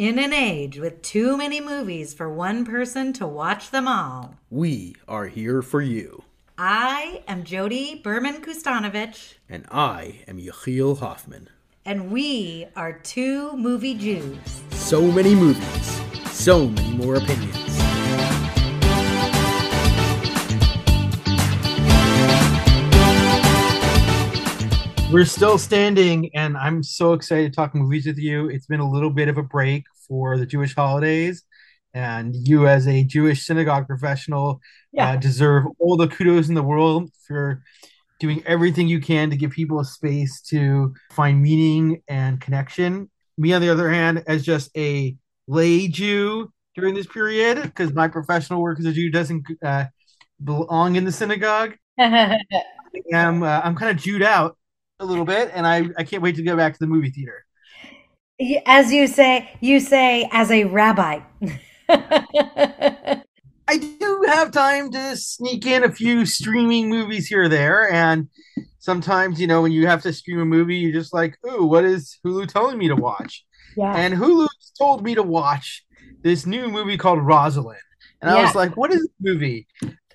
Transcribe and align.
In 0.00 0.18
an 0.18 0.32
age 0.32 0.78
with 0.78 1.02
too 1.02 1.36
many 1.36 1.60
movies 1.60 2.14
for 2.14 2.26
one 2.26 2.64
person 2.64 3.12
to 3.12 3.26
watch 3.26 3.70
them 3.70 3.86
all, 3.86 4.34
we 4.48 4.96
are 5.06 5.26
here 5.26 5.60
for 5.60 5.82
you. 5.82 6.22
I 6.56 7.22
am 7.28 7.44
Jody 7.44 8.00
Berman 8.02 8.40
Kustanovich. 8.40 9.34
And 9.46 9.66
I 9.70 10.20
am 10.26 10.38
Yechiel 10.38 11.00
Hoffman. 11.00 11.50
And 11.84 12.10
we 12.10 12.66
are 12.74 12.94
two 12.94 13.54
movie 13.58 13.92
Jews. 13.92 14.38
So 14.70 15.02
many 15.02 15.34
movies, 15.34 16.00
so 16.30 16.66
many 16.68 16.92
more 16.92 17.16
opinions. 17.16 17.69
We're 25.12 25.24
still 25.24 25.58
standing, 25.58 26.30
and 26.36 26.56
I'm 26.56 26.84
so 26.84 27.14
excited 27.14 27.52
to 27.52 27.56
talk 27.56 27.74
movies 27.74 28.06
with 28.06 28.16
you. 28.16 28.48
It's 28.48 28.66
been 28.66 28.78
a 28.78 28.88
little 28.88 29.10
bit 29.10 29.26
of 29.26 29.38
a 29.38 29.42
break 29.42 29.82
for 30.06 30.38
the 30.38 30.46
Jewish 30.46 30.72
holidays, 30.72 31.42
and 31.92 32.32
you, 32.46 32.68
as 32.68 32.86
a 32.86 33.02
Jewish 33.02 33.44
synagogue 33.44 33.88
professional, 33.88 34.60
yeah. 34.92 35.10
uh, 35.10 35.16
deserve 35.16 35.64
all 35.80 35.96
the 35.96 36.06
kudos 36.06 36.48
in 36.48 36.54
the 36.54 36.62
world 36.62 37.10
for 37.26 37.60
doing 38.20 38.40
everything 38.46 38.86
you 38.86 39.00
can 39.00 39.30
to 39.30 39.36
give 39.36 39.50
people 39.50 39.80
a 39.80 39.84
space 39.84 40.40
to 40.42 40.94
find 41.10 41.42
meaning 41.42 42.02
and 42.06 42.40
connection. 42.40 43.10
Me, 43.36 43.52
on 43.52 43.60
the 43.60 43.68
other 43.68 43.90
hand, 43.90 44.22
as 44.28 44.44
just 44.44 44.70
a 44.76 45.16
lay 45.48 45.88
Jew 45.88 46.52
during 46.76 46.94
this 46.94 47.08
period, 47.08 47.60
because 47.60 47.92
my 47.92 48.06
professional 48.06 48.62
work 48.62 48.78
as 48.78 48.86
a 48.86 48.92
Jew 48.92 49.10
doesn't 49.10 49.44
uh, 49.64 49.86
belong 50.42 50.94
in 50.94 51.04
the 51.04 51.10
synagogue. 51.10 51.74
I'm 51.98 53.42
uh, 53.42 53.60
I'm 53.64 53.74
kind 53.74 53.90
of 53.90 53.96
Jewed 53.96 54.22
out 54.22 54.56
a 55.00 55.04
little 55.04 55.24
bit, 55.24 55.50
and 55.52 55.66
I, 55.66 55.88
I 55.96 56.04
can't 56.04 56.22
wait 56.22 56.36
to 56.36 56.42
go 56.42 56.56
back 56.56 56.74
to 56.74 56.78
the 56.78 56.86
movie 56.86 57.10
theater. 57.10 57.44
As 58.66 58.92
you 58.92 59.06
say, 59.06 59.50
you 59.60 59.80
say 59.80 60.28
as 60.32 60.50
a 60.50 60.64
rabbi. 60.64 61.20
I 61.88 63.76
do 63.76 64.24
have 64.26 64.50
time 64.50 64.90
to 64.92 65.16
sneak 65.16 65.66
in 65.66 65.84
a 65.84 65.92
few 65.92 66.26
streaming 66.26 66.88
movies 66.88 67.26
here 67.26 67.44
or 67.44 67.48
there, 67.48 67.90
and 67.90 68.28
sometimes 68.78 69.40
you 69.40 69.46
know 69.46 69.62
when 69.62 69.72
you 69.72 69.86
have 69.86 70.02
to 70.02 70.12
stream 70.12 70.40
a 70.40 70.44
movie, 70.44 70.76
you're 70.76 70.92
just 70.92 71.14
like, 71.14 71.38
"Ooh, 71.46 71.66
what 71.66 71.84
is 71.84 72.18
Hulu 72.24 72.48
telling 72.48 72.78
me 72.78 72.88
to 72.88 72.96
watch?" 72.96 73.44
Yeah. 73.76 73.94
And 73.94 74.14
Hulu 74.14 74.48
told 74.78 75.04
me 75.04 75.14
to 75.14 75.22
watch 75.22 75.84
this 76.22 76.46
new 76.46 76.68
movie 76.68 76.96
called 76.96 77.20
Rosaline, 77.20 77.76
and 78.20 78.30
yeah. 78.30 78.38
I 78.38 78.42
was 78.42 78.54
like, 78.54 78.76
"What 78.76 78.92
is 78.92 79.02
this 79.02 79.10
movie?" 79.20 79.66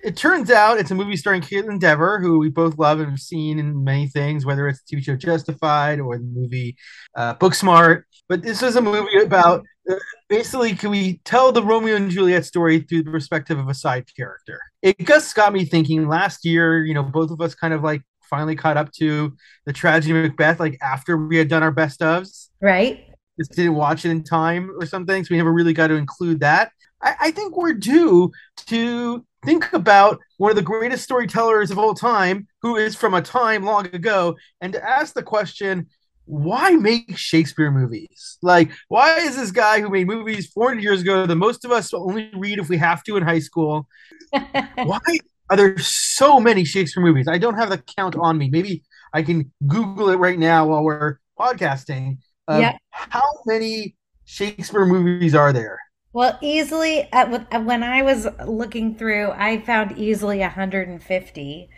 It 0.06 0.16
turns 0.16 0.52
out 0.52 0.78
it's 0.78 0.92
a 0.92 0.94
movie 0.94 1.16
starring 1.16 1.42
Kaitlyn 1.42 1.80
Dever, 1.80 2.20
who 2.20 2.38
we 2.38 2.48
both 2.48 2.78
love 2.78 3.00
and 3.00 3.10
have 3.10 3.18
seen 3.18 3.58
in 3.58 3.82
many 3.82 4.06
things, 4.06 4.46
whether 4.46 4.68
it's 4.68 4.80
the 4.84 4.96
TV 4.96 5.02
show 5.02 5.16
Justified 5.16 5.98
or 5.98 6.16
the 6.16 6.24
movie 6.24 6.76
uh, 7.16 7.34
Booksmart. 7.34 8.04
But 8.28 8.40
this 8.40 8.62
is 8.62 8.76
a 8.76 8.80
movie 8.80 9.18
about 9.20 9.64
uh, 9.90 9.96
basically, 10.28 10.76
can 10.76 10.90
we 10.90 11.18
tell 11.24 11.50
the 11.50 11.62
Romeo 11.62 11.96
and 11.96 12.08
Juliet 12.08 12.44
story 12.44 12.78
through 12.78 13.02
the 13.02 13.10
perspective 13.10 13.58
of 13.58 13.68
a 13.68 13.74
side 13.74 14.06
character? 14.16 14.60
It 14.80 14.96
just 15.00 15.34
got 15.34 15.52
me 15.52 15.64
thinking. 15.64 16.06
Last 16.06 16.44
year, 16.44 16.84
you 16.84 16.94
know, 16.94 17.02
both 17.02 17.32
of 17.32 17.40
us 17.40 17.56
kind 17.56 17.74
of 17.74 17.82
like 17.82 18.02
finally 18.30 18.54
caught 18.54 18.76
up 18.76 18.92
to 18.92 19.36
the 19.64 19.72
tragedy 19.72 20.16
of 20.16 20.22
Macbeth, 20.22 20.60
like 20.60 20.78
after 20.80 21.16
we 21.16 21.36
had 21.36 21.48
done 21.48 21.64
our 21.64 21.72
best 21.72 21.98
ofs, 21.98 22.48
right? 22.60 23.08
Just 23.40 23.56
didn't 23.56 23.74
watch 23.74 24.04
it 24.04 24.12
in 24.12 24.22
time 24.22 24.70
or 24.78 24.86
something, 24.86 25.24
so 25.24 25.28
we 25.32 25.36
never 25.36 25.52
really 25.52 25.72
got 25.72 25.88
to 25.88 25.94
include 25.94 26.38
that. 26.40 26.70
I, 27.02 27.16
I 27.20 27.30
think 27.32 27.56
we're 27.56 27.74
due 27.74 28.30
to 28.68 29.24
think 29.46 29.72
about 29.72 30.18
one 30.36 30.50
of 30.50 30.56
the 30.56 30.62
greatest 30.62 31.04
storytellers 31.04 31.70
of 31.70 31.78
all 31.78 31.94
time, 31.94 32.46
who 32.60 32.76
is 32.76 32.94
from 32.94 33.14
a 33.14 33.22
time 33.22 33.64
long 33.64 33.86
ago, 33.86 34.36
and 34.60 34.72
to 34.72 34.84
ask 34.84 35.14
the 35.14 35.22
question, 35.22 35.86
why 36.26 36.70
make 36.72 37.16
Shakespeare 37.16 37.70
movies? 37.70 38.38
Like, 38.42 38.72
why 38.88 39.18
is 39.18 39.36
this 39.36 39.52
guy 39.52 39.80
who 39.80 39.88
made 39.88 40.08
movies 40.08 40.48
400 40.48 40.82
years 40.82 41.00
ago 41.00 41.24
that 41.24 41.36
most 41.36 41.64
of 41.64 41.70
us 41.70 41.94
only 41.94 42.30
read 42.34 42.58
if 42.58 42.68
we 42.68 42.76
have 42.78 43.04
to 43.04 43.16
in 43.16 43.22
high 43.22 43.38
school? 43.38 43.86
why 44.30 44.98
are 45.48 45.56
there 45.56 45.78
so 45.78 46.40
many 46.40 46.64
Shakespeare 46.64 47.02
movies? 47.02 47.28
I 47.28 47.38
don't 47.38 47.54
have 47.54 47.70
the 47.70 47.78
count 47.78 48.16
on 48.16 48.36
me. 48.36 48.50
Maybe 48.50 48.82
I 49.14 49.22
can 49.22 49.52
Google 49.66 50.10
it 50.10 50.16
right 50.16 50.38
now 50.38 50.66
while 50.66 50.82
we're 50.82 51.18
podcasting. 51.38 52.18
Um, 52.48 52.60
yeah. 52.60 52.76
How 52.90 53.22
many 53.46 53.94
Shakespeare 54.24 54.84
movies 54.84 55.36
are 55.36 55.52
there? 55.52 55.78
Well, 56.16 56.38
easily 56.40 57.12
uh, 57.12 57.60
when 57.60 57.82
I 57.82 58.00
was 58.00 58.26
looking 58.46 58.94
through, 58.94 59.32
I 59.32 59.60
found 59.60 59.98
easily 59.98 60.38
150. 60.38 61.68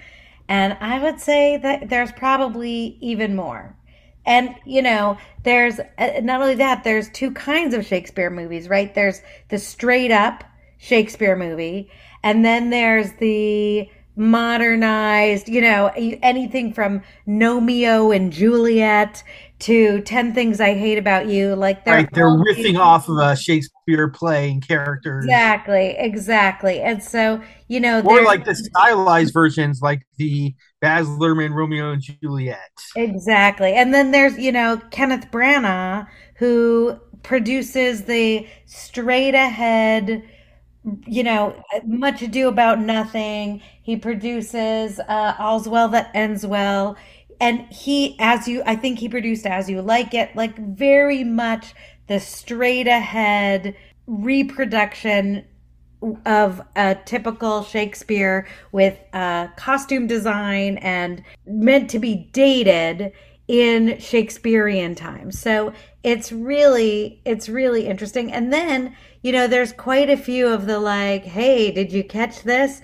And 0.49 0.77
I 0.81 1.01
would 1.01 1.19
say 1.19 1.57
that 1.57 1.89
there's 1.89 2.13
probably 2.13 2.99
even 3.01 3.35
more. 3.35 3.77
And, 4.25 4.55
you 4.65 4.81
know, 4.81 5.19
there's 5.43 5.81
uh, 5.81 6.21
not 6.23 6.41
only 6.41 6.55
that, 6.55 6.85
there's 6.85 7.11
two 7.11 7.33
kinds 7.33 7.75
of 7.75 7.85
Shakespeare 7.85 8.31
movies, 8.31 8.69
right? 8.69 8.95
There's 8.95 9.23
the 9.49 9.59
straight 9.59 10.13
up 10.13 10.45
Shakespeare 10.77 11.35
movie, 11.35 11.91
and 12.23 12.45
then 12.45 12.71
there's 12.71 13.15
the 13.15 13.91
modernized, 14.19 15.49
you 15.49 15.61
know, 15.61 15.87
anything 15.95 16.73
from 16.73 17.01
Romeo 17.27 18.11
and 18.11 18.33
Juliet 18.33 19.23
to 19.61 20.01
10 20.03 20.35
Things 20.35 20.61
I 20.61 20.75
Hate 20.75 20.99
About 20.99 21.29
You. 21.29 21.55
Like 21.55 21.85
they're, 21.85 21.95
right, 21.95 22.09
they're 22.13 22.27
riffing 22.27 22.79
off 22.79 23.09
of 23.09 23.19
a 23.19 23.37
Shakespeare 23.37 24.09
play 24.09 24.51
and 24.51 24.67
characters. 24.67 25.25
Exactly, 25.25 25.95
exactly. 25.97 26.81
And 26.81 27.03
so, 27.03 27.41
you 27.69 27.81
know, 27.81 28.01
or 28.03 28.23
like 28.25 28.45
the 28.45 28.55
stylized 28.55 29.33
versions, 29.33 29.81
like 29.81 30.03
the 30.17 30.55
Baz 30.81 31.07
Luhrmann 31.07 31.55
Romeo 31.55 31.93
and 31.93 32.03
Juliet. 32.03 32.59
Exactly. 32.97 33.73
And 33.75 33.95
then 33.95 34.11
there's, 34.11 34.37
you 34.37 34.53
know, 34.53 34.81
Kenneth 34.91 35.31
Branagh, 35.31 36.09
who 36.37 36.99
produces 37.23 38.05
the 38.05 38.47
straight 38.67 39.35
ahead 39.35 40.23
you 41.07 41.23
know, 41.23 41.63
much 41.85 42.23
ado 42.23 42.49
about 42.49 42.81
nothing. 42.81 43.61
He 43.83 43.97
produces 43.97 45.01
uh, 45.01 45.35
All's 45.39 45.69
Well 45.69 45.89
That 45.89 46.11
Ends 46.15 46.47
Well. 46.47 46.97
And 47.41 47.61
he, 47.73 48.17
as 48.19 48.49
you, 48.49 48.63
I 48.67 48.77
think 48.77 48.99
he 48.99 49.09
produced 49.09 49.47
As 49.47 49.71
You 49.71 49.83
Like 49.83 50.15
It, 50.15 50.35
like 50.35 50.57
very 50.59 51.25
much 51.25 51.75
the 52.07 52.21
straight 52.21 52.89
ahead 52.89 53.77
reproduction 54.07 55.45
of 56.25 56.63
a 56.77 56.97
typical 57.05 57.63
Shakespeare 57.63 58.47
with 58.73 58.99
uh, 59.13 59.49
costume 59.57 60.07
design 60.07 60.79
and 60.79 61.23
meant 61.47 61.91
to 61.91 61.99
be 61.99 62.29
dated 62.33 63.13
in 63.49 63.99
Shakespearean 63.99 64.95
times. 64.95 65.41
So 65.41 65.73
it's 66.03 66.31
really, 66.31 67.21
it's 67.25 67.49
really 67.49 67.87
interesting. 67.87 68.33
And 68.33 68.53
then 68.53 68.95
you 69.23 69.33
know, 69.33 69.47
there's 69.47 69.73
quite 69.73 70.11
a 70.11 70.17
few 70.17 70.49
of 70.49 70.67
the 70.67 70.79
like, 70.79 71.25
hey, 71.25 71.71
did 71.71 71.93
you 71.93 72.05
catch 72.05 72.43
this? 72.43 72.81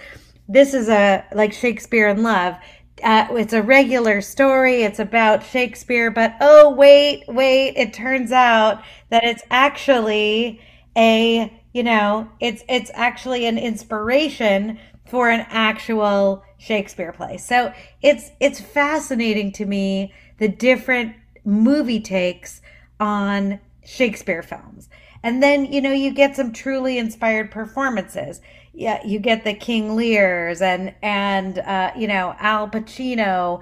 This 0.49 0.75
is 0.75 0.89
a 0.89 1.25
like 1.35 1.53
Shakespeare 1.53 2.09
in 2.09 2.23
Love. 2.23 2.57
Uh, 3.03 3.27
it's 3.33 3.53
a 3.53 3.63
regular 3.63 4.21
story. 4.21 4.83
It's 4.83 4.99
about 4.99 5.45
Shakespeare, 5.45 6.11
but 6.11 6.37
oh, 6.41 6.71
wait, 6.71 7.25
wait. 7.29 7.75
It 7.77 7.93
turns 7.93 8.33
out 8.33 8.83
that 9.11 9.25
it's 9.25 9.43
actually 9.51 10.61
a, 10.97 11.53
you 11.73 11.83
know, 11.83 12.31
it's, 12.41 12.63
it's 12.69 12.91
actually 12.95 13.47
an 13.47 13.59
inspiration 13.59 14.79
for 15.07 15.29
an 15.29 15.47
actual 15.51 16.45
Shakespeare 16.59 17.13
play. 17.13 17.37
So 17.37 17.73
it's, 18.01 18.31
it's 18.41 18.61
fascinating 18.61 19.53
to 19.53 19.67
me 19.67 20.13
the 20.39 20.49
different 20.49 21.15
movie 21.45 22.01
takes 22.01 22.63
on 23.01 23.61
Shakespeare 23.85 24.43
films. 24.43 24.89
And 25.25 25.43
then, 25.43 25.65
you 25.65 25.81
know, 25.81 25.91
you 25.91 26.13
get 26.13 26.37
some 26.37 26.53
truly 26.53 26.99
inspired 26.99 27.51
performances. 27.51 28.43
Yeah, 28.75 29.05
you 29.07 29.19
get 29.19 29.43
the 29.43 29.55
King 29.55 29.97
Lears 29.97 30.61
and 30.61 30.95
and 31.03 31.59
uh, 31.61 31.93
you 31.97 32.07
know, 32.07 32.37
Al 32.39 32.69
Pacino. 32.69 33.61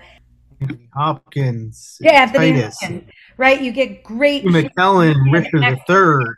Hopkins. 0.93 1.99
Yeah, 2.01 2.23
Anthony 2.23 2.61
Hopkins. 2.61 3.05
Right. 3.37 3.63
You 3.63 3.71
get 3.71 4.03
great 4.03 4.45
McKellen, 4.45 5.33
Richard 5.33 5.79
III. 5.89 6.35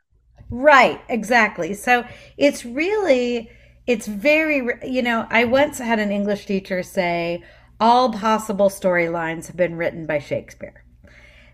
Right, 0.51 1.01
exactly. 1.09 1.73
So 1.73 2.07
it's 2.37 2.67
really 2.67 3.51
it's 3.87 4.07
very 4.07 4.69
you 4.87 5.01
know, 5.01 5.27
I 5.31 5.45
once 5.45 5.79
had 5.79 5.99
an 5.99 6.13
English 6.13 6.45
teacher 6.45 6.83
say 6.83 7.43
all 7.81 8.13
possible 8.13 8.69
storylines 8.69 9.47
have 9.47 9.57
been 9.57 9.77
written 9.77 10.05
by 10.07 10.19
Shakespeare. 10.19 10.84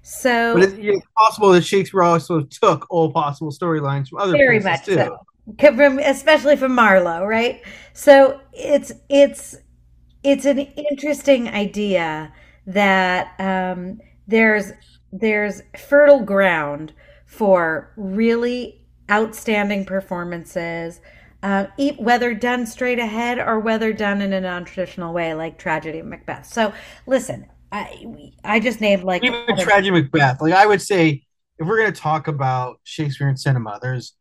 So, 0.03 0.55
but 0.55 0.63
it's 0.63 1.07
possible 1.17 1.51
that 1.51 1.65
Shakespeare 1.65 2.03
also 2.03 2.43
took 2.43 2.87
all 2.91 3.13
possible 3.13 3.53
storylines 3.53 4.09
from 4.09 4.19
other 4.19 4.33
very 4.33 4.61
much 4.61 4.85
too. 4.87 4.95
so, 4.95 5.19
from, 5.59 5.99
especially 5.99 6.57
from 6.57 6.75
Marlowe, 6.75 7.25
right? 7.25 7.63
So 7.93 8.41
it's 8.53 8.93
it's 9.09 9.57
it's 10.23 10.45
an 10.45 10.59
interesting 10.59 11.49
idea 11.49 12.33
that 12.67 13.39
um, 13.39 14.01
there's 14.27 14.73
there's 15.13 15.63
fertile 15.77 16.21
ground 16.21 16.93
for 17.27 17.93
really 17.97 18.81
outstanding 19.11 19.85
performances, 19.85 21.01
uh, 21.43 21.67
whether 21.99 22.33
done 22.33 22.65
straight 22.67 22.99
ahead 22.99 23.39
or 23.39 23.59
whether 23.59 23.93
done 23.93 24.23
in 24.23 24.33
a 24.33 24.41
non-traditional 24.41 25.13
way, 25.13 25.35
like 25.35 25.59
Tragedy 25.59 25.99
of 25.99 26.07
Macbeth. 26.07 26.47
So, 26.47 26.73
listen, 27.07 27.50
I 27.73 28.33
I 28.45 28.61
just 28.61 28.81
named 28.81 29.05
like 29.05 29.25
even 29.25 29.45
Tragedy 29.59 29.91
Macbeth. 29.91 30.41
Like 30.41 30.55
I 30.55 30.67
would 30.67 30.83
say, 30.83 31.23
if 31.59 31.67
we're 31.67 31.79
going 31.79 31.93
to 31.93 32.01
talk 32.01 32.29
about 32.29 32.81
Shakespeare 32.85 33.29
and 33.29 33.39
cinema, 33.39 33.79
there's 33.81 34.15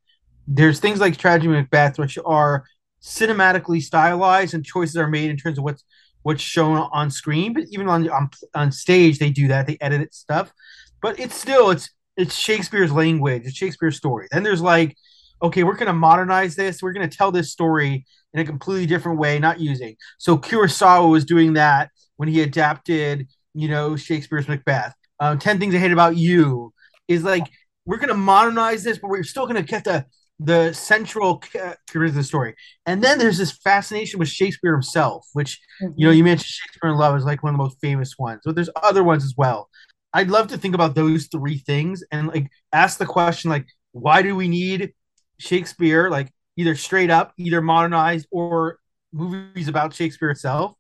there's 0.47 0.79
things 0.79 0.99
like 0.99 1.17
Tragedy 1.17 1.47
Macbeth, 1.47 1.97
which 1.97 2.17
are 2.25 2.65
cinematically 3.01 3.81
stylized 3.81 4.53
and 4.53 4.65
choices 4.65 4.97
are 4.97 5.07
made 5.07 5.29
in 5.29 5.37
terms 5.37 5.57
of 5.57 5.63
what's 5.63 5.83
what's 6.23 6.41
shown 6.41 6.77
on 6.77 7.09
screen. 7.09 7.53
But 7.53 7.63
even 7.71 7.87
on 7.87 8.09
on, 8.09 8.29
on 8.53 8.71
stage, 8.71 9.19
they 9.19 9.31
do 9.31 9.47
that. 9.47 9.67
They 9.67 9.77
edit 9.81 10.01
it 10.01 10.13
stuff, 10.13 10.53
but 11.01 11.19
it's 11.19 11.35
still 11.35 11.71
it's 11.71 11.89
it's 12.17 12.35
Shakespeare's 12.35 12.91
language. 12.91 13.43
It's 13.45 13.55
Shakespeare's 13.55 13.97
story. 13.97 14.27
Then 14.31 14.43
there's 14.43 14.61
like, 14.61 14.95
okay, 15.41 15.63
we're 15.63 15.75
going 15.75 15.87
to 15.87 15.93
modernize 15.93 16.55
this. 16.55 16.83
We're 16.83 16.93
going 16.93 17.09
to 17.09 17.17
tell 17.17 17.31
this 17.31 17.51
story 17.51 18.05
in 18.33 18.41
a 18.41 18.45
completely 18.45 18.85
different 18.85 19.19
way, 19.19 19.39
not 19.39 19.59
using. 19.59 19.95
So 20.17 20.37
Kurosawa 20.37 21.09
was 21.09 21.25
doing 21.25 21.53
that 21.53 21.89
when 22.17 22.27
he 22.27 22.41
adapted, 22.41 23.27
you 23.59 23.67
know, 23.67 23.97
Shakespeare's 23.97 24.47
Macbeth. 24.47 24.93
Um, 25.19 25.37
Ten 25.37 25.59
Things 25.59 25.75
I 25.75 25.79
Hate 25.79 25.91
About 25.91 26.15
You 26.15 26.73
is 27.09 27.23
like 27.23 27.43
we're 27.85 27.97
going 27.97 28.09
to 28.09 28.15
modernize 28.15 28.83
this, 28.83 28.99
but 28.99 29.09
we're 29.09 29.23
still 29.23 29.45
going 29.45 29.57
to 29.57 29.69
get 29.69 29.83
the 29.83 30.05
the 30.41 30.71
central 30.71 31.37
character 31.39 32.05
of 32.05 32.13
the 32.13 32.23
story. 32.23 32.55
And 32.85 33.03
then 33.03 33.19
there's 33.19 33.37
this 33.37 33.51
fascination 33.51 34.19
with 34.19 34.29
Shakespeare 34.29 34.71
himself, 34.71 35.27
which 35.33 35.59
mm-hmm. 35.81 35.93
you 35.97 36.07
know 36.07 36.13
you 36.13 36.23
mentioned 36.23 36.47
Shakespeare 36.47 36.91
in 36.91 36.97
Love 36.97 37.17
is 37.17 37.25
like 37.25 37.43
one 37.43 37.53
of 37.53 37.57
the 37.57 37.63
most 37.63 37.77
famous 37.81 38.17
ones, 38.17 38.39
but 38.45 38.55
there's 38.55 38.69
other 38.81 39.03
ones 39.03 39.25
as 39.25 39.33
well. 39.35 39.69
I'd 40.13 40.29
love 40.29 40.47
to 40.47 40.57
think 40.57 40.73
about 40.73 40.95
those 40.95 41.27
three 41.27 41.57
things 41.57 42.01
and 42.11 42.29
like 42.29 42.49
ask 42.71 42.97
the 42.97 43.05
question 43.05 43.51
like 43.51 43.67
why 43.91 44.21
do 44.21 44.35
we 44.35 44.47
need 44.47 44.93
Shakespeare 45.37 46.09
like 46.09 46.31
either 46.55 46.75
straight 46.75 47.09
up 47.11 47.33
either 47.37 47.61
modernized 47.61 48.27
or 48.31 48.79
movies 49.11 49.67
about 49.67 49.93
Shakespeare 49.93 50.31
itself 50.31 50.73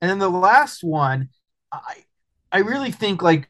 and 0.00 0.10
then 0.10 0.18
the 0.18 0.30
last 0.30 0.84
one 0.84 1.30
I 1.72 2.04
I 2.52 2.58
really 2.58 2.90
think 2.90 3.22
like 3.22 3.48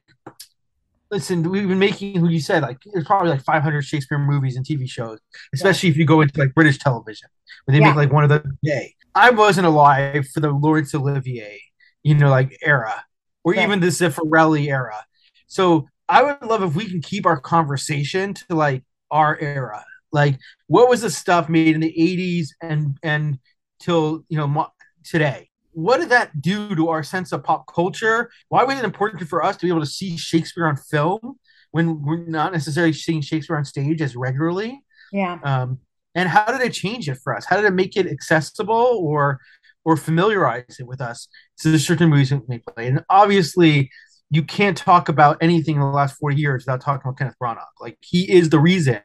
listen 1.11 1.49
we've 1.49 1.69
been 1.69 1.79
making 1.79 2.19
who 2.19 2.29
you 2.29 2.41
said 2.41 2.63
like 2.63 2.79
there's 2.93 3.07
probably 3.07 3.31
like 3.31 3.43
500 3.45 3.83
Shakespeare 3.83 4.19
movies 4.19 4.57
and 4.57 4.67
TV 4.67 4.89
shows 4.89 5.19
especially 5.55 5.89
yeah. 5.89 5.93
if 5.93 5.99
you 5.99 6.07
go 6.07 6.21
into 6.21 6.39
like 6.41 6.55
British 6.55 6.79
television 6.79 7.29
where 7.65 7.77
they 7.77 7.81
yeah. 7.81 7.89
make 7.89 7.97
like 7.97 8.13
one 8.13 8.25
of 8.25 8.31
the 8.31 8.43
day 8.65 8.95
I 9.15 9.31
wasn't 9.31 9.67
alive 9.67 10.27
for 10.35 10.41
the 10.41 10.51
Laurence 10.51 10.95
Olivier 10.95 11.61
you 12.03 12.15
know 12.15 12.31
like 12.31 12.57
era 12.63 13.05
or 13.45 13.55
yeah. 13.55 13.65
even 13.65 13.81
the 13.81 13.87
Zeffirelli 13.89 14.67
era 14.67 15.05
so 15.47 15.87
I 16.09 16.23
would 16.23 16.43
love 16.43 16.63
if 16.63 16.75
we 16.75 16.89
can 16.89 17.01
keep 17.01 17.27
our 17.27 17.41
conversation 17.41 18.35
to 18.35 18.55
like 18.55 18.85
our 19.11 19.39
era. 19.41 19.85
Like, 20.13 20.39
what 20.69 20.89
was 20.89 21.03
the 21.03 21.11
stuff 21.11 21.49
made 21.49 21.75
in 21.75 21.81
the 21.81 21.93
'80s 21.93 22.49
and 22.61 22.99
and 23.03 23.39
till 23.81 24.25
you 24.29 24.37
know 24.37 24.47
mo- 24.47 24.73
today? 25.05 25.51
What 25.77 26.01
did 26.01 26.09
that 26.09 26.41
do 26.41 26.75
to 26.75 26.89
our 26.89 27.03
sense 27.03 27.33
of 27.33 27.45
pop 27.45 27.71
culture? 27.71 28.31
Why 28.49 28.65
was 28.65 28.79
it 28.79 28.85
important 28.87 29.29
for 29.29 29.45
us 29.45 29.59
to 29.59 29.67
be 29.67 29.69
able 29.69 29.81
to 29.81 29.87
see 29.87 30.17
Shakespeare 30.17 30.67
on 30.67 30.77
film 30.77 31.39
when 31.71 32.01
we're 32.03 32.27
not 32.27 32.55
necessarily 32.55 32.95
seeing 32.95 33.21
Shakespeare 33.21 33.59
on 33.59 33.67
stage 33.67 34.01
as 34.01 34.17
regularly? 34.17 34.83
Yeah. 35.13 35.39
Um, 35.45 35.81
and 36.15 36.31
how 36.31 36.47
did 36.47 36.63
it 36.63 36.73
change 36.73 37.11
it 37.11 37.19
for 37.23 37.37
us? 37.37 37.45
How 37.45 37.57
did 37.57 37.67
it 37.67 37.75
make 37.75 37.95
it 37.95 38.07
accessible 38.07 39.01
or 39.03 39.39
or 39.85 39.99
familiarize 39.99 40.79
it 40.81 40.87
with 40.87 41.03
us 41.03 41.29
to 41.59 41.71
the 41.71 41.79
certain 41.79 42.09
movies 42.09 42.33
we 42.49 42.57
play? 42.57 42.89
And 42.89 43.05
obviously, 43.11 43.91
you 44.31 44.45
can't 44.45 44.79
talk 44.79 45.11
about 45.11 45.37
anything 45.43 45.75
in 45.75 45.83
the 45.83 45.89
last 45.89 46.17
40 46.17 46.41
years 46.41 46.65
without 46.65 46.81
talking 46.81 47.03
about 47.05 47.19
Kenneth 47.19 47.37
Branagh. 47.39 47.67
Like 47.83 47.99
he 48.01 48.33
is 48.33 48.49
the 48.49 48.61
reason 48.61 49.03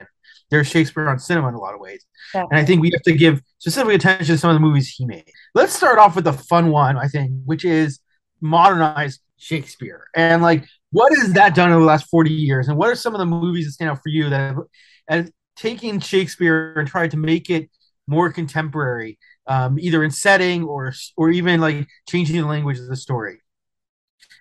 there's 0.51 0.67
Shakespeare 0.67 1.09
on 1.09 1.17
cinema 1.17 1.47
in 1.47 1.55
a 1.55 1.59
lot 1.59 1.73
of 1.73 1.79
ways. 1.79 2.05
And 2.51 2.59
I 2.59 2.65
think 2.65 2.81
we 2.81 2.91
have 2.91 3.01
to 3.03 3.13
give 3.13 3.41
specific 3.57 3.95
attention 3.95 4.27
to 4.27 4.37
some 4.37 4.49
of 4.49 4.55
the 4.55 4.59
movies 4.59 4.89
he 4.89 5.05
made. 5.05 5.31
Let's 5.55 5.73
start 5.73 5.97
off 5.97 6.15
with 6.15 6.25
the 6.25 6.33
fun 6.33 6.69
one, 6.69 6.97
I 6.97 7.07
think, 7.07 7.31
which 7.45 7.65
is 7.65 7.99
modernized 8.41 9.21
Shakespeare. 9.37 10.05
And 10.15 10.41
like, 10.41 10.65
what 10.91 11.11
has 11.17 11.33
that 11.33 11.55
done 11.55 11.71
over 11.71 11.79
the 11.79 11.85
last 11.85 12.07
40 12.09 12.31
years? 12.31 12.67
And 12.67 12.77
what 12.77 12.89
are 12.89 12.95
some 12.95 13.15
of 13.15 13.19
the 13.19 13.25
movies 13.25 13.65
that 13.65 13.71
stand 13.71 13.89
out 13.89 13.97
for 14.03 14.09
you 14.09 14.29
that 14.29 14.55
have, 15.07 15.29
taken 15.57 15.99
Shakespeare 15.99 16.73
and 16.79 16.87
tried 16.87 17.11
to 17.11 17.17
make 17.17 17.49
it 17.49 17.69
more 18.07 18.31
contemporary, 18.31 19.19
um, 19.47 19.77
either 19.79 20.03
in 20.03 20.09
setting 20.09 20.63
or 20.63 20.93
or 21.17 21.29
even 21.29 21.59
like 21.59 21.87
changing 22.09 22.37
the 22.37 22.47
language 22.47 22.79
of 22.79 22.87
the 22.87 22.95
story? 22.95 23.41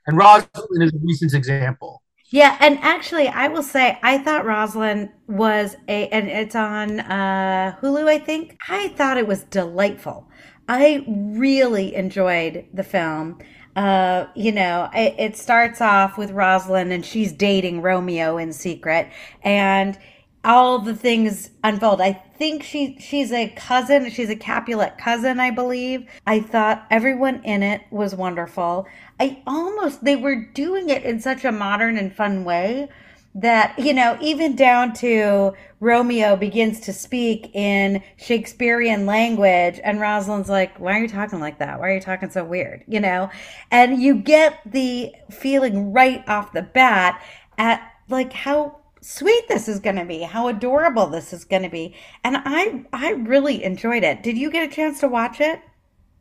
And 0.06 0.16
Rosalind 0.16 0.82
is 0.82 0.94
a 0.94 0.98
recent 1.02 1.34
example. 1.34 2.02
Yeah, 2.32 2.56
and 2.61 2.79
actually, 2.81 3.27
I 3.29 3.49
will 3.49 3.62
say 3.62 3.99
I 4.03 4.19
thought 4.19 4.44
Rosalind 4.44 5.11
was 5.27 5.77
a, 5.88 6.09
and 6.09 6.29
it's 6.29 6.55
on 6.55 7.00
uh, 7.00 7.77
Hulu, 7.82 8.09
I 8.09 8.19
think. 8.19 8.56
I 8.69 8.88
thought 8.88 9.17
it 9.19 9.27
was 9.27 9.43
delightful. 9.44 10.29
I 10.69 11.05
really 11.09 11.94
enjoyed 11.97 12.67
the 12.73 12.85
film. 12.85 13.38
Uh, 13.75 14.27
you 14.37 14.53
know, 14.53 14.88
it, 14.94 15.15
it 15.19 15.37
starts 15.37 15.81
off 15.81 16.17
with 16.17 16.31
Rosalind 16.31 16.93
and 16.93 17.05
she's 17.05 17.32
dating 17.32 17.82
Romeo 17.82 18.37
in 18.37 18.53
secret, 18.53 19.09
and 19.43 19.99
all 20.44 20.78
the 20.78 20.94
things 20.94 21.50
unfold. 21.62 22.00
I 22.00 22.12
think 22.12 22.62
she 22.62 22.98
she's 22.98 23.32
a 23.32 23.48
cousin. 23.48 24.10
She's 24.10 24.31
a 24.31 24.37
Capulet 24.37 24.96
cousin, 24.98 25.40
I 25.40 25.50
believe. 25.50 26.08
I 26.26 26.40
thought 26.40 26.87
everyone 26.90 27.42
in 27.44 27.62
it 27.62 27.82
was 27.90 28.14
wonderful. 28.14 28.87
I 29.19 29.42
almost 29.46 30.04
they 30.04 30.16
were 30.16 30.37
doing 30.54 30.88
it 30.88 31.04
in 31.04 31.20
such 31.20 31.44
a 31.44 31.52
modern 31.52 31.98
and 31.98 32.14
fun 32.14 32.44
way 32.44 32.88
that 33.34 33.78
you 33.78 33.94
know 33.94 34.19
even 34.20 34.56
down 34.56 34.92
to 34.92 35.52
Romeo 35.78 36.34
begins 36.34 36.81
to 36.81 36.93
speak 36.93 37.54
in 37.54 38.02
Shakespearean 38.16 39.06
language 39.06 39.78
and 39.84 40.00
Rosalind's 40.00 40.48
like 40.48 40.81
why 40.81 40.98
are 40.98 41.02
you 41.02 41.08
talking 41.08 41.38
like 41.38 41.58
that 41.60 41.78
why 41.78 41.90
are 41.90 41.94
you 41.94 42.00
talking 42.00 42.31
so 42.31 42.43
weird 42.43 42.82
you 42.88 42.98
know 42.98 43.31
and 43.70 44.02
you 44.02 44.16
get 44.16 44.60
the 44.66 45.14
feeling 45.31 45.93
right 45.93 46.28
off 46.28 46.52
the 46.52 46.62
bat 46.62 47.22
at 47.56 47.81
like 48.08 48.32
how 48.32 48.80
sweet 49.00 49.49
this 49.49 49.69
is 49.69 49.81
going 49.81 49.97
to 49.97 50.05
be 50.05 50.20
how 50.23 50.49
adorable 50.49 51.06
this 51.06 51.32
is 51.32 51.44
going 51.44 51.62
to 51.62 51.69
be. 51.69 51.94
And 52.25 52.37
i 52.44 52.85
i 52.93 53.12
really 53.12 53.64
enjoyed 53.64 54.05
it. 54.05 54.23
Did 54.23 54.37
you 54.37 54.50
get 54.50 54.70
a 54.70 54.75
chance 54.75 55.00
to 55.00 55.08
watch 55.08 55.41
it? 55.41 55.61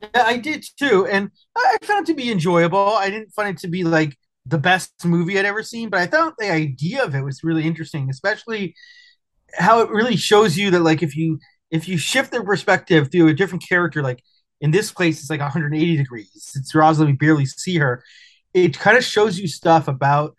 Yeah 0.01 0.23
i 0.23 0.37
did 0.37 0.65
too. 0.77 1.05
And 1.05 1.31
i 1.55 1.77
found 1.83 2.07
it 2.07 2.11
to 2.11 2.15
be 2.15 2.31
enjoyable. 2.31 2.93
I 2.95 3.09
didn't 3.09 3.31
find 3.31 3.55
it 3.57 3.61
to 3.61 3.67
be 3.67 3.83
like 3.83 4.17
the 4.45 4.57
best 4.57 5.05
movie 5.05 5.37
i'd 5.37 5.45
ever 5.45 5.61
seen 5.61 5.89
but 5.89 5.99
i 5.99 6.07
thought 6.07 6.33
the 6.39 6.49
idea 6.49 7.03
of 7.03 7.13
it 7.13 7.21
was 7.21 7.43
really 7.43 7.67
interesting 7.67 8.09
especially 8.09 8.73
how 9.57 9.81
it 9.81 9.89
really 9.89 10.15
shows 10.15 10.57
you 10.57 10.71
that 10.71 10.79
like 10.79 11.03
if 11.03 11.15
you 11.15 11.37
if 11.71 11.87
you 11.87 11.97
shift 11.97 12.31
the 12.31 12.41
perspective 12.41 13.11
through 13.11 13.27
a 13.27 13.33
different 13.33 13.63
character 13.67 14.01
like 14.01 14.23
in 14.61 14.71
this 14.71 14.91
place 14.91 15.19
it's 15.19 15.29
like 15.29 15.39
180 15.39 15.97
degrees. 15.97 16.51
It's 16.55 16.75
rosalind 16.75 17.11
we 17.11 17.17
barely 17.17 17.45
see 17.45 17.77
her. 17.77 18.03
It 18.53 18.77
kind 18.77 18.97
of 18.97 19.03
shows 19.03 19.39
you 19.39 19.47
stuff 19.47 19.87
about 19.87 20.35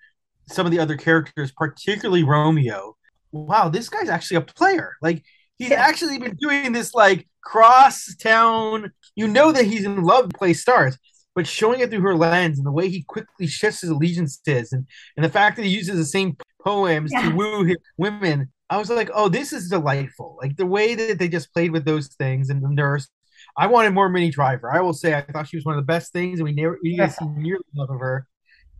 some 0.50 0.66
of 0.66 0.72
the 0.72 0.78
other 0.78 0.96
characters, 0.96 1.52
particularly 1.52 2.24
Romeo. 2.24 2.96
Wow, 3.32 3.68
this 3.68 3.88
guy's 3.88 4.08
actually 4.08 4.38
a 4.38 4.42
player. 4.42 4.96
Like 5.00 5.24
he's 5.58 5.72
actually 5.72 6.18
been 6.18 6.36
doing 6.36 6.72
this 6.72 6.94
like 6.94 7.28
cross 7.42 8.14
town. 8.16 8.92
You 9.14 9.28
know 9.28 9.52
that 9.52 9.66
he's 9.66 9.84
in 9.84 10.02
love 10.02 10.26
with 10.26 10.36
play 10.36 10.52
stars, 10.52 10.98
but 11.34 11.46
showing 11.46 11.80
it 11.80 11.90
through 11.90 12.00
her 12.00 12.16
lens 12.16 12.58
and 12.58 12.66
the 12.66 12.72
way 12.72 12.88
he 12.88 13.02
quickly 13.02 13.46
shifts 13.46 13.82
his 13.82 13.90
allegiances 13.90 14.72
and 14.72 14.86
and 15.16 15.24
the 15.24 15.30
fact 15.30 15.56
that 15.56 15.64
he 15.64 15.70
uses 15.70 15.96
the 15.96 16.04
same 16.04 16.36
poems 16.64 17.10
yeah. 17.12 17.28
to 17.28 17.34
woo 17.34 17.64
his 17.64 17.78
women. 17.96 18.50
I 18.68 18.76
was 18.78 18.88
like, 18.88 19.10
oh, 19.12 19.28
this 19.28 19.52
is 19.52 19.68
delightful. 19.68 20.38
Like 20.40 20.56
the 20.56 20.66
way 20.66 20.94
that 20.94 21.18
they 21.18 21.28
just 21.28 21.52
played 21.52 21.72
with 21.72 21.84
those 21.84 22.08
things 22.08 22.50
and 22.50 22.62
the 22.62 22.68
nurse. 22.68 23.08
I 23.56 23.66
wanted 23.66 23.90
more 23.90 24.08
Minnie 24.08 24.30
Driver. 24.30 24.72
I 24.72 24.80
will 24.80 24.92
say 24.92 25.14
I 25.14 25.22
thought 25.22 25.48
she 25.48 25.56
was 25.56 25.64
one 25.64 25.76
of 25.76 25.82
the 25.82 25.86
best 25.86 26.12
things, 26.12 26.38
and 26.38 26.44
we 26.44 26.52
never 26.52 26.78
we 26.82 26.96
didn't 26.96 27.12
see 27.12 27.26
nearly 27.26 27.64
enough 27.74 27.90
of 27.90 27.98
her. 27.98 28.26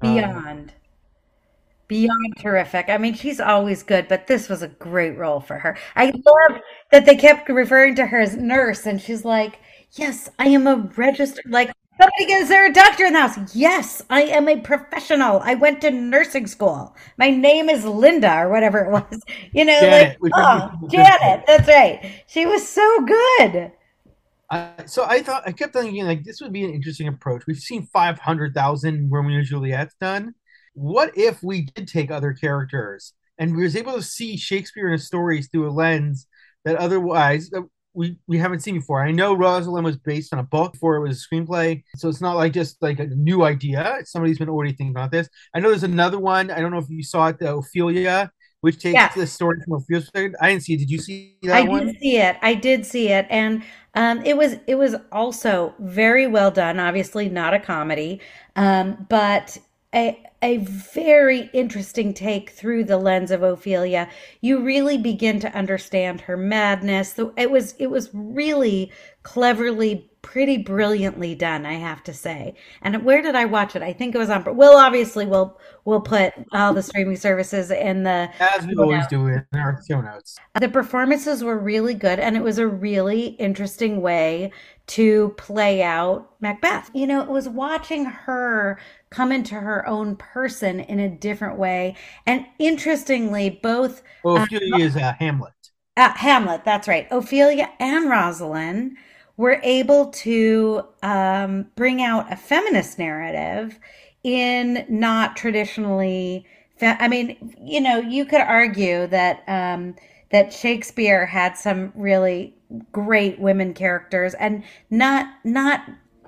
Beyond. 0.01 0.47
Um, 0.47 0.71
beyond 1.91 2.37
terrific. 2.39 2.89
I 2.89 2.99
mean, 2.99 3.15
she's 3.15 3.41
always 3.41 3.83
good, 3.83 4.07
but 4.07 4.29
this 4.29 4.49
was 4.49 4.63
a 4.63 4.69
great 4.69 5.19
role 5.19 5.41
for 5.41 5.59
her. 5.59 5.77
I 5.97 6.07
love 6.07 6.61
that 6.93 7.05
they 7.05 7.17
kept 7.17 7.49
referring 7.49 7.97
to 7.97 8.07
her 8.07 8.21
as 8.21 8.37
nurse, 8.37 8.87
and 8.87 9.03
she's 9.03 9.25
like, 9.25 9.59
"Yes, 9.93 10.31
I 10.39 10.47
am 10.49 10.67
a 10.67 10.77
registered 10.97 11.45
like." 11.51 11.73
Somebody 12.01 12.33
is 12.33 12.49
there 12.49 12.65
a 12.65 12.73
doctor 12.73 13.05
in 13.05 13.13
the 13.13 13.21
house? 13.21 13.55
Yes, 13.55 14.01
I 14.09 14.23
am 14.23 14.49
a 14.49 14.59
professional. 14.59 15.41
I 15.41 15.55
went 15.55 15.83
to 15.83 15.91
nursing 15.91 16.47
school. 16.47 16.97
My 17.19 17.29
name 17.29 17.69
is 17.69 17.85
Linda 17.85 18.39
or 18.39 18.49
whatever 18.49 18.79
it 18.79 18.91
was. 18.91 19.21
You 19.53 19.67
know, 19.67 19.79
Janet, 19.81 20.17
like 20.23 20.33
oh, 20.35 20.71
Janet. 20.89 21.45
That's 21.47 21.69
right. 21.69 22.23
She 22.27 22.47
was 22.47 22.67
so 22.67 23.05
good. 23.05 23.73
Uh, 24.49 24.87
so 24.87 25.05
I 25.05 25.23
thought 25.23 25.43
I 25.45 25.53
kept 25.53 25.75
thinking 25.75 26.07
like 26.07 26.25
this 26.25 26.41
would 26.41 26.53
be 26.53 26.65
an 26.65 26.71
interesting 26.71 27.09
approach. 27.09 27.43
We've 27.47 27.59
seen 27.59 27.87
five 27.93 28.19
hundred 28.19 28.55
thousand 28.55 29.11
Romeo 29.11 29.39
and 29.39 29.47
Juliet's 29.47 29.95
done 30.01 30.35
what 30.75 31.17
if 31.17 31.43
we 31.43 31.63
did 31.63 31.89
take 31.89 32.11
other 32.11 32.33
characters 32.33 33.13
and 33.39 33.57
we 33.57 33.63
was 33.63 33.77
able 33.77 33.95
to 33.95 34.03
see 34.03 34.37
Shakespeare 34.37 34.87
and 34.87 34.93
his 34.93 35.07
stories 35.07 35.49
through 35.49 35.69
a 35.69 35.73
lens 35.73 36.27
that 36.65 36.77
otherwise 36.77 37.51
we, 37.95 38.17
we 38.27 38.39
haven't 38.39 38.61
seen 38.61 38.75
before. 38.75 39.03
I 39.03 39.11
know 39.11 39.35
Rosalind 39.35 39.85
was 39.85 39.97
based 39.97 40.33
on 40.33 40.39
a 40.39 40.45
book 40.45 40.75
before 40.75 40.97
it 40.97 41.01
was 41.01 41.23
a 41.23 41.35
screenplay, 41.35 41.83
so 41.97 42.09
it's 42.09 42.21
not 42.21 42.37
like 42.37 42.53
just 42.53 42.81
like 42.81 43.01
a 43.01 43.07
new 43.07 43.43
idea. 43.43 43.99
Somebody's 44.05 44.39
been 44.39 44.49
already 44.49 44.73
thinking 44.73 44.91
about 44.95 45.11
this. 45.11 45.29
I 45.55 45.61
know 45.61 45.71
there's 45.71 45.83
another 45.83 46.19
one. 46.19 46.51
I 46.51 46.61
don't 46.61 46.71
know 46.71 46.79
if 46.79 46.89
you 46.89 47.03
saw 47.03 47.29
it, 47.29 47.39
the 47.39 47.57
Ophelia, 47.57 48.31
which 48.61 48.79
takes 48.79 48.95
yes. 48.95 49.15
the 49.15 49.27
story 49.27 49.59
from 49.65 49.75
Ophelia. 49.75 50.33
I 50.41 50.51
didn't 50.51 50.63
see 50.63 50.75
it. 50.75 50.79
Did 50.79 50.91
you 50.91 50.99
see 50.99 51.39
that 51.43 51.57
I 51.57 51.63
one? 51.63 51.87
did 51.87 51.99
see 51.99 52.17
it. 52.19 52.37
I 52.43 52.55
did 52.55 52.87
see 52.87 53.09
it, 53.09 53.27
and 53.29 53.65
um, 53.95 54.25
it 54.25 54.37
was 54.37 54.57
it 54.67 54.77
was 54.77 54.95
also 55.11 55.75
very 55.81 56.27
well 56.27 56.51
done. 56.51 56.79
Obviously, 56.79 57.29
not 57.29 57.55
a 57.55 57.59
comedy, 57.59 58.21
um, 58.55 59.07
but 59.09 59.59
I 59.93 60.19
a 60.43 60.57
very 60.59 61.51
interesting 61.53 62.15
take 62.15 62.51
through 62.51 62.85
the 62.85 62.97
lens 62.97 63.31
of 63.31 63.43
Ophelia. 63.43 64.09
You 64.41 64.63
really 64.63 64.97
begin 64.97 65.39
to 65.41 65.55
understand 65.55 66.23
her 66.23 66.37
madness. 66.37 67.19
It 67.37 67.51
was 67.51 67.75
it 67.79 67.89
was 67.89 68.11
really 68.13 68.91
cleverly 69.23 70.11
pretty 70.23 70.59
brilliantly 70.59 71.35
done, 71.35 71.65
I 71.65 71.75
have 71.75 72.03
to 72.05 72.15
say. 72.15 72.55
And 72.83 73.05
where 73.05 73.23
did 73.23 73.35
I 73.35 73.47
watch 73.47 73.75
it? 73.75 73.83
I 73.83 73.93
think 73.93 74.15
it 74.15 74.19
was 74.19 74.31
on. 74.31 74.45
Well, 74.57 74.77
obviously, 74.77 75.27
we'll 75.27 75.59
we'll 75.85 76.01
put 76.01 76.33
all 76.53 76.73
the 76.73 76.83
streaming 76.83 77.17
services 77.17 77.71
in 77.71 78.05
the 78.05 78.31
as 78.41 78.67
we 78.67 78.75
always 78.77 79.07
do 79.09 79.27
in 79.27 79.45
our 79.55 79.79
show 79.87 80.01
notes. 80.01 80.39
The 80.59 80.69
performances 80.69 81.45
were 81.45 81.59
really 81.59 81.95
good, 81.95 82.19
and 82.19 82.37
it 82.37 82.43
was 82.43 82.59
a 82.59 82.67
really 82.67 83.29
interesting 83.39 84.01
way 84.01 84.53
to 84.91 85.31
play 85.37 85.83
out 85.83 86.31
Macbeth. 86.41 86.91
You 86.95 87.07
know, 87.07 87.23
it 87.23 87.29
was 87.29 87.49
watching 87.49 88.05
her 88.07 88.79
come 89.11 89.33
into 89.33 89.55
her 89.55 89.87
own 89.87 90.17
person 90.17 90.81
in 90.81 90.99
a 90.99 91.09
different 91.09 91.59
way, 91.59 91.97
and 92.27 92.47
interestingly, 92.59 93.51
both. 93.51 94.03
Well, 94.23 94.37
Ophelia 94.37 94.75
uh, 94.75 94.79
is 94.79 94.97
uh, 94.97 95.13
Hamlet. 95.19 95.53
Uh, 95.97 96.13
Hamlet, 96.15 96.65
that's 96.65 96.89
right. 96.89 97.07
Ophelia 97.11 97.71
and 97.79 98.09
Rosalind 98.09 98.97
were 99.37 99.61
able 99.63 100.11
to 100.11 100.83
um, 101.03 101.67
bring 101.77 102.03
out 102.03 102.33
a 102.33 102.37
feminist 102.37 102.99
narrative 102.99 103.79
in 104.23 104.85
not 104.89 105.37
traditionally. 105.37 106.47
Fe- 106.77 106.97
I 106.99 107.09
mean, 107.09 107.55
you 107.61 107.81
know, 107.81 107.99
you 107.99 108.25
could 108.25 108.41
argue 108.41 109.07
that 109.09 109.43
um, 109.47 109.95
that 110.31 110.53
Shakespeare 110.53 111.27
had 111.27 111.57
some 111.57 111.93
really 111.95 112.55
great 112.93 113.39
women 113.41 113.75
characters, 113.75 114.35
and 114.35 114.63
not 114.91 115.27
not 115.45 115.83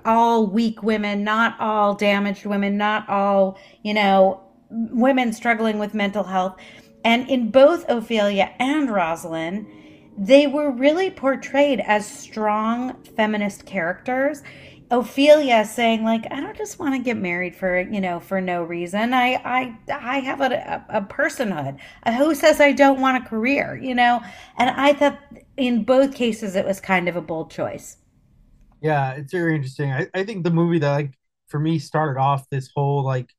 all 0.05 0.47
weak 0.47 0.83
women, 0.83 1.23
not 1.23 1.59
all 1.59 1.95
damaged 1.95 2.45
women, 2.45 2.77
not 2.77 3.07
all 3.09 3.57
you 3.83 3.93
know 3.93 4.41
women 4.69 5.33
struggling 5.33 5.79
with 5.79 5.93
mental 5.93 6.23
health. 6.23 6.57
And 7.05 7.29
in 7.29 7.51
both 7.51 7.85
Ophelia 7.89 8.53
and 8.59 8.89
Rosalind, 8.89 9.67
they 10.17 10.47
were 10.47 10.71
really 10.71 11.09
portrayed 11.09 11.79
as 11.81 12.07
strong 12.07 12.95
feminist 13.15 13.65
characters. 13.65 14.41
Ophelia 14.91 15.65
saying 15.65 16.03
like 16.03 16.25
I 16.31 16.39
don't 16.39 16.55
just 16.57 16.79
want 16.79 16.93
to 16.95 16.99
get 17.01 17.17
married 17.17 17.55
for 17.55 17.79
you 17.81 17.99
know 17.99 18.19
for 18.19 18.39
no 18.41 18.63
reason. 18.63 19.13
I 19.13 19.35
I 19.43 19.79
I 19.91 20.19
have 20.19 20.41
a, 20.41 20.85
a, 20.89 20.97
a 20.99 21.01
personhood. 21.01 21.79
Who 22.17 22.35
says 22.35 22.61
I 22.61 22.71
don't 22.73 23.01
want 23.01 23.23
a 23.25 23.27
career? 23.29 23.75
You 23.81 23.95
know, 23.95 24.21
and 24.57 24.69
I 24.69 24.93
thought 24.93 25.19
in 25.57 25.83
both 25.83 26.13
cases 26.13 26.55
it 26.55 26.65
was 26.65 26.79
kind 26.79 27.09
of 27.09 27.15
a 27.15 27.21
bold 27.21 27.51
choice. 27.51 27.97
Yeah, 28.81 29.13
it's 29.13 29.31
very 29.31 29.55
interesting. 29.55 29.91
I, 29.91 30.07
I 30.13 30.23
think 30.23 30.43
the 30.43 30.51
movie 30.51 30.79
that 30.79 30.91
like 30.91 31.13
for 31.47 31.59
me 31.59 31.79
started 31.79 32.19
off 32.19 32.49
this 32.49 32.69
whole 32.75 33.03
like 33.03 33.29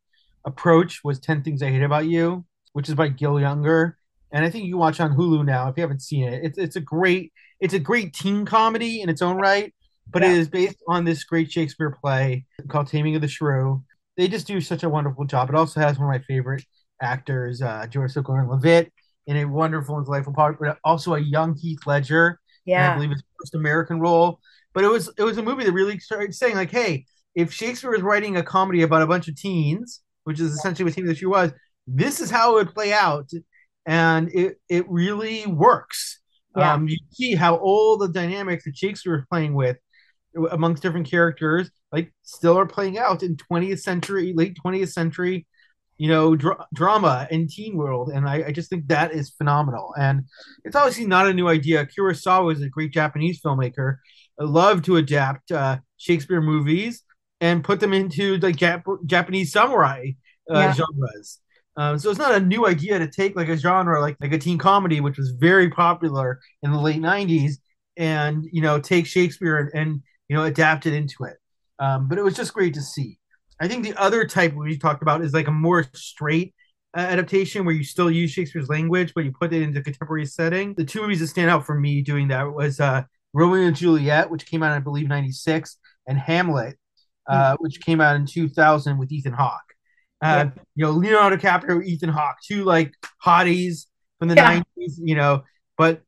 approach 0.44 1.02
was 1.04 1.20
Ten 1.20 1.42
Things 1.42 1.62
I 1.62 1.70
Hate 1.70 1.82
About 1.82 2.06
You, 2.06 2.44
which 2.72 2.88
is 2.88 2.94
by 2.94 3.08
Gil 3.08 3.34
Junger, 3.34 3.94
and 4.32 4.44
I 4.44 4.50
think 4.50 4.66
you 4.66 4.76
watch 4.78 5.00
on 5.00 5.16
Hulu 5.16 5.44
now 5.44 5.68
if 5.68 5.76
you 5.76 5.82
haven't 5.82 6.02
seen 6.02 6.24
it. 6.28 6.44
It's 6.44 6.58
it's 6.58 6.76
a 6.76 6.80
great 6.80 7.32
it's 7.60 7.74
a 7.74 7.78
great 7.78 8.14
teen 8.14 8.44
comedy 8.46 9.02
in 9.02 9.08
its 9.10 9.22
own 9.22 9.36
right, 9.36 9.74
but 10.10 10.22
yeah. 10.22 10.32
it 10.32 10.38
is 10.38 10.48
based 10.48 10.82
on 10.88 11.04
this 11.04 11.24
great 11.24 11.50
Shakespeare 11.50 11.96
play 12.02 12.44
called 12.68 12.88
Taming 12.88 13.16
of 13.16 13.22
the 13.22 13.28
Shrew. 13.28 13.82
They 14.16 14.28
just 14.28 14.46
do 14.46 14.60
such 14.60 14.82
a 14.82 14.88
wonderful 14.88 15.24
job. 15.24 15.48
It 15.48 15.56
also 15.56 15.80
has 15.80 15.98
one 15.98 16.14
of 16.14 16.20
my 16.20 16.24
favorite 16.26 16.64
actors, 17.02 17.60
uh, 17.62 17.86
Joseph 17.88 18.24
Gordon-Levitt, 18.24 18.92
in 19.26 19.36
a 19.38 19.44
wonderful 19.44 19.96
and 19.96 20.04
delightful 20.04 20.34
part, 20.34 20.58
but 20.60 20.78
also 20.84 21.14
a 21.14 21.20
young 21.20 21.56
Heath 21.56 21.80
Ledger. 21.86 22.38
Yeah, 22.64 22.92
I 22.92 22.94
believe 22.94 23.10
his 23.10 23.22
first 23.40 23.54
American 23.54 24.00
role. 24.00 24.40
But 24.72 24.84
it 24.84 24.88
was 24.88 25.10
it 25.18 25.22
was 25.22 25.38
a 25.38 25.42
movie 25.42 25.64
that 25.64 25.72
really 25.72 25.98
started 25.98 26.34
saying 26.34 26.56
like, 26.56 26.70
hey, 26.70 27.06
if 27.34 27.52
Shakespeare 27.52 27.90
was 27.90 28.02
writing 28.02 28.36
a 28.36 28.42
comedy 28.42 28.82
about 28.82 29.02
a 29.02 29.06
bunch 29.06 29.28
of 29.28 29.36
teens, 29.36 30.00
which 30.24 30.40
is 30.40 30.52
essentially 30.52 30.84
what 30.84 30.94
Taming 30.94 31.10
of 31.10 31.16
the 31.16 31.18
Shrew 31.18 31.30
was, 31.30 31.52
this 31.86 32.20
is 32.20 32.30
how 32.30 32.52
it 32.52 32.66
would 32.66 32.74
play 32.74 32.92
out 32.92 33.30
and 33.86 34.32
it 34.32 34.60
it 34.68 34.88
really 34.88 35.46
works. 35.46 36.20
Yeah. 36.56 36.72
Um, 36.72 36.88
you 36.88 36.98
see 37.10 37.34
how 37.34 37.56
all 37.56 37.96
the 37.96 38.08
dynamics 38.08 38.64
that 38.64 38.76
Shakespeare 38.76 39.16
is 39.18 39.24
playing 39.28 39.54
with 39.54 39.76
amongst 40.50 40.82
different 40.82 41.08
characters, 41.08 41.70
like 41.92 42.12
still 42.22 42.58
are 42.58 42.66
playing 42.66 42.98
out 42.98 43.22
in 43.22 43.36
20th 43.36 43.80
century, 43.80 44.32
late 44.34 44.56
20th 44.64 44.92
century, 44.92 45.46
you 45.96 46.08
know, 46.08 46.34
dr- 46.34 46.66
drama 46.72 47.28
and 47.30 47.48
teen 47.48 47.76
world. 47.76 48.10
And 48.10 48.28
I, 48.28 48.44
I, 48.48 48.52
just 48.52 48.68
think 48.68 48.88
that 48.88 49.12
is 49.12 49.30
phenomenal. 49.30 49.94
And 49.98 50.24
it's 50.64 50.74
obviously 50.74 51.06
not 51.06 51.28
a 51.28 51.34
new 51.34 51.48
idea. 51.48 51.86
Kurosawa 51.86 52.52
is 52.52 52.62
a 52.62 52.68
great 52.68 52.92
Japanese 52.92 53.40
filmmaker. 53.40 53.98
I 54.40 54.44
love 54.44 54.82
to 54.82 54.96
adapt 54.96 55.52
uh, 55.52 55.78
Shakespeare 55.96 56.40
movies 56.40 57.02
and 57.40 57.62
put 57.62 57.78
them 57.78 57.92
into 57.92 58.38
the 58.38 58.52
Jap- 58.52 59.06
Japanese 59.06 59.52
samurai 59.52 60.10
uh, 60.50 60.58
yeah. 60.58 60.74
genres. 60.74 61.40
Um, 61.76 61.98
so 61.98 62.10
it's 62.10 62.18
not 62.18 62.34
a 62.34 62.40
new 62.40 62.66
idea 62.66 62.98
to 62.98 63.08
take 63.08 63.34
like 63.36 63.48
a 63.48 63.56
genre 63.56 64.00
like 64.00 64.16
like 64.20 64.32
a 64.32 64.38
teen 64.38 64.58
comedy, 64.58 65.00
which 65.00 65.18
was 65.18 65.30
very 65.30 65.70
popular 65.70 66.40
in 66.62 66.70
the 66.70 66.78
late 66.78 67.00
'90s, 67.00 67.54
and 67.96 68.44
you 68.52 68.62
know 68.62 68.78
take 68.78 69.06
Shakespeare 69.06 69.58
and, 69.58 69.70
and 69.74 70.02
you 70.28 70.36
know 70.36 70.44
adapted 70.44 70.92
into 70.92 71.24
it. 71.24 71.36
Um, 71.78 72.08
but 72.08 72.18
it 72.18 72.22
was 72.22 72.34
just 72.34 72.54
great 72.54 72.74
to 72.74 72.82
see. 72.82 73.18
I 73.60 73.68
think 73.68 73.84
the 73.84 73.94
other 74.00 74.26
type 74.26 74.54
we 74.54 74.78
talked 74.78 75.02
about 75.02 75.22
is 75.22 75.32
like 75.32 75.48
a 75.48 75.52
more 75.52 75.84
straight 75.94 76.54
uh, 76.96 77.00
adaptation 77.00 77.64
where 77.64 77.74
you 77.74 77.84
still 77.84 78.10
use 78.10 78.30
Shakespeare's 78.30 78.68
language, 78.68 79.12
but 79.14 79.24
you 79.24 79.32
put 79.32 79.52
it 79.52 79.62
into 79.62 79.82
contemporary 79.82 80.26
setting. 80.26 80.74
The 80.74 80.84
two 80.84 81.02
movies 81.02 81.20
that 81.20 81.28
stand 81.28 81.50
out 81.50 81.66
for 81.66 81.78
me 81.78 82.02
doing 82.02 82.28
that 82.28 82.52
was 82.52 82.80
uh, 82.80 83.02
Romeo 83.32 83.66
and 83.66 83.76
Juliet, 83.76 84.30
which 84.30 84.46
came 84.46 84.62
out 84.62 84.72
I 84.72 84.80
believe 84.80 85.08
'96, 85.08 85.76
and 86.06 86.18
Hamlet, 86.18 86.76
uh, 87.28 87.52
mm-hmm. 87.52 87.62
which 87.62 87.80
came 87.80 88.00
out 88.00 88.16
in 88.16 88.26
2000 88.26 88.98
with 88.98 89.12
Ethan 89.12 89.32
Hawke. 89.32 89.60
Uh, 90.22 90.46
you 90.74 90.84
know, 90.84 90.90
Leonardo 90.90 91.36
DiCaprio, 91.36 91.84
Ethan 91.84 92.08
Hawke, 92.08 92.36
two 92.46 92.64
like 92.64 92.94
hotties 93.22 93.86
from 94.18 94.28
the 94.28 94.34
yeah. 94.34 94.60
90s, 94.78 94.94
you 94.96 95.14
know, 95.16 95.42
but 95.76 96.00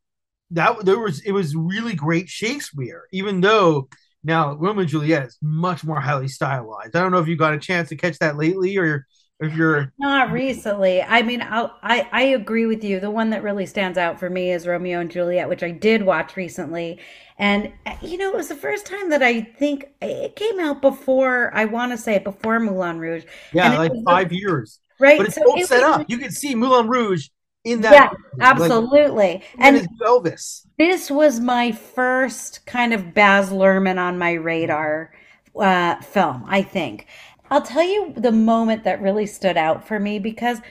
that 0.52 0.84
there 0.84 0.98
was 0.98 1.20
it 1.20 1.32
was 1.32 1.54
really 1.54 1.94
great 1.94 2.28
Shakespeare, 2.28 3.04
even 3.12 3.40
though 3.40 3.88
now 4.26 4.54
Romeo 4.54 4.80
and 4.80 4.88
Juliet 4.88 5.26
is 5.26 5.38
much 5.40 5.84
more 5.84 6.00
highly 6.00 6.28
stylized. 6.28 6.96
I 6.96 7.00
don't 7.00 7.12
know 7.12 7.18
if 7.18 7.28
you 7.28 7.36
got 7.36 7.54
a 7.54 7.58
chance 7.58 7.88
to 7.90 7.96
catch 7.96 8.18
that 8.18 8.36
lately 8.36 8.76
or 8.76 9.06
if 9.38 9.54
you're 9.54 9.92
not 9.98 10.32
recently. 10.32 11.02
I 11.02 11.22
mean, 11.22 11.42
I'll, 11.42 11.76
i 11.82 12.08
I 12.10 12.22
agree 12.22 12.66
with 12.66 12.82
you. 12.82 13.00
The 13.00 13.10
one 13.10 13.30
that 13.30 13.42
really 13.42 13.66
stands 13.66 13.98
out 13.98 14.18
for 14.18 14.28
me 14.28 14.50
is 14.50 14.66
Romeo 14.66 15.00
and 15.00 15.10
Juliet, 15.10 15.48
which 15.48 15.62
I 15.62 15.70
did 15.70 16.02
watch 16.02 16.36
recently, 16.36 16.98
and, 17.38 17.72
you 18.00 18.16
know, 18.16 18.30
it 18.30 18.36
was 18.36 18.48
the 18.48 18.54
first 18.54 18.86
time 18.86 19.10
that 19.10 19.22
I 19.22 19.42
think 19.42 19.88
it 20.00 20.36
came 20.36 20.58
out 20.58 20.80
before, 20.80 21.54
I 21.54 21.66
want 21.66 21.92
to 21.92 21.98
say 21.98 22.18
before 22.18 22.58
Moulin 22.58 22.98
Rouge. 22.98 23.24
Yeah, 23.52 23.76
like 23.76 23.92
five 24.06 24.32
years. 24.32 24.80
Right. 24.98 25.18
But 25.18 25.26
it's 25.26 25.36
so 25.36 25.42
all 25.42 25.60
it 25.60 25.66
set 25.66 25.82
was, 25.82 26.00
up. 26.00 26.06
You 26.08 26.16
can 26.16 26.30
see 26.30 26.54
Moulin 26.54 26.88
Rouge 26.88 27.28
in 27.64 27.82
that. 27.82 27.92
Yeah, 27.92 28.08
movie. 28.10 28.40
absolutely. 28.40 29.32
Like, 29.34 29.44
and 29.58 29.86
Elvis. 30.00 30.65
This 30.78 31.10
was 31.10 31.40
my 31.40 31.72
first 31.72 32.66
kind 32.66 32.92
of 32.92 33.14
Baz 33.14 33.50
Luhrmann 33.50 33.98
on 33.98 34.18
my 34.18 34.32
radar 34.32 35.12
uh, 35.58 36.00
film, 36.02 36.44
I 36.46 36.62
think. 36.62 37.06
I'll 37.50 37.62
tell 37.62 37.82
you 37.82 38.12
the 38.16 38.32
moment 38.32 38.84
that 38.84 39.00
really 39.00 39.26
stood 39.26 39.56
out 39.56 39.86
for 39.86 39.98
me 39.98 40.18
because– 40.18 40.60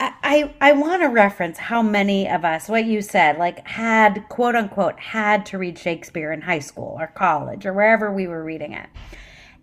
I, 0.00 0.54
I 0.62 0.72
want 0.72 1.02
to 1.02 1.08
reference 1.08 1.58
how 1.58 1.82
many 1.82 2.26
of 2.26 2.42
us, 2.42 2.70
what 2.70 2.86
you 2.86 3.02
said, 3.02 3.36
like 3.36 3.66
had 3.66 4.26
quote 4.30 4.54
unquote 4.54 4.98
had 4.98 5.44
to 5.46 5.58
read 5.58 5.78
Shakespeare 5.78 6.32
in 6.32 6.40
high 6.40 6.60
school 6.60 6.96
or 6.98 7.08
college 7.08 7.66
or 7.66 7.74
wherever 7.74 8.10
we 8.10 8.26
were 8.26 8.42
reading 8.42 8.72
it. 8.72 8.88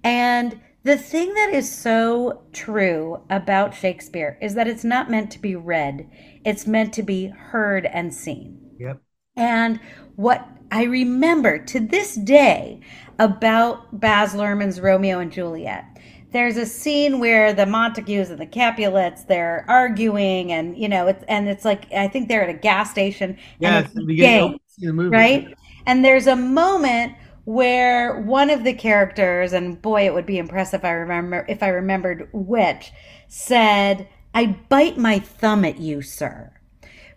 And 0.04 0.62
the 0.84 0.98
thing 0.98 1.34
that 1.34 1.54
is 1.54 1.72
so 1.72 2.44
true 2.54 3.24
about 3.32 3.74
Shakespeare 3.74 4.38
is 4.40 4.54
that 4.54 4.68
it's 4.68 4.84
not 4.84 5.10
meant 5.10 5.32
to 5.32 5.40
be 5.40 5.56
read, 5.56 6.08
it's 6.46 6.68
meant 6.68 6.94
to 6.94 7.04
be 7.04 7.28
heard 7.28 7.88
and 7.88 8.14
seen. 8.14 8.76
Yep. 8.80 9.02
And 9.38 9.79
what 10.15 10.48
I 10.72 10.84
remember 10.84 11.60
to 11.60 11.79
this 11.79 12.15
day 12.15 12.82
about 13.20 14.00
Baz 14.00 14.34
Luhrmann's 14.34 14.82
Romeo 14.82 15.20
and 15.20 15.32
Juliet 15.32 15.86
there's 16.32 16.58
a 16.58 16.65
scene 16.65 17.20
where 17.20 17.53
the 17.53 17.65
Montagues 17.65 18.29
and 18.29 18.39
the 18.39 18.46
Capulets 18.46 19.24
they're 19.24 19.65
arguing, 19.67 20.51
and 20.51 20.77
you 20.77 20.89
know, 20.89 21.08
it's 21.08 21.24
and 21.27 21.48
it's 21.48 21.63
like 21.63 21.91
I 21.94 22.08
think 22.08 22.27
they're 22.27 22.44
at 22.44 22.50
a 22.50 22.58
gas 22.58 22.91
station. 22.91 23.38
Yeah, 23.60 23.79
it's 23.79 23.94
the 23.94 24.03
beginning 24.03 24.60
the 24.77 24.94
movie, 24.94 25.10
right? 25.10 25.58
And 25.86 26.03
there's 26.03 26.27
a 26.27 26.36
moment 26.36 27.13
where 27.46 28.20
one 28.22 28.50
of 28.50 28.63
the 28.63 28.74
characters, 28.74 29.53
and 29.53 29.82
boy, 29.82 30.06
it 30.06 30.13
would 30.13 30.25
be 30.25 30.38
impressive 30.38 30.82
if 30.82 30.86
I 30.86 30.91
remember 30.91 31.46
if 31.48 31.63
I 31.63 31.70
remembered 31.70 32.29
which, 32.34 32.91
said, 33.27 34.08
"I 34.34 34.58
bite 34.70 34.98
my 34.98 35.20
thumb 35.20 35.63
at 35.65 35.79
you, 35.79 36.01
sir." 36.01 36.51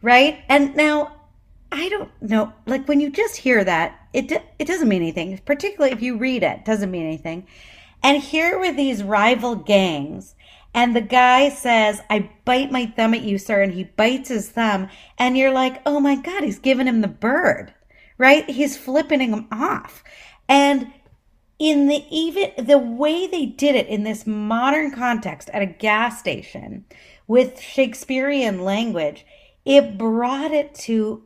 Right? 0.02 0.38
And 0.48 0.74
now 0.76 1.19
I 1.72 1.88
don't 1.88 2.10
know, 2.20 2.52
like 2.66 2.88
when 2.88 3.00
you 3.00 3.10
just 3.10 3.36
hear 3.36 3.62
that, 3.64 3.98
it 4.12 4.32
it 4.58 4.66
doesn't 4.66 4.88
mean 4.88 5.02
anything. 5.02 5.38
Particularly 5.44 5.92
if 5.92 6.02
you 6.02 6.18
read 6.18 6.42
it, 6.42 6.64
doesn't 6.64 6.90
mean 6.90 7.06
anything. 7.06 7.46
And 8.02 8.22
here 8.22 8.58
were 8.58 8.72
these 8.72 9.02
rival 9.02 9.54
gangs. 9.54 10.34
And 10.72 10.94
the 10.94 11.00
guy 11.00 11.48
says, 11.48 12.00
I 12.08 12.30
bite 12.44 12.70
my 12.70 12.86
thumb 12.86 13.14
at 13.14 13.22
you, 13.22 13.38
sir. 13.38 13.62
And 13.62 13.72
he 13.72 13.84
bites 13.84 14.28
his 14.28 14.50
thumb. 14.50 14.88
And 15.18 15.36
you're 15.36 15.52
like, 15.52 15.82
oh 15.84 16.00
my 16.00 16.14
God, 16.16 16.44
he's 16.44 16.58
giving 16.58 16.86
him 16.86 17.00
the 17.00 17.08
bird, 17.08 17.74
right? 18.18 18.48
He's 18.48 18.76
flipping 18.76 19.20
him 19.20 19.48
off. 19.50 20.02
And 20.48 20.92
in 21.58 21.88
the 21.88 22.04
even 22.10 22.52
the 22.64 22.78
way 22.78 23.26
they 23.26 23.46
did 23.46 23.74
it 23.74 23.86
in 23.88 24.02
this 24.04 24.26
modern 24.26 24.92
context 24.92 25.50
at 25.50 25.60
a 25.60 25.66
gas 25.66 26.18
station 26.18 26.84
with 27.26 27.60
Shakespearean 27.60 28.64
language, 28.64 29.26
it 29.70 29.96
brought 29.96 30.50
it 30.50 30.74
to 30.74 31.22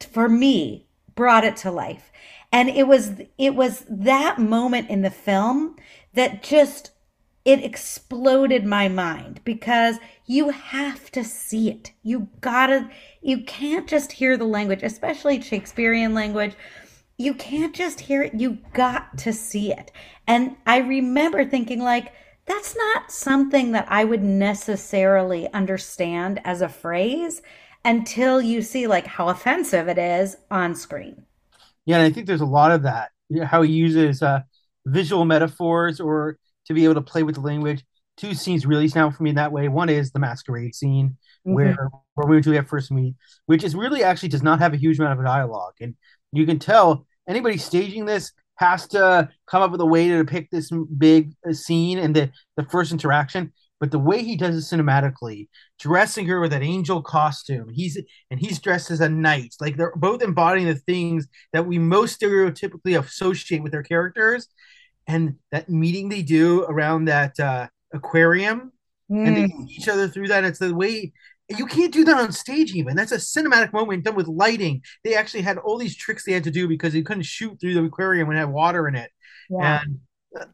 for 0.00 0.26
me 0.26 0.86
brought 1.14 1.44
it 1.44 1.54
to 1.54 1.70
life. 1.70 2.10
And 2.50 2.70
it 2.70 2.88
was 2.88 3.20
it 3.36 3.54
was 3.54 3.84
that 3.90 4.38
moment 4.38 4.88
in 4.88 5.02
the 5.02 5.10
film 5.10 5.76
that 6.14 6.42
just 6.42 6.92
it 7.44 7.62
exploded 7.62 8.64
my 8.64 8.88
mind 8.88 9.42
because 9.44 9.98
you 10.24 10.48
have 10.48 11.10
to 11.10 11.22
see 11.22 11.68
it. 11.68 11.92
You 12.02 12.28
gotta, 12.40 12.90
you 13.20 13.42
can't 13.44 13.86
just 13.86 14.12
hear 14.12 14.38
the 14.38 14.44
language, 14.44 14.82
especially 14.82 15.40
Shakespearean 15.40 16.14
language. 16.14 16.54
You 17.18 17.34
can't 17.34 17.74
just 17.74 18.00
hear 18.00 18.22
it. 18.22 18.34
You 18.34 18.58
got 18.72 19.18
to 19.18 19.32
see 19.34 19.72
it. 19.72 19.92
And 20.26 20.56
I 20.66 20.78
remember 20.78 21.44
thinking, 21.44 21.80
like, 21.80 22.12
that's 22.48 22.76
not 22.76 23.12
something 23.12 23.72
that 23.72 23.86
I 23.88 24.04
would 24.04 24.22
necessarily 24.22 25.52
understand 25.52 26.40
as 26.44 26.62
a 26.62 26.68
phrase 26.68 27.42
until 27.84 28.40
you 28.40 28.62
see 28.62 28.86
like 28.86 29.06
how 29.06 29.28
offensive 29.28 29.88
it 29.88 29.98
is 29.98 30.36
on 30.50 30.74
screen. 30.74 31.24
Yeah, 31.86 31.98
and 31.98 32.06
I 32.06 32.10
think 32.10 32.26
there's 32.26 32.40
a 32.40 32.46
lot 32.46 32.72
of 32.72 32.82
that. 32.82 33.10
How 33.44 33.62
he 33.62 33.72
uses 33.72 34.22
uh, 34.22 34.40
visual 34.86 35.24
metaphors 35.24 36.00
or 36.00 36.38
to 36.66 36.74
be 36.74 36.84
able 36.84 36.94
to 36.94 37.02
play 37.02 37.22
with 37.22 37.36
the 37.36 37.40
language. 37.40 37.84
Two 38.16 38.34
scenes 38.34 38.66
really 38.66 38.88
stand 38.88 39.06
out 39.06 39.14
for 39.14 39.22
me 39.22 39.30
in 39.30 39.36
that 39.36 39.52
way. 39.52 39.68
One 39.68 39.88
is 39.88 40.10
the 40.10 40.18
masquerade 40.18 40.74
scene 40.74 41.10
mm-hmm. 41.46 41.54
where 41.54 41.90
Romeo 42.16 42.36
and 42.36 42.44
Juliet 42.44 42.68
first 42.68 42.90
meet, 42.90 43.14
which 43.46 43.62
is 43.62 43.74
really 43.74 44.02
actually 44.02 44.30
does 44.30 44.42
not 44.42 44.58
have 44.58 44.74
a 44.74 44.78
huge 44.78 44.98
amount 44.98 45.18
of 45.18 45.24
dialogue, 45.24 45.74
and 45.80 45.94
you 46.32 46.44
can 46.46 46.58
tell 46.58 47.06
anybody 47.28 47.58
staging 47.58 48.06
this 48.06 48.32
has 48.58 48.86
to 48.88 49.28
come 49.46 49.62
up 49.62 49.70
with 49.70 49.80
a 49.80 49.86
way 49.86 50.08
to 50.08 50.18
depict 50.18 50.50
this 50.50 50.70
big 50.98 51.32
uh, 51.48 51.52
scene 51.52 51.98
and 51.98 52.14
the 52.14 52.30
the 52.56 52.64
first 52.64 52.92
interaction. 52.92 53.52
But 53.80 53.92
the 53.92 53.98
way 54.00 54.24
he 54.24 54.36
does 54.36 54.56
it 54.56 54.76
cinematically, 54.76 55.48
dressing 55.78 56.26
her 56.26 56.40
with 56.40 56.52
an 56.52 56.64
angel 56.64 57.00
costume, 57.00 57.68
he's 57.72 57.96
and 58.30 58.40
he's 58.40 58.58
dressed 58.58 58.90
as 58.90 59.00
a 59.00 59.08
knight. 59.08 59.54
Like 59.60 59.76
they're 59.76 59.94
both 59.94 60.22
embodying 60.22 60.66
the 60.66 60.74
things 60.74 61.28
that 61.52 61.66
we 61.66 61.78
most 61.78 62.20
stereotypically 62.20 62.98
associate 62.98 63.62
with 63.62 63.70
their 63.70 63.84
characters 63.84 64.48
and 65.06 65.36
that 65.52 65.70
meeting 65.70 66.08
they 66.08 66.22
do 66.22 66.64
around 66.64 67.06
that 67.06 67.38
uh, 67.38 67.68
aquarium 67.94 68.72
mm. 69.10 69.26
and 69.26 69.36
they 69.36 69.46
see 69.46 69.74
each 69.78 69.88
other 69.88 70.08
through 70.08 70.28
that. 70.28 70.44
It's 70.44 70.58
the 70.58 70.74
way 70.74 71.12
you 71.56 71.66
can't 71.66 71.92
do 71.92 72.04
that 72.04 72.18
on 72.18 72.32
stage 72.32 72.74
even. 72.74 72.94
That's 72.96 73.12
a 73.12 73.16
cinematic 73.16 73.72
moment 73.72 74.04
done 74.04 74.14
with 74.14 74.28
lighting. 74.28 74.82
They 75.04 75.14
actually 75.14 75.42
had 75.42 75.58
all 75.58 75.78
these 75.78 75.96
tricks 75.96 76.24
they 76.24 76.32
had 76.32 76.44
to 76.44 76.50
do 76.50 76.68
because 76.68 76.92
they 76.92 77.02
couldn't 77.02 77.22
shoot 77.22 77.58
through 77.60 77.74
the 77.74 77.84
aquarium 77.84 78.28
when 78.28 78.36
it 78.36 78.40
had 78.40 78.50
water 78.50 78.86
in 78.86 78.94
it. 78.94 79.10
Yeah. 79.48 79.80
And 79.82 80.00
uh, 80.38 80.44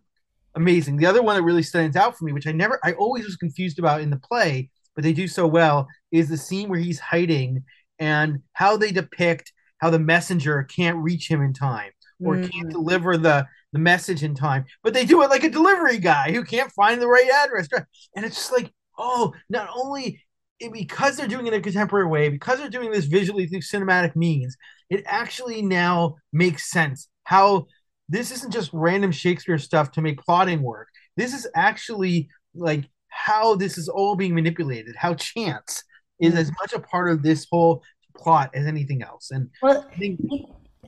amazing. 0.55 0.97
The 0.97 1.07
other 1.07 1.23
one 1.23 1.37
that 1.37 1.43
really 1.43 1.63
stands 1.63 1.97
out 1.97 2.17
for 2.17 2.25
me, 2.25 2.33
which 2.33 2.47
I 2.47 2.53
never, 2.53 2.79
I 2.85 2.93
always 2.93 3.25
was 3.25 3.37
confused 3.37 3.79
about 3.79 4.03
in 4.03 4.11
the 4.11 4.19
play, 4.19 4.71
but 4.95 5.03
they 5.03 5.13
do 5.13 5.27
so 5.27 5.47
well, 5.47 5.89
is 6.13 6.29
the 6.29 6.37
scene 6.37 6.69
where 6.69 6.81
he's 6.81 7.01
hiding 7.01 7.65
and 7.99 8.41
how 8.53 8.77
they 8.77 8.93
depict 8.93 9.53
how 9.79 9.91
the 9.91 9.99
messenger 9.99 10.63
can't 10.63 10.99
reach 10.99 11.29
him 11.29 11.43
in 11.43 11.53
time 11.53 11.91
or 12.25 12.37
mm. 12.37 12.51
can't 12.51 12.71
deliver 12.71 13.17
the 13.17 13.47
the 13.73 13.81
message 13.81 14.23
in 14.23 14.37
time, 14.37 14.65
but 14.85 14.95
they 14.95 15.05
do 15.05 15.23
it 15.23 15.31
like 15.31 15.43
a 15.43 15.51
delivery 15.51 15.99
guy 15.99 16.31
who 16.31 16.45
can't 16.45 16.71
find 16.71 17.03
the 17.03 17.09
right 17.09 17.29
address. 17.29 17.69
And 18.15 18.25
it's 18.25 18.37
just 18.37 18.53
like, 18.53 18.73
oh, 18.97 19.35
not 19.51 19.69
only 19.75 20.24
because 20.73 21.17
they're 21.17 21.29
doing 21.29 21.47
it 21.47 21.53
in 21.53 21.61
a 21.61 21.63
contemporary 21.63 22.07
way, 22.07 22.29
because 22.29 22.59
they're 22.59 22.69
doing 22.69 22.91
this 22.91 23.07
visually 23.07 23.47
through 23.47 23.61
cinematic 23.61 24.15
means, 24.17 24.57
it 24.91 25.03
actually 25.07 25.63
now 25.63 26.17
makes 26.33 26.71
sense 26.71 27.09
how 27.25 27.67
this 28.09 28.31
isn't 28.31 28.53
just 28.53 28.71
random 28.73 29.11
Shakespeare 29.13 29.59
stuff 29.59 29.91
to 29.93 30.03
make 30.03 30.21
plotting 30.21 30.63
work. 30.63 30.89
This 31.17 31.35
is 31.35 31.47
actually 31.55 32.29
like 32.55 32.85
how 33.09 33.55
this 33.55 33.79
is 33.79 33.89
all 33.89 34.17
being 34.17 34.35
manipulated, 34.35 34.95
how 34.97 35.15
chance 35.15 35.83
is 36.21 36.35
as 36.35 36.51
much 36.61 36.73
a 36.73 36.81
part 36.81 37.11
of 37.11 37.23
this 37.23 37.47
whole 37.51 37.83
plot 38.17 38.51
as 38.55 38.67
anything 38.67 39.03
else. 39.03 39.31
And 39.31 39.51
well, 39.63 39.87
I 39.91 39.97
think 39.97 40.21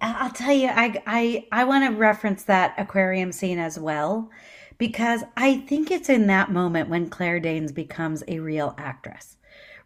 I'll 0.00 0.30
tell 0.30 0.52
you, 0.52 0.68
I 0.68 1.02
I 1.06 1.46
I 1.52 1.64
want 1.64 1.85
to 1.85 1.99
reference 1.99 2.45
that 2.45 2.75
aquarium 2.78 3.32
scene 3.32 3.58
as 3.58 3.78
well, 3.78 4.30
because 4.78 5.23
I 5.36 5.58
think 5.58 5.91
it's 5.91 6.08
in 6.08 6.26
that 6.26 6.50
moment 6.50 6.88
when 6.88 7.08
Claire 7.08 7.41
Danes 7.41 7.73
becomes 7.73 8.23
a 8.28 8.38
real 8.41 8.75
actress, 8.78 9.36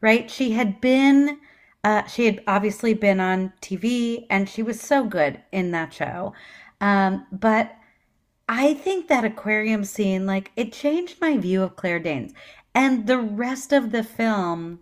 right? 0.00 0.30
She 0.30 0.52
had 0.52 0.80
been, 0.80 1.38
uh, 1.84 2.06
she 2.06 2.26
had 2.26 2.42
obviously 2.46 2.94
been 2.94 3.20
on 3.20 3.52
TV, 3.60 4.26
and 4.30 4.48
she 4.48 4.62
was 4.62 4.80
so 4.80 5.04
good 5.04 5.40
in 5.52 5.70
that 5.72 5.92
show, 5.92 6.34
um, 6.80 7.26
but 7.32 7.76
I 8.48 8.74
think 8.74 9.08
that 9.08 9.24
aquarium 9.24 9.84
scene, 9.84 10.26
like, 10.26 10.50
it 10.56 10.72
changed 10.72 11.20
my 11.20 11.36
view 11.36 11.62
of 11.62 11.76
Claire 11.76 12.00
Danes, 12.00 12.32
and 12.74 13.06
the 13.06 13.18
rest 13.18 13.72
of 13.72 13.92
the 13.92 14.02
film 14.02 14.80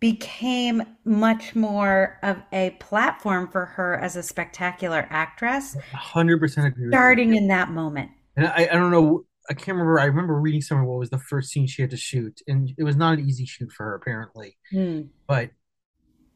became 0.00 0.82
much 1.04 1.54
more 1.54 2.18
of 2.22 2.38
a 2.52 2.70
platform 2.80 3.46
for 3.46 3.66
her 3.66 3.98
as 3.98 4.16
a 4.16 4.22
spectacular 4.22 5.06
actress. 5.10 5.76
100% 5.94 6.66
agree. 6.66 6.88
Starting 6.88 7.34
in 7.34 7.48
that 7.48 7.70
moment. 7.70 8.10
And 8.36 8.46
I, 8.46 8.68
I 8.70 8.74
don't 8.74 8.90
know, 8.90 9.26
I 9.50 9.54
can't 9.54 9.76
remember. 9.76 9.98
I 9.98 10.04
remember 10.04 10.34
reading 10.34 10.62
somewhere 10.62 10.86
what 10.86 11.00
was 11.00 11.10
the 11.10 11.18
first 11.18 11.50
scene 11.50 11.66
she 11.66 11.82
had 11.82 11.90
to 11.90 11.96
shoot, 11.96 12.40
and 12.46 12.72
it 12.78 12.84
was 12.84 12.96
not 12.96 13.18
an 13.18 13.28
easy 13.28 13.44
shoot 13.44 13.72
for 13.72 13.84
her, 13.84 13.94
apparently. 13.96 14.56
Hmm. 14.70 15.02
But 15.26 15.50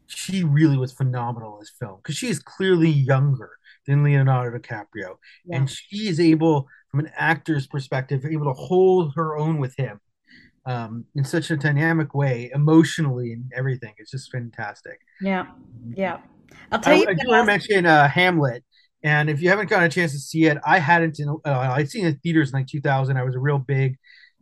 she 0.07 0.43
really 0.43 0.77
was 0.77 0.93
phenomenal 0.93 1.55
in 1.55 1.61
this 1.61 1.73
film 1.79 2.01
because 2.03 2.17
she 2.17 2.29
is 2.29 2.41
clearly 2.41 2.91
younger 2.91 3.51
than 3.87 4.03
Leonardo 4.03 4.59
DiCaprio, 4.59 5.17
yeah. 5.45 5.57
and 5.57 5.71
she 5.71 6.09
is 6.09 6.19
able, 6.19 6.67
from 6.91 7.01
an 7.01 7.13
actor's 7.17 7.69
perspective, 7.69 8.25
able 8.27 8.47
to 8.47 8.61
hold 8.61 9.15
her 9.15 9.37
own 9.37 9.59
with 9.59 9.77
him 9.77 10.01
um, 10.67 11.05
in 11.15 11.25
such 11.25 11.53
a 11.53 11.57
dynamic 11.57 12.15
way, 12.15 12.51
emotionally 12.53 13.33
and 13.33 13.51
everything. 13.55 13.95
It's 13.99 14.11
just 14.11 14.33
fantastic. 14.33 14.99
Yeah, 15.21 15.47
yeah. 15.95 16.19
I'll 16.73 16.81
tell 16.81 16.95
I, 16.95 16.97
you. 16.97 17.07
I 17.09 17.15
do 17.15 17.29
want 17.29 17.43
to 17.43 17.47
mention 17.47 17.87
uh, 17.87 18.09
Hamlet, 18.09 18.65
and 19.05 19.29
if 19.29 19.43
you 19.43 19.51
haven't 19.51 19.69
gotten 19.69 19.87
a 19.87 19.91
chance 19.91 20.13
to 20.13 20.19
see 20.19 20.47
it, 20.47 20.57
I 20.67 20.79
hadn't. 20.79 21.21
In, 21.21 21.29
uh, 21.29 21.39
I'd 21.45 21.91
seen 21.91 22.07
it 22.07 22.09
in 22.09 22.17
theaters 22.17 22.51
in 22.51 22.59
like 22.59 22.67
2000. 22.67 23.17
I 23.19 23.23
was 23.23 23.35
a 23.35 23.39
real 23.39 23.59
big 23.59 23.99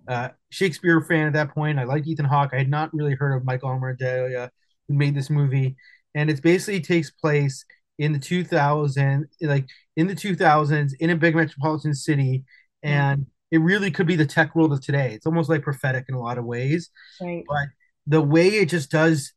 uh, 0.06 0.28
Shakespeare 0.50 1.00
fan 1.00 1.26
at 1.26 1.32
that 1.32 1.52
point. 1.52 1.80
I 1.80 1.84
liked 1.84 2.06
Ethan 2.06 2.24
Hawke. 2.24 2.50
I 2.52 2.58
had 2.58 2.70
not 2.70 2.94
really 2.94 3.16
heard 3.16 3.36
of 3.36 3.44
Michael 3.44 3.70
Almereyda, 3.70 4.48
who 4.86 4.94
made 4.94 5.16
this 5.16 5.30
movie, 5.30 5.76
and 6.14 6.30
it 6.30 6.40
basically 6.42 6.80
takes 6.80 7.10
place 7.10 7.64
in 7.98 8.12
the 8.12 8.20
2000, 8.20 9.26
like 9.42 9.66
in 9.96 10.06
the 10.06 10.14
2000s, 10.14 10.92
in 11.00 11.10
a 11.10 11.16
big 11.16 11.34
metropolitan 11.34 11.92
city, 11.92 12.44
and 12.84 13.26
it 13.50 13.58
really 13.58 13.90
could 13.90 14.06
be 14.06 14.16
the 14.16 14.26
tech 14.26 14.54
world 14.54 14.72
of 14.72 14.80
today. 14.80 15.12
It's 15.12 15.26
almost 15.26 15.50
like 15.50 15.62
prophetic 15.62 16.06
in 16.08 16.14
a 16.14 16.20
lot 16.20 16.38
of 16.38 16.44
ways. 16.44 16.88
Right. 17.20 17.44
But 17.48 17.68
the 18.06 18.22
way 18.22 18.48
it 18.48 18.68
just 18.68 18.90
does 18.92 19.32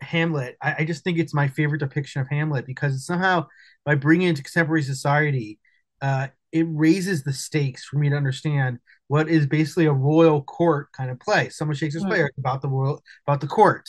Hamlet, 0.00 0.56
I, 0.62 0.76
I, 0.80 0.84
just 0.84 1.04
think 1.04 1.18
it's 1.18 1.32
my 1.32 1.48
favorite 1.48 1.78
depiction 1.78 2.20
of 2.20 2.28
Hamlet 2.28 2.66
because 2.66 3.06
somehow 3.06 3.46
by 3.86 3.94
bringing 3.94 4.26
it 4.26 4.30
into 4.30 4.42
contemporary 4.42 4.82
society, 4.82 5.58
uh, 6.02 6.26
it 6.52 6.66
raises 6.68 7.22
the 7.22 7.32
stakes 7.32 7.84
for 7.84 7.98
me 7.98 8.10
to 8.10 8.16
understand 8.16 8.78
what 9.08 9.28
is 9.28 9.46
basically 9.46 9.86
a 9.86 9.92
royal 9.92 10.42
court 10.42 10.92
kind 10.92 11.10
of 11.10 11.20
play. 11.20 11.48
Some 11.48 11.70
of 11.70 11.78
Shakespeare's 11.78 12.04
right. 12.04 12.20
plays 12.20 12.30
about 12.36 12.60
the 12.60 12.68
world, 12.68 13.00
about 13.26 13.40
the 13.40 13.46
court, 13.46 13.88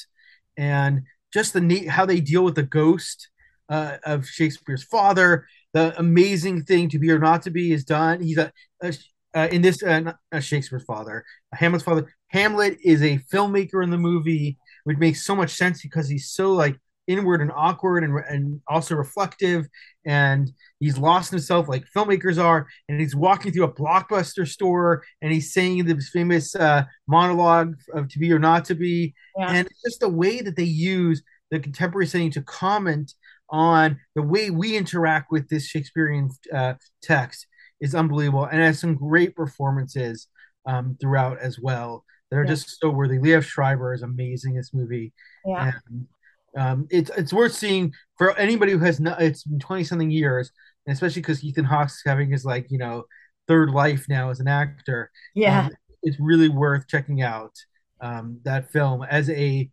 and 0.56 1.02
just 1.34 1.54
the 1.54 1.62
neat 1.62 1.90
how 1.90 2.06
they 2.06 2.22
deal 2.22 2.44
with 2.44 2.56
the 2.56 2.64
ghost 2.64 3.30
uh, 3.70 3.98
of 4.06 4.28
Shakespeare's 4.28 4.84
father. 4.84 5.48
The 5.74 5.98
amazing 6.00 6.64
thing 6.64 6.90
to 6.90 7.00
be 7.00 7.12
or 7.12 7.20
not 7.20 7.42
to 7.44 7.52
be 7.52 7.74
is 7.74 7.84
done. 7.84 8.22
He's 8.22 8.38
a, 8.38 8.52
a 8.82 8.94
uh, 9.36 9.48
in 9.52 9.62
this 9.62 9.84
uh, 9.84 10.14
uh, 10.32 10.40
Shakespeare's 10.40 10.86
father, 10.86 11.26
Hamlet's 11.54 11.84
father. 11.84 12.14
Hamlet 12.30 12.78
is 12.84 13.02
a 13.02 13.20
filmmaker 13.32 13.84
in 13.84 13.90
the 13.90 13.98
movie, 13.98 14.58
which 14.84 14.98
makes 14.98 15.26
so 15.26 15.36
much 15.36 15.52
sense 15.52 15.82
because 15.82 16.08
he's 16.08 16.30
so 16.30 16.54
like 16.54 16.80
inward 17.08 17.42
and 17.42 17.52
awkward 17.56 18.04
and, 18.04 18.18
and 18.30 18.62
also 18.68 18.96
reflective 18.96 19.68
and 20.06 20.52
he's 20.80 20.98
lost 20.98 21.32
himself 21.32 21.68
like 21.68 21.86
filmmakers 21.96 22.42
are 22.42 22.68
and 22.88 23.00
he's 23.00 23.16
walking 23.16 23.52
through 23.52 23.64
a 23.64 23.74
blockbuster 23.74 24.48
store 24.48 25.04
and 25.22 25.32
he's 25.32 25.54
saying 25.54 25.86
this 25.86 26.10
famous 26.10 26.56
uh, 26.56 26.84
monologue 27.08 27.76
of 27.94 28.08
to 28.10 28.20
be 28.20 28.32
or 28.32 28.40
not 28.40 28.66
to 28.66 28.76
be 28.76 29.14
yeah. 29.38 29.52
and 29.52 29.68
it's 29.68 29.82
just 29.82 30.00
the 30.02 30.10
way 30.10 30.42
that 30.42 30.56
they 30.56 30.64
use 30.64 31.24
the 31.50 31.60
contemporary 31.60 32.08
setting 32.08 32.32
to 32.32 32.42
comment 32.42 33.14
on 33.50 33.98
the 34.16 34.22
way 34.22 34.50
we 34.50 34.76
interact 34.76 35.32
with 35.32 35.48
this 35.48 35.66
shakespearean 35.66 36.30
uh, 36.54 36.74
text 37.02 37.48
is 37.80 37.96
unbelievable 37.96 38.46
and 38.46 38.62
has 38.62 38.80
some 38.80 38.96
great 38.96 39.36
performances 39.36 40.28
um, 40.66 40.98
throughout 41.00 41.40
as 41.40 41.58
well 41.60 42.04
that 42.30 42.38
are 42.38 42.44
yeah. 42.44 42.50
just 42.50 42.80
so 42.80 42.90
worthy. 42.90 43.18
Liev 43.18 43.44
Schreiber 43.44 43.94
is 43.94 44.02
amazing 44.02 44.52
in 44.52 44.58
this 44.58 44.74
movie. 44.74 45.14
Yeah. 45.46 45.72
And, 45.90 46.08
um, 46.56 46.88
it's 46.90 47.12
it's 47.18 47.34
worth 47.34 47.54
seeing 47.54 47.94
for 48.18 48.38
anybody 48.38 48.72
who 48.72 48.80
has 48.80 49.00
not. 49.00 49.22
It's 49.22 49.44
been 49.44 49.60
twenty 49.60 49.84
something 49.84 50.12
years, 50.12 50.52
and 50.86 50.94
especially 50.94 51.22
because 51.22 51.44
Ethan 51.44 51.66
Hawke's 51.66 52.02
having 52.06 52.32
his 52.32 52.46
like 52.46 52.68
you 52.70 52.78
know 52.78 53.04
third 53.48 53.70
life 53.70 54.06
now 54.10 54.30
as 54.30 54.40
an 54.40 54.48
actor. 54.48 55.12
Yeah, 55.36 55.66
um, 55.66 55.72
it's 56.04 56.20
really 56.20 56.50
worth 56.50 56.88
checking 56.88 57.22
out 57.22 57.54
um, 58.02 58.40
that 58.44 58.72
film 58.72 59.04
as 59.04 59.30
a 59.30 59.70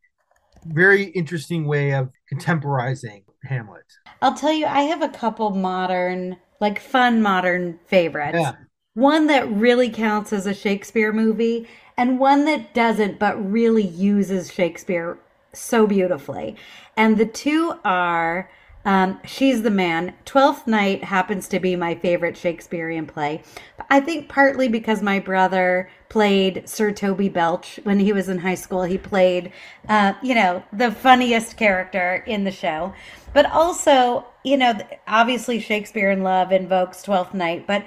very 0.66 1.04
interesting 1.04 1.66
way 1.66 1.92
of 1.92 2.10
contemporizing 2.32 3.24
Hamlet. 3.44 3.84
I'll 4.22 4.34
tell 4.34 4.52
you, 4.52 4.66
I 4.66 4.82
have 4.82 5.02
a 5.02 5.08
couple 5.08 5.50
modern 5.50 6.36
like 6.60 6.80
fun 6.80 7.20
modern 7.22 7.78
favorites. 7.86 8.38
Yeah. 8.40 8.52
One 8.94 9.26
that 9.26 9.50
really 9.50 9.90
counts 9.90 10.32
as 10.32 10.46
a 10.46 10.54
Shakespeare 10.54 11.12
movie, 11.12 11.68
and 11.96 12.18
one 12.20 12.44
that 12.44 12.74
doesn't, 12.74 13.18
but 13.18 13.34
really 13.50 13.84
uses 13.84 14.52
Shakespeare 14.52 15.18
so 15.54 15.86
beautifully. 15.86 16.56
And 16.96 17.16
the 17.16 17.26
two 17.26 17.74
are 17.84 18.50
um, 18.84 19.18
She's 19.24 19.62
the 19.62 19.70
Man. 19.70 20.14
Twelfth 20.24 20.66
Night 20.66 21.04
happens 21.04 21.48
to 21.48 21.58
be 21.58 21.74
my 21.74 21.94
favorite 21.94 22.36
Shakespearean 22.36 23.06
play. 23.06 23.42
I 23.88 24.00
think 24.00 24.28
partly 24.28 24.68
because 24.68 25.00
my 25.00 25.18
brother 25.18 25.88
played 26.10 26.68
Sir 26.68 26.92
Toby 26.92 27.28
Belch 27.28 27.80
when 27.84 27.98
he 27.98 28.12
was 28.12 28.28
in 28.28 28.38
high 28.38 28.54
school. 28.54 28.82
He 28.82 28.98
played, 28.98 29.52
uh, 29.88 30.12
you 30.22 30.34
know, 30.34 30.62
the 30.72 30.92
funniest 30.92 31.56
character 31.56 32.22
in 32.26 32.44
the 32.44 32.50
show. 32.50 32.92
But 33.32 33.50
also, 33.50 34.26
you 34.44 34.58
know, 34.58 34.78
obviously 35.08 35.60
Shakespeare 35.60 36.10
in 36.10 36.22
Love 36.22 36.52
invokes 36.52 37.02
Twelfth 37.02 37.32
Night, 37.32 37.66
but 37.66 37.84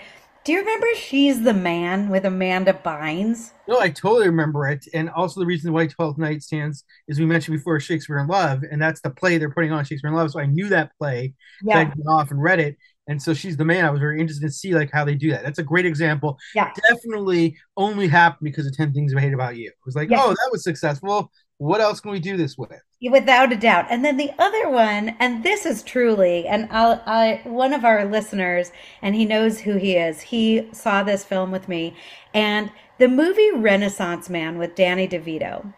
do 0.48 0.54
you 0.54 0.60
remember 0.60 0.88
She's 0.96 1.44
the 1.44 1.54
Man 1.54 2.08
with 2.08 2.24
Amanda 2.24 2.72
Bynes? 2.72 3.52
No, 3.68 3.82
I 3.82 3.90
totally 3.90 4.28
remember 4.28 4.66
it. 4.70 4.88
And 4.94 5.10
also 5.10 5.42
the 5.42 5.46
reason 5.46 5.74
why 5.74 5.88
Twelfth 5.88 6.18
Night 6.18 6.42
stands 6.42 6.86
is 7.10 7.20
we 7.20 7.26
mentioned 7.26 7.58
before 7.58 7.78
Shakespeare 7.82 8.18
in 8.20 8.28
Love, 8.28 8.64
and 8.64 8.82
that's 8.82 9.02
the 9.02 9.10
play 9.10 9.38
they're 9.38 9.52
putting 9.52 9.74
on 9.74 9.84
Shakespeare 9.84 10.10
in 10.10 10.16
Love. 10.16 10.32
So 10.32 10.40
I 10.40 10.46
knew 10.46 10.70
that 10.70 10.92
play. 10.98 11.34
Yeah. 11.62 11.80
I 11.80 11.84
went 11.84 12.08
off 12.08 12.32
and 12.32 12.42
read 12.42 12.62
it. 12.62 12.78
And 13.10 13.22
so 13.22 13.34
she's 13.34 13.58
the 13.58 13.66
man. 13.66 13.84
I 13.84 13.90
was 13.90 14.00
very 14.00 14.22
interested 14.22 14.46
to 14.46 14.52
see 14.54 14.74
like 14.74 14.90
how 14.94 15.04
they 15.04 15.16
do 15.16 15.32
that. 15.32 15.44
That's 15.44 15.60
a 15.60 15.64
great 15.64 15.86
example. 15.86 16.38
Yeah. 16.56 16.72
Definitely 16.90 17.58
only 17.76 18.08
happened 18.08 18.46
because 18.46 18.66
of 18.66 18.74
10 18.74 18.94
Things 18.94 19.14
I 19.14 19.20
Hate 19.20 19.34
About 19.34 19.58
You. 19.58 19.68
It 19.68 19.76
was 19.86 19.98
like, 19.98 20.10
oh, 20.14 20.30
that 20.30 20.50
was 20.50 20.64
successful. 20.64 21.30
What 21.60 21.82
else 21.82 22.00
can 22.00 22.12
we 22.12 22.20
do 22.20 22.38
this 22.38 22.58
with? 22.58 22.72
Without 23.02 23.52
a 23.52 23.56
doubt. 23.56 23.88
And 23.89 24.06
then 24.06 24.17
the 24.17 24.32
other 24.38 24.70
one, 24.70 25.15
and 25.20 25.43
this 25.43 25.65
is 25.65 25.82
truly, 25.82 26.48
and 26.48 26.67
I'll, 26.72 27.02
I, 27.06 27.41
one 27.46 27.74
of 27.74 27.84
our 27.84 28.06
listeners, 28.06 28.72
and 29.02 29.15
he 29.15 29.26
knows 29.26 29.60
who 29.60 29.78
he 29.78 29.96
is, 29.96 30.22
he 30.22 30.70
saw 30.72 31.02
this 31.02 31.24
film 31.24 31.52
with 31.52 31.67
me. 31.67 31.96
And 32.34 32.72
the 33.00 33.08
movie 33.08 33.52
Renaissance 33.52 34.30
Man 34.30 34.58
with 34.58 34.76
Danny 34.76 35.08
DeVito. 35.08 35.74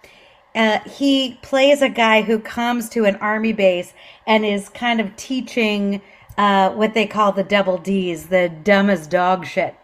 Uh, 0.55 0.79
he 0.79 1.37
plays 1.41 1.81
a 1.81 1.89
guy 1.89 2.23
who 2.23 2.39
comes 2.39 2.89
to 2.89 3.05
an 3.05 3.15
army 3.17 3.53
base 3.53 3.93
and 4.25 4.43
is 4.43 4.67
kind 4.67 4.99
of 4.99 5.15
teaching 5.15 6.01
uh, 6.37 6.71
what 6.71 6.93
they 6.93 7.05
call 7.05 7.31
the 7.31 7.43
double 7.43 7.77
D's, 7.77 8.27
the 8.27 8.49
dumb 8.63 8.89
as 8.89 9.07
dog 9.07 9.45
shit 9.45 9.75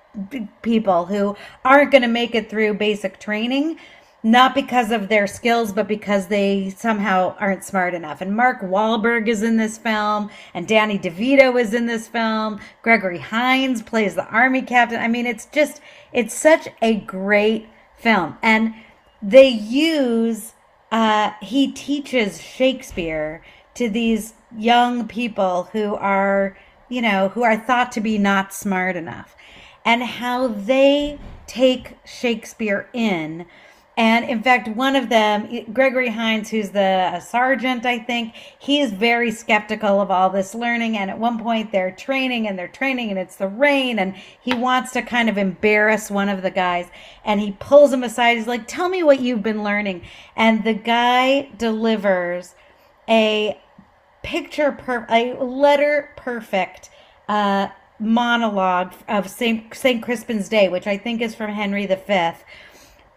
people 0.61 1.05
who 1.05 1.35
aren't 1.63 1.91
going 1.91 2.01
to 2.01 2.07
make 2.07 2.35
it 2.35 2.49
through 2.49 2.73
basic 2.73 3.19
training 3.19 3.77
not 4.25 4.55
because 4.55 4.89
of 4.89 5.07
their 5.07 5.27
skills, 5.27 5.71
but 5.71 5.87
because 5.87 6.25
they 6.25 6.71
somehow 6.71 7.35
aren't 7.39 7.63
smart 7.63 7.93
enough. 7.93 8.21
And 8.21 8.35
Mark 8.35 8.59
Wahlberg 8.59 9.27
is 9.27 9.43
in 9.43 9.57
this 9.57 9.77
film, 9.77 10.31
and 10.55 10.67
Danny 10.67 10.97
DeVito 10.97 11.61
is 11.61 11.75
in 11.75 11.85
this 11.85 12.07
film. 12.07 12.59
Gregory 12.81 13.19
Hines 13.19 13.83
plays 13.83 14.15
the 14.15 14.25
army 14.25 14.63
captain. 14.63 14.99
I 14.99 15.07
mean, 15.07 15.27
it's 15.27 15.45
just, 15.45 15.79
it's 16.11 16.33
such 16.33 16.67
a 16.81 16.95
great 16.95 17.69
film. 17.97 18.35
And 18.41 18.73
they 19.21 19.47
use, 19.47 20.53
uh, 20.91 21.33
he 21.39 21.71
teaches 21.71 22.41
Shakespeare 22.41 23.43
to 23.75 23.91
these 23.91 24.33
young 24.57 25.07
people 25.07 25.69
who 25.71 25.93
are, 25.93 26.57
you 26.89 27.03
know, 27.03 27.29
who 27.29 27.43
are 27.43 27.57
thought 27.57 27.91
to 27.91 28.01
be 28.01 28.17
not 28.17 28.55
smart 28.55 28.95
enough, 28.95 29.35
and 29.85 30.01
how 30.01 30.47
they 30.47 31.19
take 31.45 31.99
Shakespeare 32.05 32.89
in 32.91 33.45
and 33.97 34.25
in 34.25 34.43
fact, 34.43 34.67
one 34.67 34.97
of 34.97 35.07
them, 35.07 35.71
Gregory 35.71 36.09
Hines, 36.09 36.49
who's 36.49 36.71
the 36.71 37.21
sergeant, 37.21 37.85
I 37.85 37.99
think, 37.99 38.33
he's 38.59 38.91
very 38.91 39.31
skeptical 39.31 40.01
of 40.01 40.11
all 40.11 40.29
this 40.29 40.53
learning. 40.53 40.97
And 40.97 41.09
at 41.09 41.17
one 41.17 41.39
point, 41.39 41.71
they're 41.71 41.91
training 41.91 42.45
and 42.45 42.59
they're 42.59 42.67
training, 42.67 43.09
and 43.09 43.17
it's 43.17 43.37
the 43.37 43.47
rain, 43.47 43.97
and 43.97 44.15
he 44.41 44.53
wants 44.53 44.91
to 44.93 45.01
kind 45.01 45.29
of 45.29 45.37
embarrass 45.37 46.11
one 46.11 46.27
of 46.27 46.41
the 46.41 46.51
guys. 46.51 46.87
And 47.23 47.39
he 47.39 47.53
pulls 47.53 47.93
him 47.93 48.03
aside. 48.03 48.37
He's 48.37 48.47
like, 48.47 48.67
Tell 48.67 48.89
me 48.89 49.01
what 49.01 49.21
you've 49.21 49.43
been 49.43 49.63
learning. 49.63 50.03
And 50.35 50.65
the 50.65 50.73
guy 50.73 51.49
delivers 51.57 52.53
a 53.07 53.57
picture, 54.23 54.73
per- 54.73 55.07
a 55.09 55.35
letter 55.41 56.09
perfect 56.17 56.89
uh, 57.29 57.69
monologue 57.97 58.93
of 59.07 59.29
St. 59.29 59.73
St. 59.73 60.03
Crispin's 60.03 60.49
Day, 60.49 60.67
which 60.67 60.85
I 60.85 60.97
think 60.97 61.21
is 61.21 61.33
from 61.33 61.51
Henry 61.51 61.85
V. 61.85 62.31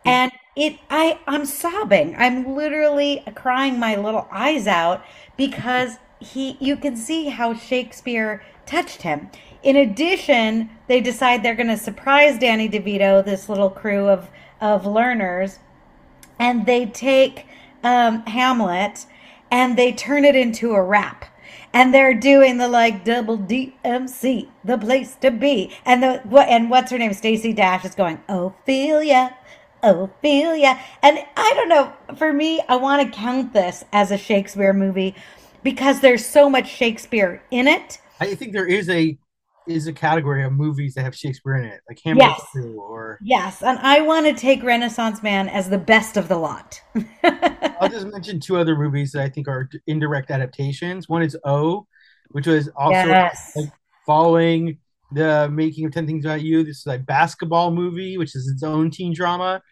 And 0.05 0.31
it 0.59 0.79
i 0.91 1.19
i'm 1.27 1.45
sobbing. 1.47 2.15
I'm 2.17 2.55
literally 2.55 3.23
crying 3.35 3.79
my 3.79 3.97
little 3.97 4.29
eyes 4.31 4.67
out 4.67 5.05
because 5.37 5.97
he 6.21 6.57
you 6.61 6.77
can 6.77 6.97
see 6.97 7.29
how 7.29 7.55
shakespeare 7.55 8.43
touched 8.67 9.03
him. 9.03 9.31
In 9.63 9.77
addition 9.77 10.71
they 10.89 11.01
decide 11.01 11.43
they're 11.43 11.55
going 11.55 11.69
to 11.69 11.77
surprise 11.77 12.39
danny 12.39 12.69
devito 12.69 13.25
this 13.25 13.49
little 13.49 13.71
crew 13.71 14.09
of 14.09 14.29
of 14.61 14.85
learners 14.85 15.59
and 16.39 16.67
they 16.67 16.87
take 16.87 17.47
um, 17.83 18.25
hamlet 18.27 19.07
and 19.51 19.77
they 19.77 19.93
turn 19.93 20.25
it 20.25 20.37
into 20.37 20.73
a 20.73 20.83
rap. 20.83 21.25
And 21.73 21.93
they're 21.93 22.15
doing 22.15 22.57
the 22.59 22.69
like 22.69 23.05
double 23.05 23.39
DMC, 23.39 24.49
the 24.65 24.79
place 24.79 25.15
to 25.17 25.31
be, 25.31 25.77
and 25.85 26.03
the 26.03 26.21
what 26.25 26.49
and 26.49 26.71
what's 26.71 26.91
her 26.91 26.99
name? 26.99 27.13
Stacey 27.13 27.53
Dash 27.53 27.85
is 27.85 27.95
going 27.95 28.21
Ophelia, 28.29 29.37
Ophelia. 29.83 30.79
And 31.03 31.19
I 31.37 31.53
don't 31.55 31.69
know, 31.69 31.93
for 32.17 32.33
me, 32.33 32.61
I 32.69 32.77
want 32.77 33.03
to 33.03 33.19
count 33.19 33.53
this 33.53 33.85
as 33.93 34.11
a 34.11 34.19
Shakespeare 34.19 34.73
movie 34.73 35.15
because 35.63 36.01
there's 36.01 36.25
so 36.25 36.49
much 36.49 36.69
Shakespeare 36.69 37.43
in 37.51 37.69
it. 37.69 38.01
I 38.21 38.35
think 38.35 38.53
there 38.53 38.67
is 38.67 38.89
a 38.89 39.19
is 39.67 39.87
a 39.87 39.93
category 39.93 40.43
of 40.45 40.53
movies 40.53 40.95
that 40.95 41.03
have 41.03 41.15
Shakespeare 41.15 41.57
in 41.57 41.65
it, 41.65 41.83
like 41.89 42.01
Hamlet 42.03 42.27
yes. 42.27 42.65
or 42.77 43.19
yes, 43.23 43.63
and 43.63 43.79
I 43.81 44.01
want 44.01 44.27
to 44.27 44.33
take 44.33 44.63
Renaissance 44.63 45.23
Man 45.23 45.49
as 45.49 45.69
the 45.69 45.79
best 45.79 46.17
of 46.17 46.29
the 46.29 46.37
lot. 46.37 46.81
I'll 47.23 47.89
just 47.89 48.07
mention 48.07 48.41
two 48.41 48.57
other 48.57 48.77
movies 48.77 49.13
that 49.13 49.23
I 49.23 49.29
think 49.29 49.47
are 49.47 49.69
indirect 49.87 50.31
adaptations. 50.31 51.09
One 51.09 51.23
is 51.23 51.37
O, 51.45 51.87
which 52.29 52.47
was 52.47 52.69
also 52.77 52.93
yes. 52.93 53.53
like 53.55 53.71
following 54.07 54.79
the 55.13 55.49
making 55.51 55.87
of 55.87 55.93
10 55.93 56.07
things 56.07 56.25
about 56.25 56.43
you. 56.43 56.63
This 56.63 56.79
is 56.79 56.87
a 56.87 56.99
basketball 56.99 57.71
movie 57.71 58.19
which 58.19 58.35
is 58.35 58.49
its 58.49 58.63
own 58.63 58.91
teen 58.91 59.15
drama 59.15 59.63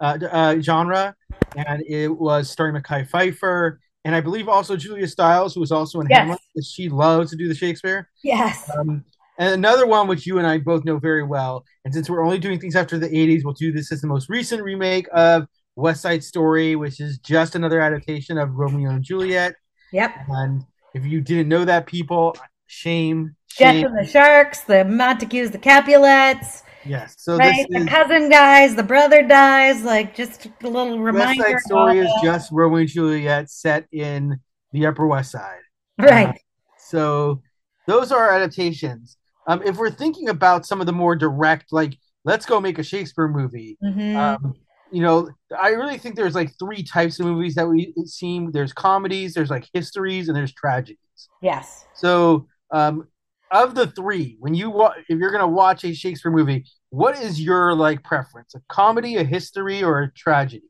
uh, 0.00 0.18
uh, 0.30 0.60
genre. 0.60 1.14
And 1.56 1.82
it 1.88 2.08
was 2.08 2.50
starring 2.50 2.74
Mekhi 2.74 3.08
Phifer 3.08 3.78
and 4.04 4.14
I 4.14 4.20
believe 4.20 4.48
also 4.48 4.76
Julia 4.76 5.06
Stiles 5.08 5.54
who 5.54 5.60
was 5.60 5.72
also 5.72 6.00
in 6.00 6.06
yes. 6.08 6.18
Hamlet 6.18 6.40
she 6.64 6.88
loves 6.88 7.30
to 7.30 7.36
do 7.36 7.48
the 7.48 7.54
Shakespeare. 7.54 8.08
Yes. 8.22 8.70
Um, 8.76 9.04
and 9.38 9.52
another 9.52 9.86
one 9.86 10.08
which 10.08 10.26
you 10.26 10.38
and 10.38 10.46
I 10.46 10.58
both 10.58 10.84
know 10.84 10.98
very 10.98 11.22
well. 11.22 11.64
And 11.84 11.92
since 11.92 12.08
we're 12.08 12.24
only 12.24 12.38
doing 12.38 12.58
things 12.58 12.76
after 12.76 12.98
the 12.98 13.08
80s 13.08 13.44
we'll 13.44 13.54
do 13.54 13.72
this 13.72 13.92
as 13.92 14.00
the 14.00 14.06
most 14.06 14.28
recent 14.28 14.62
remake 14.62 15.08
of 15.12 15.46
West 15.74 16.00
Side 16.00 16.24
Story 16.24 16.74
which 16.76 17.00
is 17.00 17.18
just 17.18 17.54
another 17.54 17.80
adaptation 17.80 18.38
of 18.38 18.54
Romeo 18.54 18.90
and 18.90 19.02
Juliet. 19.02 19.54
Yep. 19.92 20.14
And 20.28 20.64
if 20.94 21.04
you 21.04 21.20
didn't 21.20 21.48
know 21.48 21.64
that 21.66 21.86
people 21.86 22.36
shame 22.66 23.36
Jeff 23.56 23.84
and 23.84 23.98
the 23.98 24.06
Sharks, 24.06 24.60
the 24.60 24.84
Montagues, 24.84 25.50
the 25.50 25.58
Capulets. 25.58 26.62
Yes. 26.84 27.14
So 27.18 27.36
right? 27.36 27.66
the 27.70 27.86
cousin 27.86 28.30
dies, 28.30 28.76
the 28.76 28.82
brother 28.82 29.26
dies. 29.26 29.82
Like 29.82 30.14
just 30.14 30.46
a 30.62 30.68
little 30.68 31.00
reminder. 31.00 31.42
West 31.42 31.50
Side 31.50 31.60
Story 31.60 31.98
is 31.98 32.10
just 32.22 32.52
Romeo 32.52 32.80
and 32.80 32.88
Juliet 32.88 33.50
set 33.50 33.86
in 33.92 34.38
the 34.72 34.86
Upper 34.86 35.06
West 35.06 35.32
Side. 35.32 35.60
Right. 35.98 36.28
Uh, 36.28 36.32
so 36.78 37.42
those 37.86 38.12
are 38.12 38.30
adaptations. 38.30 39.16
Um, 39.48 39.62
if 39.64 39.76
we're 39.76 39.90
thinking 39.90 40.28
about 40.28 40.66
some 40.66 40.80
of 40.80 40.86
the 40.86 40.92
more 40.92 41.16
direct, 41.16 41.72
like 41.72 41.96
let's 42.24 42.44
go 42.46 42.60
make 42.60 42.78
a 42.78 42.82
Shakespeare 42.82 43.28
movie. 43.28 43.78
Mm-hmm. 43.82 44.16
Um, 44.16 44.54
you 44.92 45.02
know, 45.02 45.30
I 45.58 45.70
really 45.70 45.98
think 45.98 46.14
there's 46.14 46.34
like 46.34 46.52
three 46.58 46.82
types 46.82 47.18
of 47.18 47.26
movies 47.26 47.54
that 47.54 47.66
we 47.66 47.92
seem. 48.04 48.52
There's 48.52 48.72
comedies, 48.72 49.34
there's 49.34 49.50
like 49.50 49.68
histories, 49.72 50.28
and 50.28 50.36
there's 50.36 50.52
tragedies. 50.52 50.98
Yes. 51.40 51.86
So 51.94 52.46
um, 52.70 53.08
of 53.50 53.74
the 53.74 53.86
three, 53.88 54.36
when 54.40 54.54
you 54.54 54.70
wa- 54.70 54.94
if 55.08 55.18
you're 55.18 55.30
gonna 55.30 55.46
watch 55.48 55.84
a 55.84 55.94
Shakespeare 55.94 56.32
movie, 56.32 56.64
what 56.90 57.18
is 57.18 57.40
your 57.40 57.74
like 57.74 58.02
preference? 58.02 58.54
A 58.54 58.62
comedy, 58.68 59.16
a 59.16 59.24
history, 59.24 59.82
or 59.82 60.02
a 60.02 60.12
tragedy? 60.12 60.68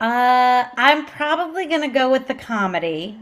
Uh, 0.00 0.64
I'm 0.76 1.06
probably 1.06 1.66
gonna 1.66 1.88
go 1.88 2.10
with 2.10 2.26
the 2.26 2.34
comedy. 2.34 3.18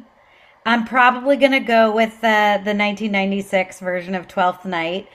I'm 0.65 0.85
probably 0.87 1.37
gonna 1.37 1.61
go 1.61 1.93
with 1.95 2.21
the 2.21 2.61
the 2.65 2.75
1996 2.75 3.81
version 3.81 4.15
of 4.15 4.29
Twelfth 4.29 4.65
Night. 4.65 5.09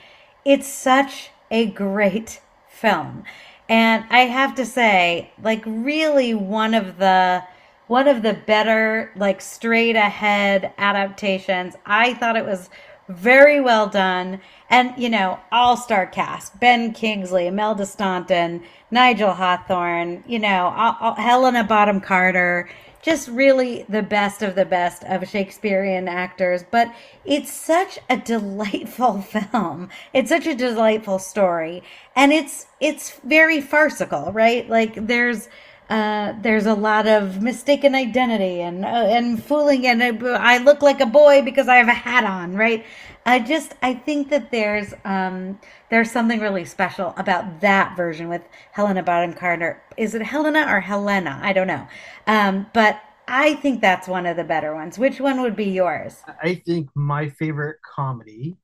It's 0.44 0.68
such 0.68 1.30
a 1.50 1.66
great 1.66 2.40
film, 2.68 3.24
and 3.68 4.04
I 4.10 4.20
have 4.20 4.54
to 4.56 4.66
say, 4.66 5.32
like, 5.42 5.62
really 5.66 6.34
one 6.34 6.74
of 6.74 6.98
the 6.98 7.42
one 7.88 8.08
of 8.08 8.22
the 8.22 8.34
better 8.34 9.10
like 9.16 9.40
straight 9.40 9.96
ahead 9.96 10.72
adaptations. 10.78 11.74
I 11.86 12.14
thought 12.14 12.36
it 12.36 12.46
was 12.46 12.70
very 13.08 13.60
well 13.60 13.86
done. 13.88 14.40
And, 14.70 14.92
you 14.98 15.08
know, 15.08 15.40
all 15.50 15.76
star 15.76 16.06
cast 16.06 16.58
Ben 16.60 16.92
Kingsley, 16.92 17.46
Imelda 17.46 17.86
Staunton, 17.86 18.62
Nigel 18.90 19.32
Hawthorne, 19.32 20.22
you 20.26 20.38
know, 20.38 20.72
all, 20.76 20.96
all, 21.00 21.14
Helena 21.14 21.64
Bonham 21.64 22.00
Carter. 22.00 22.68
just 23.02 23.28
really 23.28 23.84
the 23.88 24.02
best 24.02 24.42
of 24.42 24.54
the 24.54 24.64
best 24.64 25.04
of 25.04 25.28
Shakespearean 25.28 26.08
actors. 26.08 26.64
But 26.70 26.92
it's 27.24 27.52
such 27.52 27.98
a 28.10 28.16
delightful 28.18 29.22
film. 29.52 29.88
It's 30.12 30.28
such 30.28 30.46
a 30.46 30.54
delightful 30.54 31.18
story, 31.18 31.82
and 32.16 32.32
it's 32.32 32.66
it's 32.80 33.18
very 33.24 33.60
farcical, 33.60 34.32
right? 34.32 34.68
Like 34.68 35.06
there's 35.06 35.48
uh, 35.88 36.34
there's 36.42 36.66
a 36.66 36.74
lot 36.74 37.06
of 37.06 37.42
mistaken 37.42 37.94
identity 37.94 38.60
and 38.60 38.84
uh, 38.84 38.88
and 38.88 39.42
fooling, 39.42 39.86
and 39.86 40.02
I 40.02 40.58
look 40.58 40.82
like 40.82 41.00
a 41.00 41.06
boy 41.06 41.40
because 41.42 41.66
I 41.66 41.76
have 41.76 41.88
a 41.88 41.94
hat 41.94 42.24
on, 42.24 42.54
right? 42.54 42.84
I 43.24 43.38
just 43.38 43.74
I 43.82 43.94
think 43.94 44.28
that 44.28 44.50
there's 44.50 44.92
um, 45.06 45.58
there's 45.90 46.10
something 46.10 46.40
really 46.40 46.66
special 46.66 47.14
about 47.16 47.60
that 47.62 47.96
version 47.96 48.28
with 48.28 48.42
Helena 48.72 49.02
Bonham 49.02 49.32
Carter. 49.32 49.82
Is 49.96 50.14
it 50.14 50.20
Helena 50.20 50.66
or 50.68 50.80
Helena? 50.80 51.38
I 51.42 51.54
don't 51.54 51.66
know, 51.66 51.88
um, 52.26 52.66
but 52.74 53.00
I 53.26 53.54
think 53.54 53.80
that's 53.80 54.06
one 54.06 54.26
of 54.26 54.36
the 54.36 54.44
better 54.44 54.74
ones. 54.74 54.98
Which 54.98 55.20
one 55.20 55.40
would 55.40 55.56
be 55.56 55.70
yours? 55.70 56.22
I 56.42 56.56
think 56.66 56.90
my 56.94 57.30
favorite 57.30 57.78
comedy, 57.82 58.58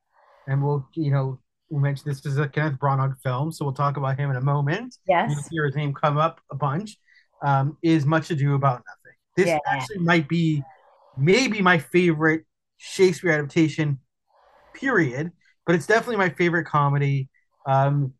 and 0.46 0.62
we'll 0.62 0.86
you 0.92 1.10
know 1.10 1.40
we 1.70 1.80
mentioned 1.80 2.14
this 2.14 2.26
is 2.26 2.36
a 2.36 2.48
Kenneth 2.48 2.78
Branagh 2.78 3.16
film, 3.22 3.50
so 3.50 3.64
we'll 3.64 3.72
talk 3.72 3.96
about 3.96 4.18
him 4.18 4.28
in 4.28 4.36
a 4.36 4.42
moment. 4.42 4.94
Yes, 5.08 5.30
you'll 5.30 5.44
hear 5.50 5.64
his 5.64 5.74
name 5.74 5.94
come 5.94 6.18
up 6.18 6.42
a 6.50 6.54
bunch 6.54 6.98
um, 7.44 7.76
is 7.82 8.06
Much 8.06 8.30
Ado 8.30 8.54
About 8.54 8.82
Nothing. 8.86 9.16
This 9.36 9.46
yeah. 9.48 9.58
actually 9.66 9.98
might 9.98 10.28
be 10.28 10.62
maybe 11.16 11.60
my 11.60 11.78
favorite 11.78 12.44
Shakespeare 12.78 13.32
adaptation, 13.32 14.00
period. 14.72 15.30
But 15.66 15.76
it's 15.76 15.86
definitely 15.86 16.16
my 16.16 16.30
favorite 16.30 16.64
comedy. 16.64 17.28
Um, 17.66 18.14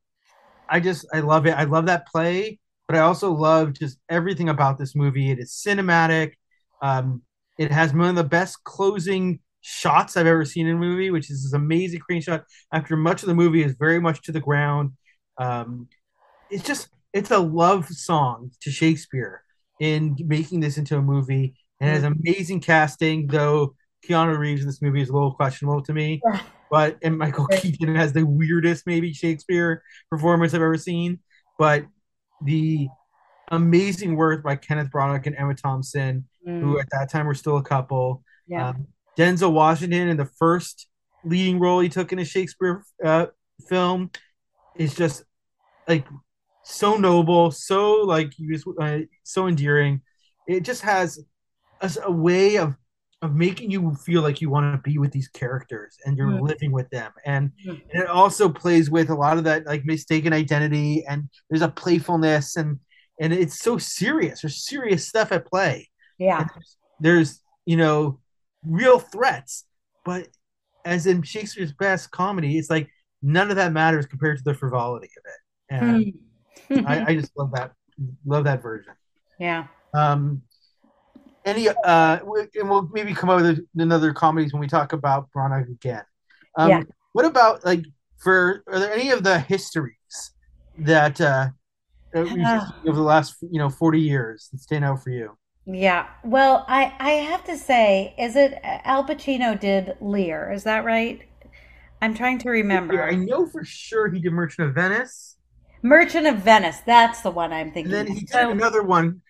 I 0.69 0.81
just 0.81 1.07
I 1.13 1.21
love 1.21 1.47
it. 1.47 1.53
I 1.53 1.65
love 1.65 1.87
that 1.87 2.07
play, 2.07 2.59
but 2.87 2.97
I 2.97 3.01
also 3.01 3.33
love 3.33 3.75
just 3.75 3.99
everything 4.09 4.49
about 4.49 4.79
this 4.79 4.95
movie. 4.95 5.31
It 5.31 5.39
is 5.39 5.51
cinematic. 5.51 6.33
Um, 6.81 7.23
it 7.59 7.71
has 7.71 7.93
one 7.93 8.09
of 8.09 8.17
the 8.17 8.25
best 8.25 8.65
closing 8.65 9.41
shots 9.61 10.17
I've 10.17 10.27
ever 10.27 10.45
seen 10.45 10.67
in 10.67 10.77
a 10.77 10.79
movie, 10.79 11.11
which 11.11 11.31
is 11.31 11.45
this 11.45 11.53
amazing 11.53 12.01
crane 12.01 12.21
shot 12.23 12.45
after 12.73 12.97
much 12.97 13.23
of 13.23 13.29
the 13.29 13.35
movie 13.35 13.63
is 13.63 13.75
very 13.79 14.01
much 14.01 14.23
to 14.23 14.33
the 14.33 14.41
ground. 14.41 14.93
Um, 15.39 15.89
it's 16.51 16.65
just 16.65 16.89
it's 17.15 17.31
a 17.31 17.39
love 17.39 17.89
song 17.89 18.51
to 18.61 18.71
Shakespeare 18.71 19.43
in 19.81 20.17
making 20.19 20.61
this 20.61 20.77
into 20.77 20.99
a 20.99 21.03
movie, 21.03 21.55
and 21.81 21.89
it 21.89 21.95
has 21.95 22.03
amazing 22.03 22.61
casting. 22.61 23.29
Though 23.29 23.77
Keanu 24.07 24.37
Reeves 24.37 24.61
in 24.61 24.67
this 24.67 24.83
movie 24.83 25.01
is 25.01 25.09
a 25.09 25.13
little 25.13 25.33
questionable 25.33 25.81
to 25.83 25.95
me, 25.95 26.21
but 26.71 26.99
and 27.03 27.17
Michael 27.17 27.47
Keaton 27.47 27.95
has 27.95 28.13
the 28.13 28.27
weirdest 28.27 28.87
maybe 28.87 29.13
Shakespeare 29.13 29.83
performance 30.11 30.53
I've 30.53 30.61
ever 30.61 30.77
seen. 30.77 31.21
But 31.57 31.87
the 32.43 32.89
amazing 33.49 34.17
work 34.17 34.43
by 34.43 34.57
Kenneth 34.57 34.91
Branagh 34.91 35.27
and 35.27 35.37
Emma 35.37 35.55
Thompson, 35.55 36.27
mm. 36.47 36.61
who 36.61 36.81
at 36.81 36.89
that 36.91 37.11
time 37.11 37.27
were 37.27 37.35
still 37.35 37.59
a 37.59 37.63
couple. 37.63 38.25
Yeah. 38.49 38.71
Um, 38.71 38.89
Denzel 39.17 39.53
Washington 39.53 40.09
in 40.09 40.17
the 40.17 40.25
first 40.25 40.89
leading 41.25 41.61
role 41.61 41.79
he 41.79 41.89
took 41.89 42.13
in 42.13 42.19
a 42.19 42.25
Shakespeare 42.25 42.83
uh, 43.05 43.27
film 43.69 44.11
is 44.77 44.95
just 44.95 45.23
like 45.87 46.05
so 46.65 46.97
noble, 46.97 47.51
so 47.51 47.93
like 48.03 48.33
you 48.39 48.59
uh, 48.81 49.01
so 49.23 49.47
endearing. 49.47 50.01
It 50.47 50.61
just 50.61 50.83
has 50.83 51.19
a, 51.81 51.91
a, 52.05 52.11
way 52.11 52.57
of 52.57 52.75
of 53.23 53.35
making 53.35 53.71
you 53.71 53.95
feel 53.95 54.23
like 54.23 54.41
you 54.41 54.51
want 54.51 54.75
to 54.75 54.91
be 54.91 54.99
with 54.99 55.11
these 55.13 55.29
characters 55.29 55.97
and 56.05 56.17
you're 56.17 56.29
mm-hmm. 56.29 56.45
living 56.45 56.73
with 56.73 56.89
them, 56.91 57.13
and, 57.25 57.51
mm-hmm. 57.67 57.81
and 57.93 58.03
it 58.03 58.09
also 58.09 58.49
plays 58.49 58.91
with 58.91 59.11
a 59.11 59.15
lot 59.15 59.39
of 59.39 59.45
that 59.45 59.67
like 59.67 59.85
mistaken 59.85 60.33
identity, 60.33 61.05
and 61.09 61.29
there's 61.49 61.63
a 61.63 61.69
playfulness, 61.69 62.57
and 62.57 62.79
and 63.21 63.33
it's 63.33 63.61
so 63.61 63.79
serious. 63.79 64.43
There's 64.43 64.67
serious 64.67 65.07
stuff 65.07 65.33
at 65.33 65.47
play. 65.47 65.89
Yeah, 66.19 66.47
there's, 66.55 66.77
there's 67.01 67.41
you 67.67 67.77
know 67.77 68.21
real 68.67 68.99
threats, 68.99 69.65
but 70.05 70.29
as 70.85 71.07
in 71.07 71.23
Shakespeare's 71.23 71.73
best 71.73 72.11
comedy, 72.11 72.59
it's 72.59 72.71
like 72.71 72.89
none 73.23 73.51
of 73.51 73.57
that 73.57 73.73
matters 73.73 74.07
compared 74.07 74.39
to 74.39 74.45
the 74.45 74.55
frivolity 74.55 75.09
of 75.17 75.25
it. 75.25 75.41
And 75.75 76.05
mm. 76.05 76.15
I, 76.71 77.05
I, 77.09 77.15
just 77.15 77.33
love 77.37 77.53
that 77.53 77.73
love 78.25 78.45
that 78.45 78.63
version. 78.63 78.95
Yeah. 79.39 79.67
Um, 79.93 80.43
any 81.45 81.69
uh, 81.69 82.19
and 82.55 82.71
we'll 82.71 82.89
maybe 82.93 83.15
come 83.15 83.31
up 83.31 83.41
with 83.41 83.61
another 83.77 84.13
comedies 84.13 84.53
when 84.53 84.61
we 84.61 84.67
talk 84.67 84.93
about 84.93 85.31
Branagh 85.33 85.69
again. 85.69 86.03
Um, 86.57 86.71
yeah. 86.71 86.83
What 87.13 87.25
about 87.25 87.65
like 87.65 87.85
for 88.19 88.63
are 88.67 88.79
there 88.79 88.93
any 88.93 89.11
of 89.11 89.23
the 89.23 89.39
histories 89.39 89.95
that 90.79 91.21
uh, 91.21 91.49
uh, 92.15 92.21
over 92.87 92.97
the 92.97 93.03
last 93.03 93.37
you 93.43 93.59
know 93.59 93.71
forty 93.71 94.01
years 94.01 94.49
that 94.53 94.61
stand 94.61 94.85
out 94.85 95.03
for 95.03 95.11
you? 95.11 95.37
Yeah. 95.67 96.09
Well, 96.25 96.65
I 96.69 96.95
I 96.99 97.11
have 97.11 97.45
to 97.45 97.57
say, 97.57 98.15
is 98.19 98.37
it 98.37 98.59
Al 98.63 99.05
Pacino 99.05 99.59
did 99.59 99.97
Lear? 100.01 100.51
Is 100.53 100.65
that 100.65 100.85
right? 100.85 101.23
I'm 102.03 102.15
trying 102.15 102.39
to 102.41 102.51
remember. 102.51 103.03
I 103.03 103.15
know 103.15 103.47
for 103.47 103.65
sure 103.65 104.11
he 104.11 104.21
did 104.21 104.33
Merchant 104.33 104.69
of 104.69 104.75
Venice. 104.75 105.34
Merchant 105.85 106.27
of 106.27 106.39
Venice. 106.39 106.79
That's 106.87 107.21
the 107.21 107.31
one 107.31 107.53
I'm 107.53 107.71
thinking. 107.71 107.93
And 107.93 108.09
then 108.09 108.15
he 108.17 108.21
did 108.21 108.31
so, 108.31 108.51
another 108.51 108.83
one 108.83 109.21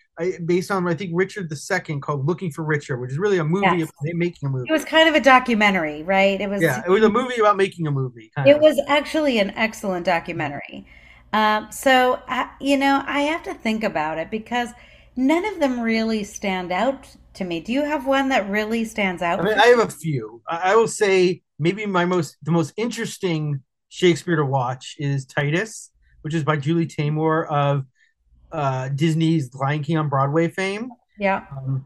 based 0.46 0.70
on 0.70 0.86
I 0.86 0.94
think 0.94 1.10
Richard 1.12 1.52
II 1.52 1.98
called 1.98 2.26
Looking 2.26 2.52
for 2.52 2.64
Richard, 2.64 3.00
which 3.00 3.10
is 3.10 3.18
really 3.18 3.38
a 3.38 3.44
movie 3.44 3.78
yes. 3.78 3.88
about 3.88 4.14
making 4.14 4.48
a 4.48 4.50
movie. 4.52 4.68
It 4.68 4.72
was 4.72 4.84
kind 4.84 5.08
of 5.08 5.16
a 5.16 5.20
documentary, 5.20 6.04
right? 6.04 6.40
It 6.40 6.48
was 6.48 6.62
yeah, 6.62 6.82
it 6.86 6.90
was 6.90 7.02
a 7.02 7.10
movie 7.10 7.40
about 7.40 7.56
making 7.56 7.88
a 7.88 7.90
movie. 7.90 8.30
it 8.46 8.56
of. 8.56 8.62
was 8.62 8.80
actually 8.86 9.40
an 9.40 9.50
excellent 9.50 10.06
documentary. 10.06 10.86
Um, 11.32 11.72
so 11.72 12.22
I, 12.28 12.50
you 12.60 12.76
know, 12.76 13.02
I 13.04 13.22
have 13.22 13.42
to 13.42 13.54
think 13.54 13.82
about 13.82 14.18
it 14.18 14.30
because 14.30 14.68
none 15.16 15.44
of 15.44 15.58
them 15.58 15.80
really 15.80 16.22
stand 16.22 16.70
out 16.70 17.08
to 17.34 17.44
me. 17.44 17.58
Do 17.58 17.72
you 17.72 17.82
have 17.82 18.06
one 18.06 18.28
that 18.28 18.48
really 18.48 18.84
stands 18.84 19.22
out? 19.22 19.40
I 19.40 19.42
mean, 19.42 19.58
I 19.58 19.66
have 19.66 19.80
a 19.80 19.90
few. 19.90 20.40
I 20.46 20.76
will 20.76 20.86
say 20.86 21.42
maybe 21.58 21.84
my 21.84 22.04
most 22.04 22.36
the 22.44 22.52
most 22.52 22.72
interesting 22.76 23.64
Shakespeare 23.88 24.36
to 24.36 24.44
watch 24.44 24.94
is 25.00 25.26
Titus 25.26 25.90
which 26.24 26.32
is 26.32 26.42
by 26.42 26.56
Julie 26.56 26.86
Taymor 26.86 27.46
of 27.48 27.84
uh, 28.50 28.88
Disney's 28.88 29.54
Lion 29.54 29.82
King 29.82 29.98
on 29.98 30.08
Broadway 30.08 30.48
fame. 30.48 30.90
Yeah. 31.18 31.44
Um, 31.54 31.84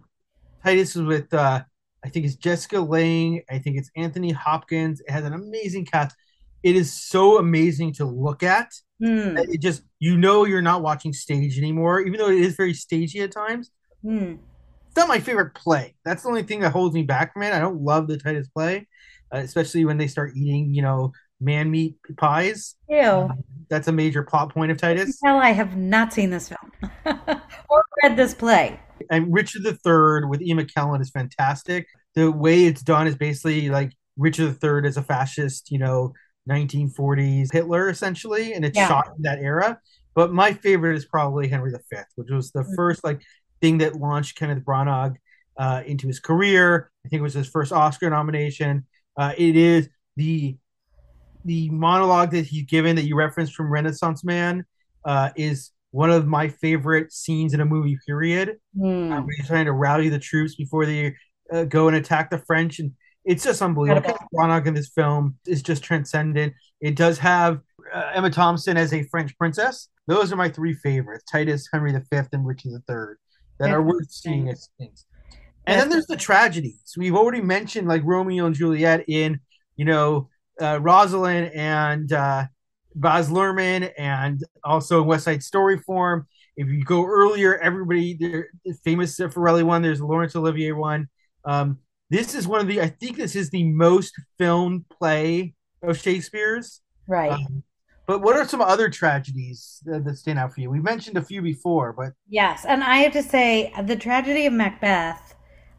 Titus 0.62 0.94
is 0.94 1.02
with 1.02 1.34
uh, 1.34 1.62
I 2.04 2.08
think 2.08 2.24
it's 2.24 2.36
Jessica 2.36 2.80
Lange. 2.80 3.42
I 3.50 3.58
think 3.58 3.78
it's 3.78 3.90
Anthony 3.96 4.30
Hopkins. 4.30 5.00
It 5.00 5.10
has 5.10 5.24
an 5.24 5.32
amazing 5.32 5.86
cast. 5.86 6.14
It 6.62 6.76
is 6.76 6.92
so 6.92 7.38
amazing 7.38 7.94
to 7.94 8.04
look 8.04 8.44
at. 8.44 8.72
Mm. 9.02 9.38
It 9.52 9.60
just 9.60 9.82
you 9.98 10.16
know 10.16 10.44
you're 10.44 10.62
not 10.62 10.82
watching 10.82 11.12
stage 11.12 11.58
anymore, 11.58 12.00
even 12.00 12.20
though 12.20 12.30
it 12.30 12.38
is 12.38 12.54
very 12.54 12.74
stagey 12.74 13.22
at 13.22 13.32
times. 13.32 13.72
Mm. 14.04 14.38
It's 14.86 14.96
not 14.96 15.08
my 15.08 15.18
favorite 15.18 15.54
play. 15.54 15.96
That's 16.04 16.22
the 16.22 16.28
only 16.28 16.44
thing 16.44 16.60
that 16.60 16.70
holds 16.70 16.94
me 16.94 17.02
back 17.02 17.32
from 17.32 17.42
it. 17.42 17.52
I 17.52 17.58
don't 17.58 17.82
love 17.82 18.06
the 18.06 18.18
Titus 18.18 18.46
play, 18.46 18.86
uh, 19.34 19.38
especially 19.38 19.84
when 19.84 19.98
they 19.98 20.06
start 20.06 20.36
eating, 20.36 20.72
you 20.72 20.82
know, 20.82 21.12
man 21.40 21.70
meat 21.70 21.96
pies. 22.16 22.74
Ew. 22.88 23.00
Um, 23.00 23.44
that's 23.68 23.88
a 23.88 23.92
major 23.92 24.22
plot 24.22 24.52
point 24.52 24.72
of 24.72 24.78
Titus. 24.78 25.18
Hell, 25.22 25.38
I 25.38 25.50
have 25.50 25.76
not 25.76 26.12
seen 26.12 26.30
this 26.30 26.48
film 26.48 26.90
or 27.68 27.84
read 28.02 28.16
this 28.16 28.34
play. 28.34 28.80
And 29.10 29.32
Richard 29.32 29.64
III 29.66 30.26
with 30.28 30.40
Ian 30.42 30.58
McKellen 30.58 31.00
is 31.00 31.10
fantastic. 31.10 31.86
The 32.14 32.30
way 32.30 32.64
it's 32.64 32.82
done 32.82 33.06
is 33.06 33.16
basically 33.16 33.68
like 33.68 33.92
Richard 34.16 34.56
III 34.62 34.88
is 34.88 34.96
a 34.96 35.02
fascist, 35.02 35.70
you 35.70 35.78
know, 35.78 36.14
1940s 36.48 37.52
Hitler 37.52 37.90
essentially, 37.90 38.54
and 38.54 38.64
it's 38.64 38.76
yeah. 38.76 38.88
shot 38.88 39.12
in 39.16 39.22
that 39.22 39.38
era. 39.38 39.78
But 40.14 40.32
my 40.32 40.52
favorite 40.52 40.96
is 40.96 41.04
probably 41.04 41.46
Henry 41.48 41.70
V, 41.70 41.98
which 42.16 42.30
was 42.30 42.50
the 42.50 42.60
mm-hmm. 42.60 42.74
first 42.74 43.04
like 43.04 43.20
thing 43.60 43.78
that 43.78 43.96
launched 43.96 44.36
Kenneth 44.36 44.64
Branagh 44.64 45.14
uh, 45.56 45.82
into 45.86 46.06
his 46.06 46.20
career. 46.20 46.90
I 47.04 47.08
think 47.08 47.20
it 47.20 47.22
was 47.22 47.34
his 47.34 47.48
first 47.48 47.72
Oscar 47.72 48.10
nomination. 48.10 48.86
Uh, 49.16 49.34
it 49.36 49.56
is 49.56 49.88
the 50.16 50.56
the 51.44 51.70
monologue 51.70 52.30
that 52.32 52.46
he's 52.46 52.64
given 52.64 52.96
that 52.96 53.04
you 53.04 53.16
referenced 53.16 53.54
from 53.54 53.70
Renaissance 53.70 54.24
Man 54.24 54.64
uh, 55.04 55.30
is 55.36 55.70
one 55.90 56.10
of 56.10 56.26
my 56.26 56.48
favorite 56.48 57.12
scenes 57.12 57.54
in 57.54 57.60
a 57.60 57.64
movie. 57.64 57.98
Period. 58.06 58.58
Mm. 58.76 59.12
Um, 59.12 59.26
he's 59.36 59.46
trying 59.46 59.66
to 59.66 59.72
rally 59.72 60.08
the 60.08 60.18
troops 60.18 60.54
before 60.54 60.86
they 60.86 61.14
uh, 61.52 61.64
go 61.64 61.88
and 61.88 61.96
attack 61.96 62.30
the 62.30 62.38
French, 62.38 62.78
and 62.78 62.92
it's 63.24 63.44
just 63.44 63.62
unbelievable. 63.62 64.16
Branagh 64.34 64.66
in 64.66 64.74
this 64.74 64.88
film 64.88 65.36
is 65.46 65.62
just 65.62 65.82
transcendent. 65.82 66.52
It 66.80 66.96
does 66.96 67.18
have 67.18 67.60
uh, 67.92 68.10
Emma 68.14 68.30
Thompson 68.30 68.76
as 68.76 68.92
a 68.92 69.02
French 69.04 69.36
princess. 69.38 69.88
Those 70.06 70.32
are 70.32 70.36
my 70.36 70.48
three 70.48 70.74
favorites: 70.74 71.24
Titus, 71.30 71.68
Henry 71.72 71.92
V, 71.92 72.00
and 72.32 72.46
Richard 72.46 72.72
III, 72.88 72.96
that 73.58 73.70
are 73.70 73.82
worth 73.82 74.10
seeing 74.10 74.48
as 74.48 74.68
things. 74.78 75.06
And 75.66 75.78
then 75.78 75.90
there's 75.90 76.06
the 76.06 76.16
tragedies. 76.16 76.94
We've 76.96 77.14
already 77.14 77.42
mentioned 77.42 77.88
like 77.88 78.02
Romeo 78.02 78.46
and 78.46 78.54
Juliet 78.54 79.04
in, 79.06 79.40
you 79.76 79.84
know, 79.84 80.30
uh, 80.60 80.78
Rosalind 80.80 81.52
and 81.54 82.12
uh, 82.12 82.44
Baz 82.94 83.28
Luhrmann, 83.28 83.92
and 83.98 84.42
also 84.64 85.02
West 85.02 85.24
Side 85.24 85.42
Story 85.42 85.78
form. 85.78 86.26
If 86.56 86.68
you 86.68 86.84
go 86.84 87.04
earlier, 87.04 87.56
everybody, 87.58 88.14
the 88.14 88.44
famous 88.84 89.16
Zeffirelli 89.16 89.62
one, 89.62 89.82
there's 89.82 90.00
Laurence 90.00 90.34
Olivier 90.34 90.72
one. 90.72 91.08
Um, 91.44 91.78
this 92.10 92.34
is 92.34 92.48
one 92.48 92.60
of 92.60 92.66
the, 92.66 92.80
I 92.80 92.88
think 92.88 93.16
this 93.16 93.36
is 93.36 93.50
the 93.50 93.64
most 93.64 94.14
filmed 94.38 94.84
play 94.88 95.54
of 95.82 95.98
Shakespeare's. 95.98 96.80
Right. 97.06 97.32
Um, 97.32 97.62
But 98.06 98.22
what 98.22 98.36
are 98.36 98.48
some 98.48 98.62
other 98.62 98.88
tragedies 98.88 99.82
that, 99.84 100.02
that 100.06 100.16
stand 100.16 100.38
out 100.38 100.54
for 100.54 100.62
you? 100.62 100.70
We 100.70 100.80
mentioned 100.80 101.18
a 101.18 101.22
few 101.22 101.42
before, 101.42 101.92
but 101.92 102.14
yes, 102.26 102.64
and 102.64 102.82
I 102.82 102.96
have 103.04 103.12
to 103.12 103.22
say 103.22 103.70
the 103.84 103.96
tragedy 103.96 104.46
of 104.46 104.54
Macbeth, 104.54 105.27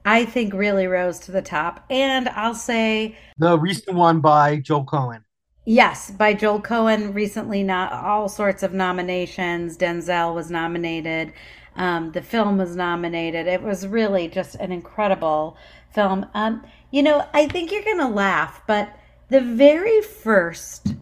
I 0.06 0.26
think 0.26 0.54
really 0.54 0.88
rose 0.88 1.20
to 1.20 1.32
the 1.32 1.42
top, 1.42 1.86
and 1.90 2.30
I'll 2.30 2.56
say 2.56 3.18
the 3.38 3.58
recent 3.58 3.96
one 3.96 4.22
by 4.22 4.58
Joel 4.58 4.86
Coen. 4.86 5.24
Yes, 5.66 6.10
by 6.10 6.34
Joel 6.34 6.62
Coen 6.62 7.14
recently, 7.14 7.64
not 7.64 7.92
all 7.92 8.28
sorts 8.28 8.64
of 8.64 8.74
nominations. 8.74 9.78
Denzel 9.78 10.34
was 10.34 10.50
nominated. 10.50 11.34
Um, 11.76 12.12
the 12.12 12.22
film 12.22 12.58
was 12.58 12.76
nominated. 12.76 13.46
It 13.46 13.62
was 13.62 13.86
really 13.88 14.28
just 14.28 14.56
an 14.56 14.72
incredible 14.72 15.58
film. 15.94 16.26
Um, 16.34 16.66
you 16.92 17.04
know, 17.04 17.26
I 17.34 17.48
think 17.48 17.72
you're 17.72 17.84
going 17.84 18.00
to 18.00 18.08
laugh, 18.08 18.62
but 18.68 18.90
the 19.30 19.42
very 19.42 20.02
first 20.02 20.96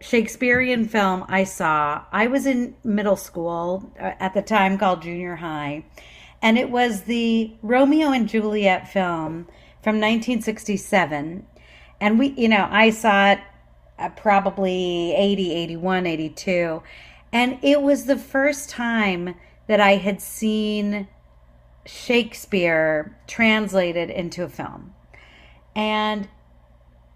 Shakespearean 0.00 0.86
film 0.86 1.24
I 1.28 1.44
saw, 1.44 2.04
I 2.12 2.26
was 2.26 2.46
in 2.46 2.74
middle 2.84 3.16
school 3.16 3.92
uh, 4.00 4.12
at 4.18 4.34
the 4.34 4.42
time 4.42 4.78
called 4.78 5.02
junior 5.02 5.36
high, 5.36 5.84
and 6.42 6.58
it 6.58 6.70
was 6.70 7.02
the 7.02 7.52
Romeo 7.62 8.10
and 8.10 8.28
Juliet 8.28 8.88
film 8.88 9.46
from 9.82 9.96
1967. 9.96 11.46
And 12.00 12.18
we, 12.18 12.28
you 12.28 12.48
know, 12.48 12.68
I 12.70 12.90
saw 12.90 13.32
it 13.32 13.40
uh, 13.98 14.10
probably 14.10 15.14
80, 15.14 15.54
81, 15.54 16.06
82. 16.06 16.82
And 17.32 17.58
it 17.62 17.82
was 17.82 18.04
the 18.04 18.16
first 18.16 18.68
time 18.70 19.34
that 19.66 19.80
I 19.80 19.96
had 19.96 20.20
seen 20.20 21.08
Shakespeare 21.86 23.16
translated 23.26 24.10
into 24.10 24.44
a 24.44 24.48
film. 24.48 24.94
And 25.74 26.28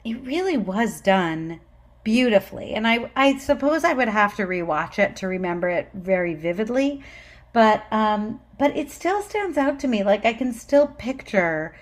it 0.05 0.25
really 0.25 0.57
was 0.57 1.01
done 1.01 1.61
beautifully. 2.03 2.73
And 2.73 2.87
I, 2.87 3.11
I 3.15 3.39
suppose 3.39 3.85
I 3.85 3.93
would 3.93 4.09
have 4.09 4.37
to 4.37 4.45
rewatch 4.45 4.99
it 4.99 5.17
to 5.17 5.29
remember 5.29 5.69
it 5.69 5.91
very 5.93 6.35
vividly. 6.35 7.03
But 7.53 7.85
um, 7.91 8.41
but 8.59 8.77
it 8.77 8.91
still 8.91 9.23
stands 9.23 9.57
out 9.59 9.81
to 9.81 9.89
me. 9.89 10.05
Like 10.05 10.25
I 10.25 10.33
can 10.33 10.53
still 10.53 10.87
picture 10.87 11.75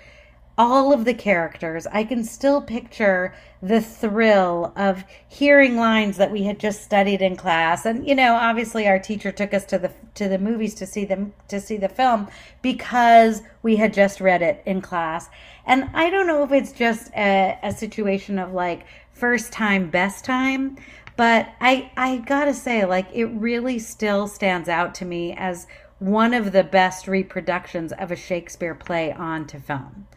all 0.59 0.91
of 0.91 1.05
the 1.05 1.13
characters. 1.13 1.87
I 1.87 2.03
can 2.03 2.21
still 2.25 2.61
picture 2.61 3.33
the 3.61 3.79
thrill 3.79 4.73
of 4.75 5.05
hearing 5.29 5.77
lines 5.77 6.17
that 6.17 6.31
we 6.31 6.43
had 6.43 6.59
just 6.59 6.83
studied 6.83 7.21
in 7.21 7.37
class. 7.37 7.85
And 7.85 8.05
you 8.05 8.13
know, 8.13 8.35
obviously 8.35 8.85
our 8.85 8.99
teacher 8.99 9.31
took 9.31 9.53
us 9.53 9.63
to 9.65 9.77
the 9.77 9.91
to 10.15 10.27
the 10.27 10.37
movies 10.37 10.75
to 10.75 10.85
see 10.85 11.05
them 11.05 11.33
to 11.47 11.61
see 11.61 11.77
the 11.77 11.87
film 11.87 12.27
because 12.61 13.41
we 13.63 13.77
had 13.77 13.93
just 13.93 14.19
read 14.19 14.41
it 14.41 14.61
in 14.65 14.81
class. 14.81 15.29
And 15.65 15.89
I 15.93 16.09
don't 16.09 16.27
know 16.27 16.43
if 16.43 16.51
it's 16.51 16.73
just 16.73 17.09
a, 17.15 17.57
a 17.63 17.71
situation 17.71 18.37
of 18.37 18.51
like 18.51 18.85
first 19.13 19.53
time 19.53 19.89
best 19.89 20.25
time, 20.25 20.77
but 21.19 21.49
I 21.59 21.91
I 21.97 22.19
got 22.19 22.45
to 22.45 22.53
say 22.53 22.85
like 22.85 23.09
it 23.11 23.25
really 23.25 23.77
still 23.77 24.25
stands 24.25 24.69
out 24.69 24.95
to 24.95 25.05
me 25.05 25.35
as 25.37 25.67
one 25.99 26.33
of 26.33 26.53
the 26.53 26.63
best 26.63 27.09
reproductions 27.09 27.91
of 27.91 28.09
a 28.09 28.15
Shakespeare 28.15 28.73
play 28.73 29.11
onto 29.11 29.59
film. 29.59 30.07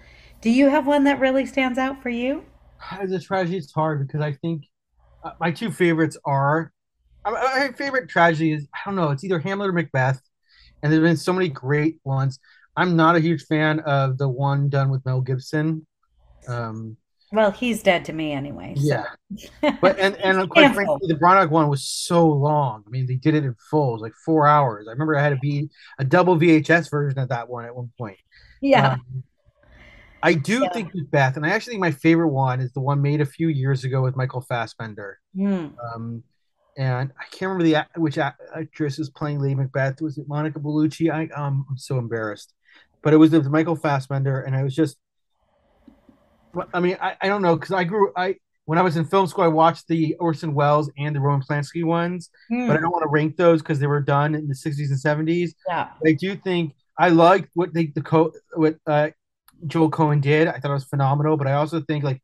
Do 0.41 0.49
you 0.49 0.69
have 0.69 0.87
one 0.87 1.03
that 1.03 1.19
really 1.19 1.45
stands 1.45 1.77
out 1.77 2.01
for 2.05 2.09
you? 2.09 2.45
As 2.93 3.11
a 3.11 3.19
tragedy, 3.19 3.57
it's 3.57 3.73
hard 3.73 4.07
because 4.07 4.21
I 4.21 4.35
think 4.35 4.63
uh, 5.25 5.33
my 5.41 5.51
two 5.51 5.73
favorites 5.73 6.17
are 6.25 6.73
my 7.25 7.73
favorite 7.77 8.09
tragedy 8.09 8.53
is 8.53 8.69
I 8.73 8.79
don't 8.85 8.95
know, 8.95 9.11
it's 9.11 9.25
either 9.25 9.41
Hamlet 9.41 9.71
or 9.71 9.73
Macbeth, 9.73 10.23
and 10.85 10.93
there's 10.93 11.03
been 11.03 11.17
so 11.17 11.33
many 11.33 11.49
great 11.49 11.99
ones. 12.05 12.39
I'm 12.77 12.95
not 12.95 13.17
a 13.17 13.21
huge 13.21 13.45
fan 13.47 13.81
of 13.81 14.19
the 14.19 14.29
one 14.29 14.69
done 14.69 14.89
with 14.89 15.05
Mel 15.05 15.21
Gibson. 15.21 15.85
Um, 16.47 16.97
well, 17.33 17.51
he's 17.51 17.83
dead 17.83 18.05
to 18.07 18.13
me 18.13 18.33
anyway. 18.33 18.75
So. 18.77 19.05
Yeah, 19.63 19.77
but 19.81 19.99
and 19.99 20.17
and 20.17 20.49
quite 20.51 20.75
frankly, 20.75 20.99
the 21.09 21.15
Branagh 21.15 21.51
one 21.51 21.69
was 21.69 21.85
so 21.85 22.27
long. 22.27 22.85
I 22.87 22.91
mean, 22.91 23.07
they 23.07 23.17
did 23.17 23.35
it 23.35 23.45
in 23.45 23.55
full. 23.71 23.91
It 23.91 23.93
was 23.93 24.03
like 24.03 24.15
four 24.25 24.47
hours. 24.47 24.87
I 24.89 24.93
remember 24.93 25.17
I 25.17 25.23
had 25.23 25.31
to 25.31 25.37
be 25.37 25.71
a 25.99 26.05
double 26.05 26.37
VHS 26.37 26.91
version 26.91 27.19
of 27.19 27.31
that 27.31 27.49
one 27.49 27.65
at 27.65 27.75
one 27.75 27.91
point. 27.99 28.19
Yeah. 28.61 28.93
Um, 28.93 29.25
I 30.23 30.35
do 30.35 30.61
yeah. 30.63 30.73
think 30.73 30.95
Macbeth, 30.95 31.37
and 31.37 31.45
I 31.45 31.51
actually 31.51 31.73
think 31.73 31.81
my 31.81 31.91
favorite 31.91 32.29
one 32.29 32.61
is 32.61 32.73
the 32.73 32.81
one 32.81 33.03
made 33.03 33.21
a 33.21 33.27
few 33.27 33.49
years 33.49 33.83
ago 33.83 34.03
with 34.03 34.15
Michael 34.15 34.41
Fassbender. 34.41 35.19
Mm. 35.37 35.73
Um, 35.83 36.23
and 36.77 37.11
I 37.19 37.25
can't 37.25 37.51
remember 37.51 37.65
the 37.65 38.01
which 38.01 38.19
actress 38.19 38.99
is 38.99 39.11
playing 39.11 39.41
Lady 39.41 39.55
Macbeth. 39.55 40.01
Was 40.01 40.19
it 40.19 40.29
Monica 40.29 40.61
Bellucci? 40.61 41.11
I 41.11 41.29
um, 41.35 41.67
I'm 41.69 41.77
so 41.77 41.99
embarrassed, 41.99 42.55
but 43.03 43.13
it 43.13 43.17
was 43.17 43.31
with 43.31 43.47
Michael 43.47 43.77
Fassbender, 43.77 44.41
and 44.43 44.55
I 44.55 44.63
was 44.63 44.75
just, 44.75 44.97
I 46.73 46.81
mean, 46.81 46.97
I, 47.01 47.17
I 47.21 47.29
don't 47.29 47.43
know 47.43 47.57
because 47.57 47.73
I 47.73 47.85
grew 47.85 48.13
I 48.17 48.37
when 48.65 48.79
I 48.79 48.83
was 48.83 48.97
in 48.97 49.05
film 49.05 49.27
school, 49.27 49.45
I 49.45 49.49
watched 49.49 49.89
the 49.89 50.15
Orson 50.21 50.55
Welles 50.55 50.91
and 50.97 51.15
the 51.15 51.21
Roman 51.21 51.45
Polanski 51.45 51.85
ones, 51.85 52.31
mm. 52.51 52.69
but 52.69 52.77
I 52.77 52.81
don't 52.81 52.93
want 52.93 53.03
to 53.03 53.09
rank 53.09 53.37
those 53.37 53.61
because 53.61 53.81
they 53.81 53.87
were 53.87 54.01
done 54.01 54.35
in 54.35 54.47
the 54.47 54.55
60s 54.55 54.89
and 54.91 55.29
70s. 55.29 55.51
Yeah, 55.69 55.89
but 56.01 56.11
I 56.11 56.13
do 56.13 56.37
think 56.37 56.75
I 56.99 57.09
like 57.09 57.49
what 57.55 57.75
they 57.75 57.87
the 57.87 58.03
co 58.03 58.33
what 58.55 58.77
uh, 58.87 59.11
Joel 59.67 59.91
Coen 59.91 60.21
did. 60.21 60.49
I 60.49 60.59
thought 60.59 60.71
it 60.71 60.75
was 60.75 60.85
phenomenal, 60.85 61.37
but 61.37 61.47
I 61.47 61.55
also 61.55 61.81
think 61.81 62.05
like 62.05 62.23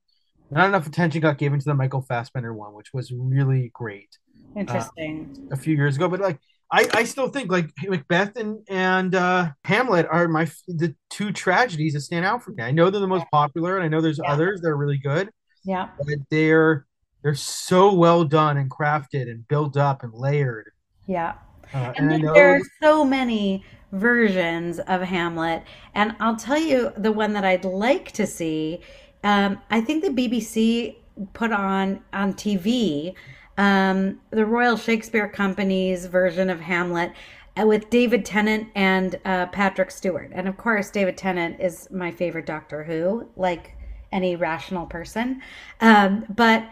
not 0.51 0.69
enough 0.69 0.87
attention 0.87 1.21
got 1.21 1.39
given 1.39 1.59
to 1.59 1.65
the 1.65 1.75
Michael 1.75 2.03
Fassbender 2.03 2.55
one, 2.55 2.75
which 2.75 2.93
was 2.93 3.13
really 3.13 3.71
great. 3.75 4.19
Interesting. 4.57 5.49
Uh, 5.51 5.55
a 5.55 5.57
few 5.57 5.77
years 5.77 5.97
ago, 5.97 6.09
but 6.09 6.21
like 6.21 6.39
I, 6.71 6.89
I 6.93 7.05
still 7.05 7.29
think 7.29 7.51
like 7.51 7.71
Macbeth 7.83 8.37
and 8.37 8.61
and 8.69 9.15
uh, 9.15 9.51
Hamlet 9.65 10.07
are 10.11 10.29
my 10.29 10.51
the 10.67 10.95
two 11.09 11.33
tragedies 11.33 11.95
that 11.95 12.01
stand 12.01 12.27
out 12.27 12.43
for 12.43 12.51
me. 12.51 12.63
I 12.63 12.71
know 12.71 12.91
they're 12.91 13.01
the 13.01 13.07
most 13.07 13.27
popular, 13.31 13.77
and 13.77 13.85
I 13.85 13.89
know 13.89 14.01
there's 14.01 14.21
yeah. 14.23 14.31
others 14.31 14.61
that 14.61 14.69
are 14.69 14.77
really 14.77 14.99
good. 14.99 15.31
Yeah, 15.65 15.89
but 15.99 16.19
they're 16.31 16.87
they're 17.23 17.35
so 17.35 17.95
well 17.95 18.25
done 18.25 18.59
and 18.59 18.71
crafted 18.71 19.31
and 19.31 19.47
built 19.49 19.77
up 19.77 20.03
and 20.03 20.13
layered. 20.13 20.71
Yeah, 21.07 21.35
uh, 21.73 21.93
and, 21.97 22.13
and 22.13 22.25
there 22.25 22.57
are 22.57 22.61
so 22.83 23.05
many 23.05 23.65
versions 23.93 24.79
of 24.81 25.01
Hamlet. 25.03 25.63
And 25.95 26.15
I'll 26.21 26.37
tell 26.37 26.59
you 26.59 26.93
the 26.97 27.13
one 27.13 27.33
that 27.33 27.45
I'd 27.45 27.65
like 27.65 28.13
to 28.13 28.27
see. 28.27 28.81
Um, 29.25 29.61
I 29.71 29.81
think 29.81 30.05
the 30.05 30.11
BBC 30.11 30.97
put 31.33 31.53
on 31.53 32.01
on 32.13 32.35
TV 32.35 33.15
um, 33.59 34.21
the 34.31 34.47
Royal 34.47 34.77
Shakespeare 34.77 35.29
Company's 35.29 36.07
version 36.07 36.49
of 36.49 36.61
Hamlet 36.61 37.13
uh, 37.61 37.67
with 37.67 37.91
David 37.91 38.25
Tennant 38.25 38.69
and 38.75 39.19
uh, 39.25 39.47
Patrick 39.47 39.91
Stewart. 39.91 40.31
And 40.33 40.49
of 40.49 40.57
course, 40.57 40.91
David 40.91 41.17
Tennant 41.17 41.61
is 41.61 41.91
my 41.91 42.11
favorite 42.11 42.47
Doctor 42.47 42.85
Who, 42.85 43.29
like 43.37 43.77
any 44.13 44.37
rational 44.37 44.87
person. 44.87 45.43
Um, 45.81 46.25
but 46.35 46.65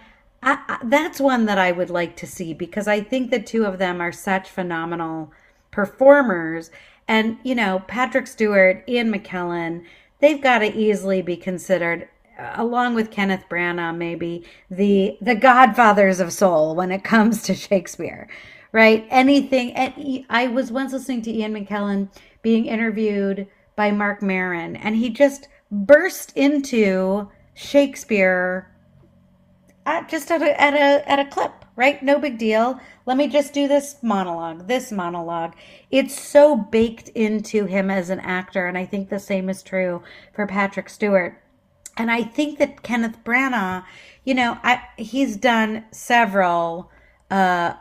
I, 0.42 0.58
I, 0.68 0.78
that's 0.84 1.20
one 1.20 1.46
that 1.46 1.58
I 1.58 1.72
would 1.72 1.90
like 1.90 2.16
to 2.16 2.26
see 2.26 2.54
because 2.54 2.86
I 2.86 3.00
think 3.00 3.30
the 3.30 3.42
two 3.42 3.64
of 3.64 3.78
them 3.78 4.00
are 4.00 4.12
such 4.12 4.48
phenomenal 4.48 5.32
performers. 5.72 6.70
And, 7.08 7.38
you 7.42 7.56
know, 7.56 7.82
Patrick 7.88 8.28
Stewart, 8.28 8.84
Ian 8.88 9.12
McKellen, 9.12 9.84
they've 10.20 10.40
got 10.40 10.60
to 10.60 10.74
easily 10.74 11.20
be 11.20 11.36
considered 11.36 12.08
along 12.38 12.94
with 12.94 13.10
Kenneth 13.10 13.44
Branagh 13.48 13.96
maybe 13.96 14.44
the 14.70 15.16
the 15.20 15.34
godfathers 15.34 16.20
of 16.20 16.32
soul 16.32 16.74
when 16.74 16.92
it 16.92 17.04
comes 17.04 17.42
to 17.42 17.54
Shakespeare. 17.68 18.28
Right? 18.72 19.06
Anything 19.10 20.24
I 20.28 20.48
was 20.48 20.70
once 20.70 20.92
listening 20.92 21.22
to 21.22 21.32
Ian 21.32 21.54
McKellen 21.54 22.10
being 22.42 22.66
interviewed 22.66 23.46
by 23.74 23.90
Mark 23.90 24.22
Maron 24.22 24.76
and 24.76 24.96
he 24.96 25.08
just 25.08 25.48
burst 25.70 26.36
into 26.36 27.28
Shakespeare 27.54 28.70
at 29.86 30.08
just 30.08 30.30
at 30.30 30.42
a, 30.42 30.60
at 30.60 30.74
a 30.74 31.10
at 31.10 31.18
a 31.18 31.24
clip, 31.24 31.64
right? 31.76 32.02
No 32.02 32.18
big 32.18 32.38
deal. 32.38 32.78
Let 33.06 33.16
me 33.16 33.28
just 33.28 33.54
do 33.54 33.68
this 33.68 33.96
monologue, 34.02 34.66
this 34.66 34.90
monologue. 34.90 35.54
It's 35.90 36.20
so 36.20 36.56
baked 36.56 37.08
into 37.10 37.66
him 37.66 37.90
as 37.90 38.10
an 38.10 38.20
actor, 38.20 38.66
and 38.66 38.76
I 38.76 38.84
think 38.84 39.08
the 39.08 39.20
same 39.20 39.48
is 39.48 39.62
true 39.62 40.02
for 40.34 40.46
Patrick 40.46 40.90
Stewart. 40.90 41.40
And 41.96 42.10
I 42.10 42.22
think 42.22 42.58
that 42.58 42.82
Kenneth 42.82 43.22
Branagh, 43.24 43.84
you 44.24 44.34
know, 44.34 44.58
I, 44.62 44.82
he's 44.96 45.36
done 45.36 45.84
several 45.92 46.90
uh 47.30 47.74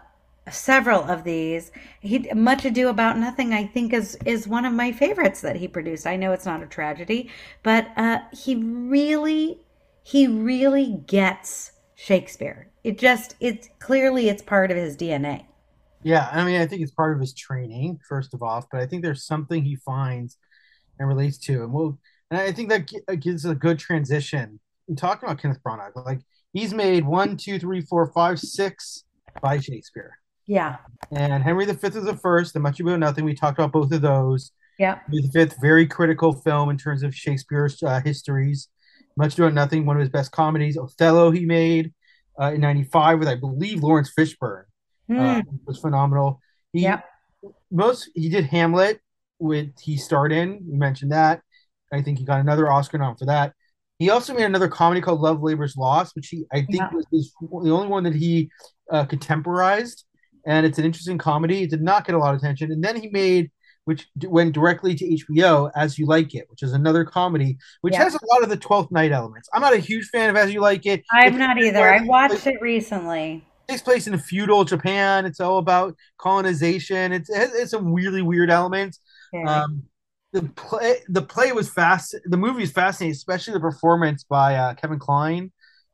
several 0.50 1.02
of 1.04 1.24
these. 1.24 1.72
He 2.02 2.20
Much 2.34 2.66
Ado 2.66 2.88
About 2.90 3.18
Nothing, 3.18 3.54
I 3.54 3.66
think, 3.66 3.94
is 3.94 4.16
is 4.26 4.48
one 4.48 4.66
of 4.66 4.74
my 4.74 4.92
favorites 4.92 5.42
that 5.42 5.56
he 5.58 5.68
produced. 5.68 6.06
I 6.08 6.16
know 6.16 6.32
it's 6.32 6.46
not 6.46 6.64
a 6.64 6.68
tragedy, 6.68 7.30
but 7.64 7.90
uh, 7.98 8.20
he 8.32 8.56
really 8.56 9.60
he 10.04 10.28
really 10.28 11.02
gets 11.08 11.72
Shakespeare. 11.96 12.70
It 12.84 12.98
just 13.00 13.36
it's 13.40 13.70
clearly 13.80 14.30
it's 14.30 14.42
part 14.44 14.72
of 14.72 14.78
his 14.78 14.96
DNA. 14.96 15.46
Yeah, 16.04 16.30
I 16.32 16.46
mean, 16.46 16.62
I 16.62 16.68
think 16.68 16.82
it's 16.82 16.92
part 16.92 17.16
of 17.16 17.20
his 17.22 17.34
training, 17.34 18.00
first 18.08 18.34
of 18.34 18.44
all, 18.44 18.66
but 18.72 18.80
I 18.82 18.86
think 18.86 19.02
there's 19.02 19.26
something 19.26 19.64
he 19.64 19.76
finds 19.76 20.38
and 21.00 21.08
relates 21.08 21.38
to, 21.40 21.64
and 21.64 21.74
we'll, 21.74 22.00
and 22.32 22.40
I 22.40 22.52
think 22.52 22.70
that 22.70 23.20
gives 23.20 23.46
a 23.46 23.56
good 23.56 23.80
transition. 23.80 24.60
In 24.88 24.96
talking 24.96 25.28
about 25.28 25.42
Kenneth 25.42 25.62
Branagh, 25.66 25.96
like 26.06 26.20
he's 26.54 26.74
made 26.74 27.06
one, 27.06 27.38
two, 27.38 27.58
three, 27.58 27.82
four, 27.82 28.06
five, 28.14 28.40
six 28.40 29.04
by 29.42 29.60
Shakespeare. 29.60 30.18
Yeah. 30.48 30.78
And 31.12 31.44
Henry 31.44 31.66
V 31.66 31.72
is 31.72 32.06
the 32.06 32.20
first, 32.22 32.56
and 32.56 32.62
Much 32.64 32.80
Ado 32.80 32.98
Nothing. 32.98 33.26
We 33.26 33.34
talked 33.34 33.58
about 33.58 33.72
both 33.72 33.92
of 33.92 34.02
those. 34.02 34.52
Yeah. 34.78 35.00
Henry 35.08 35.30
V, 35.34 35.56
very 35.60 35.88
critical 35.88 36.34
film 36.34 36.70
in 36.70 36.78
terms 36.78 37.02
of 37.02 37.16
Shakespeare's 37.16 37.82
uh, 37.82 38.00
histories. 38.02 38.70
Much 39.18 39.34
Ado 39.34 39.50
Nothing, 39.50 39.86
one 39.86 39.96
of 39.96 40.02
his 40.02 40.10
best 40.10 40.32
comedies. 40.32 40.78
Othello, 40.78 41.32
he 41.32 41.46
made 41.46 41.94
uh, 42.40 42.52
in 42.54 42.62
'95 42.62 43.20
with, 43.20 43.28
I 43.28 43.36
believe, 43.36 43.82
Laurence 43.82 44.12
Fishburne. 44.18 44.66
Mm. 45.10 45.40
Uh, 45.40 45.44
was 45.66 45.80
phenomenal. 45.80 46.42
He 46.74 46.82
Yep. 46.82 47.06
most 47.72 48.10
he 48.14 48.30
did 48.30 48.46
Hamlet, 48.46 49.00
with 49.40 49.70
he 49.80 49.98
starred 49.98 50.32
in. 50.32 50.64
You 50.68 50.78
mentioned 50.78 51.12
that. 51.12 51.42
I 51.94 52.02
think 52.02 52.20
he 52.20 52.26
got 52.26 52.40
another 52.40 52.72
Oscar 52.72 52.98
nom 52.98 53.16
for 53.16 53.26
that. 53.26 53.54
He 54.00 54.10
also 54.10 54.34
made 54.34 54.44
another 54.44 54.68
comedy 54.68 55.00
called 55.02 55.22
Love 55.22 55.42
Labor's 55.42 55.78
Lost, 55.78 56.16
which 56.16 56.28
he 56.28 56.46
I 56.52 56.58
think 56.62 56.76
Yeah. 56.82 56.90
was, 56.92 57.06
the 57.64 57.72
only 57.72 57.88
one 57.88 58.04
that 58.04 58.16
he 58.16 58.50
uh, 58.92 59.06
contemporized, 59.06 60.06
and 60.46 60.66
it's 60.66 60.78
an 60.78 60.86
interesting 60.86 61.18
comedy. 61.18 61.64
It 61.64 61.70
did 61.70 61.82
not 61.82 62.06
get 62.06 62.16
a 62.16 62.18
lot 62.20 62.34
of 62.36 62.40
attention, 62.42 62.72
and 62.72 62.84
then 62.84 62.96
he 63.00 63.10
made 63.10 63.52
which 63.86 64.08
went 64.24 64.52
directly 64.52 64.96
to 64.96 65.06
HBO, 65.06 65.70
As 65.76 66.00
You 66.00 66.08
Like 66.08 66.34
It, 66.34 66.48
which 66.50 66.64
is 66.64 66.74
another 66.74 67.06
comedy, 67.06 67.56
which 67.82 67.94
Yeah. 67.94 68.04
has 68.06 68.16
a 68.16 68.26
lot 68.34 68.42
of 68.42 68.50
the 68.50 68.58
Twelfth 68.58 68.92
Night 68.92 69.12
elements. 69.12 69.48
I'm 69.54 69.62
not 69.62 69.74
a 69.74 69.78
huge 69.78 70.08
fan 70.10 70.28
of 70.32 70.36
As 70.36 70.52
You 70.52 70.60
Like 70.60 70.88
It. 70.88 71.04
I'm 71.12 71.38
not 71.38 71.60
either. 71.60 71.88
I 71.94 72.00
place- 72.00 72.10
watched 72.10 72.48
it 72.48 72.60
recently. 72.62 73.46
takes 73.68 73.84
place 73.84 74.08
in 74.08 74.18
feudal 74.18 74.64
Japan. 74.66 75.26
It's 75.28 75.40
all 75.40 75.60
about 75.60 75.96
colonization. 76.18 77.12
It's 77.12 77.30
it 77.30 77.38
has, 77.38 77.54
it's 77.54 77.70
some 77.72 77.94
really 77.94 78.24
weird 78.24 78.50
elements. 78.50 79.00
Um, 79.48 79.84
the 80.36 80.50
play 80.56 80.98
the 81.08 81.22
play 81.22 81.52
was 81.54 81.70
fast. 81.70 82.16
The 82.26 82.38
movie 82.38 82.64
is 82.64 82.72
fascinating, 82.72 83.14
especially 83.14 83.54
the 83.54 83.62
performance 83.62 84.24
by 84.26 84.56
uh, 84.56 84.74
Kevin 84.74 85.00
Kline. 85.00 85.52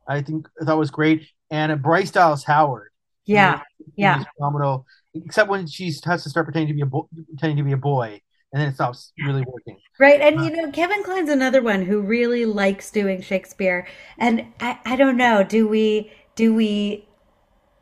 I 0.07 0.21
think 0.21 0.47
I 0.59 0.65
thought 0.65 0.79
was 0.79 0.91
great, 0.91 1.27
and 1.51 1.71
uh, 1.71 1.75
Bryce 1.75 2.11
Dallas 2.11 2.43
Howard. 2.43 2.89
yeah. 3.25 3.61
Yeah. 3.95 4.23
phenomenal. 4.37 4.85
Except 5.13 5.49
when 5.49 5.67
she 5.67 5.93
has 6.05 6.23
to 6.23 6.29
start 6.29 6.45
pretending 6.45 6.69
to 6.69 6.73
be 6.73 6.81
a 6.81 6.85
bo- 6.85 7.09
pretending 7.29 7.57
to 7.57 7.63
be 7.63 7.73
a 7.73 7.77
boy, 7.77 8.19
and 8.51 8.61
then 8.61 8.69
it 8.69 8.75
stops 8.75 9.13
really 9.19 9.43
working. 9.45 9.77
Right. 9.99 10.21
And 10.21 10.43
you 10.43 10.51
know, 10.51 10.71
Kevin 10.71 11.03
Kline's 11.03 11.29
another 11.29 11.61
one 11.61 11.83
who 11.83 12.01
really 12.01 12.45
likes 12.45 12.89
doing 12.89 13.21
Shakespeare. 13.21 13.87
And 14.17 14.47
I, 14.59 14.79
I 14.85 14.95
don't 14.95 15.17
know, 15.17 15.43
do 15.43 15.67
we 15.67 16.11
do 16.35 16.53
we 16.55 17.05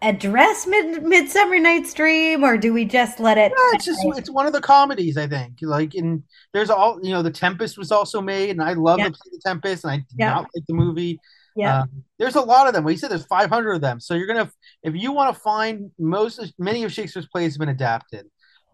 address 0.02 0.66
Mid 0.66 1.04
Midsummer 1.04 1.60
Night's 1.60 1.94
Dream 1.94 2.44
or 2.44 2.58
do 2.58 2.74
we 2.74 2.86
just 2.86 3.20
let 3.20 3.38
it 3.38 3.52
Yeah, 3.56 3.76
it's 3.76 3.86
just 3.86 4.00
it's 4.18 4.32
one 4.32 4.48
of 4.48 4.54
the 4.54 4.62
comedies 4.62 5.18
I 5.18 5.28
think. 5.28 5.58
Like 5.62 5.96
in 5.96 6.24
there's 6.54 6.70
all 6.70 7.00
you 7.04 7.12
know, 7.12 7.22
The 7.22 7.32
Tempest 7.32 7.78
was 7.78 7.92
also 7.92 8.22
made, 8.22 8.52
and 8.52 8.62
I 8.62 8.74
love 8.74 9.00
Yeah. 9.00 9.10
the, 9.10 9.18
the 9.32 9.42
Tempest, 9.46 9.84
and 9.84 9.92
I 9.92 9.98
did 9.98 10.06
Yeah. 10.18 10.30
not 10.32 10.48
like 10.56 10.66
the 10.68 10.74
movie. 10.74 11.20
Yeah. 11.56 11.82
Um, 11.82 12.04
there's 12.18 12.36
a 12.36 12.42
lot 12.42 12.68
of 12.68 12.74
them. 12.74 12.84
We 12.86 12.96
said 12.96 13.12
there's 13.12 13.26
500 13.26 13.74
of 13.74 13.82
them, 13.82 14.00
so 14.00 14.14
you're 14.14 14.28
gonna 14.28 14.50
if 14.84 14.96
you 14.96 15.12
want 15.12 15.36
to 15.36 15.42
find 15.42 15.92
most 16.00 16.54
many 16.58 16.84
of 16.84 16.94
Shakespeare's 16.94 17.28
plays 17.28 17.54
have 17.56 17.60
been 17.60 17.70
adapted. 17.70 18.28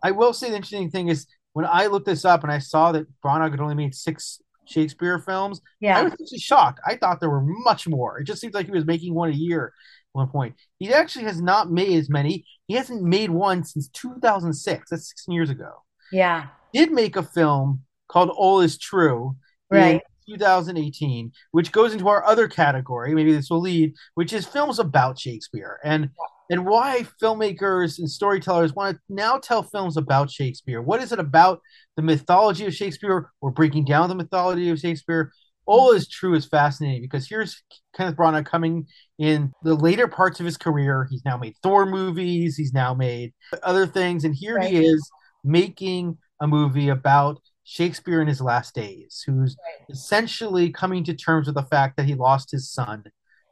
I 0.04 0.12
will 0.12 0.34
say 0.34 0.50
the 0.50 0.56
interesting 0.58 0.92
thing 0.92 1.08
is 1.08 1.26
when 1.54 1.66
I 1.66 1.88
looked 1.88 2.06
this 2.06 2.26
up 2.26 2.44
and 2.44 2.52
I 2.52 2.60
saw 2.60 2.92
that 2.92 3.08
Branagh 3.24 3.52
had 3.52 3.60
only 3.60 3.76
made 3.76 3.96
six 3.96 4.40
Shakespeare 4.68 5.20
films, 5.20 5.62
Yeah, 5.80 5.98
I 5.98 6.04
was 6.04 6.14
actually 6.14 6.40
shocked. 6.40 6.80
I 6.86 6.96
thought 6.98 7.20
there 7.20 7.30
were 7.30 7.44
much 7.46 7.88
more. 7.88 8.20
It 8.20 8.26
just 8.26 8.42
seems 8.42 8.54
like 8.56 8.66
he 8.66 8.72
was 8.72 8.86
making 8.86 9.14
one 9.14 9.30
a 9.30 9.34
year 9.34 9.74
one 10.16 10.30
point. 10.30 10.56
He 10.80 10.94
actually 10.94 11.26
has 11.26 11.42
not 11.42 11.72
made 11.72 11.98
as 11.98 12.10
many. 12.10 12.46
He 12.68 12.76
hasn't 12.76 13.04
made 13.04 13.30
one 13.30 13.64
since 13.64 13.88
2006. 13.90 14.90
That's 14.90 15.10
16 15.10 15.34
years 15.34 15.50
ago. 15.50 15.84
Yeah. 16.12 16.48
Did 16.74 16.92
make 16.92 17.16
a 17.16 17.24
film 17.24 17.82
called 18.08 18.30
All 18.30 18.62
Is 18.62 18.78
True 18.78 19.36
Right. 19.70 20.02
in 20.28 20.36
2018, 20.36 21.32
which 21.52 21.72
goes 21.72 21.94
into 21.94 22.08
our 22.08 22.24
other 22.26 22.48
category. 22.48 23.14
Maybe 23.14 23.34
this 23.34 23.50
will 23.50 23.62
lead, 23.62 23.94
which 24.14 24.32
is 24.32 24.46
films 24.46 24.80
about 24.80 25.20
Shakespeare 25.20 25.80
and 25.84 26.10
and 26.52 26.64
why 26.64 27.04
filmmakers 27.20 27.98
and 27.98 28.08
storytellers 28.08 28.76
want 28.76 28.98
to 28.98 29.02
now 29.10 29.40
tell 29.40 29.64
films 29.64 29.98
about 29.98 30.30
Shakespeare. 30.30 30.80
What 30.80 31.02
is 31.02 31.12
it 31.12 31.18
about 31.18 31.60
the 31.96 32.04
mythology 32.04 32.68
of 32.68 32.74
Shakespeare? 32.76 33.32
We're 33.42 33.50
breaking 33.50 33.86
down 33.86 34.10
the 34.10 34.16
mythology 34.16 34.70
of 34.70 34.78
Shakespeare. 34.78 35.32
All 35.66 35.92
is 35.92 36.08
true 36.08 36.36
is 36.36 36.46
fascinating 36.46 37.02
because 37.02 37.28
here's 37.28 37.64
Kenneth 37.96 38.16
Branagh 38.16 38.46
coming 38.46 38.88
in 39.18 39.52
the 39.64 39.74
later 39.74 40.08
parts 40.08 40.40
of 40.40 40.46
his 40.46 40.58
career. 40.58 41.08
He's 41.10 41.26
now 41.26 41.38
made 41.38 41.56
Thor 41.64 41.86
movies. 41.86 42.56
He's 42.56 42.74
now 42.74 42.94
made 42.94 43.34
other 43.64 43.88
things, 43.88 44.24
and 44.24 44.36
here 44.36 44.56
Right. 44.56 44.70
he 44.70 44.86
is 44.86 45.10
making 45.44 46.18
a 46.42 46.48
movie 46.48 46.90
about 46.90 47.40
Shakespeare 47.64 48.22
in 48.22 48.28
his 48.28 48.42
last 48.42 48.76
days, 48.76 49.24
who's 49.26 49.56
essentially 49.90 50.70
coming 50.72 51.04
to 51.06 51.16
terms 51.16 51.48
with 51.48 51.56
the 51.56 51.64
fact 51.64 51.98
that 51.98 52.06
he 52.06 52.14
lost 52.14 52.52
his 52.52 52.70
son 52.72 53.04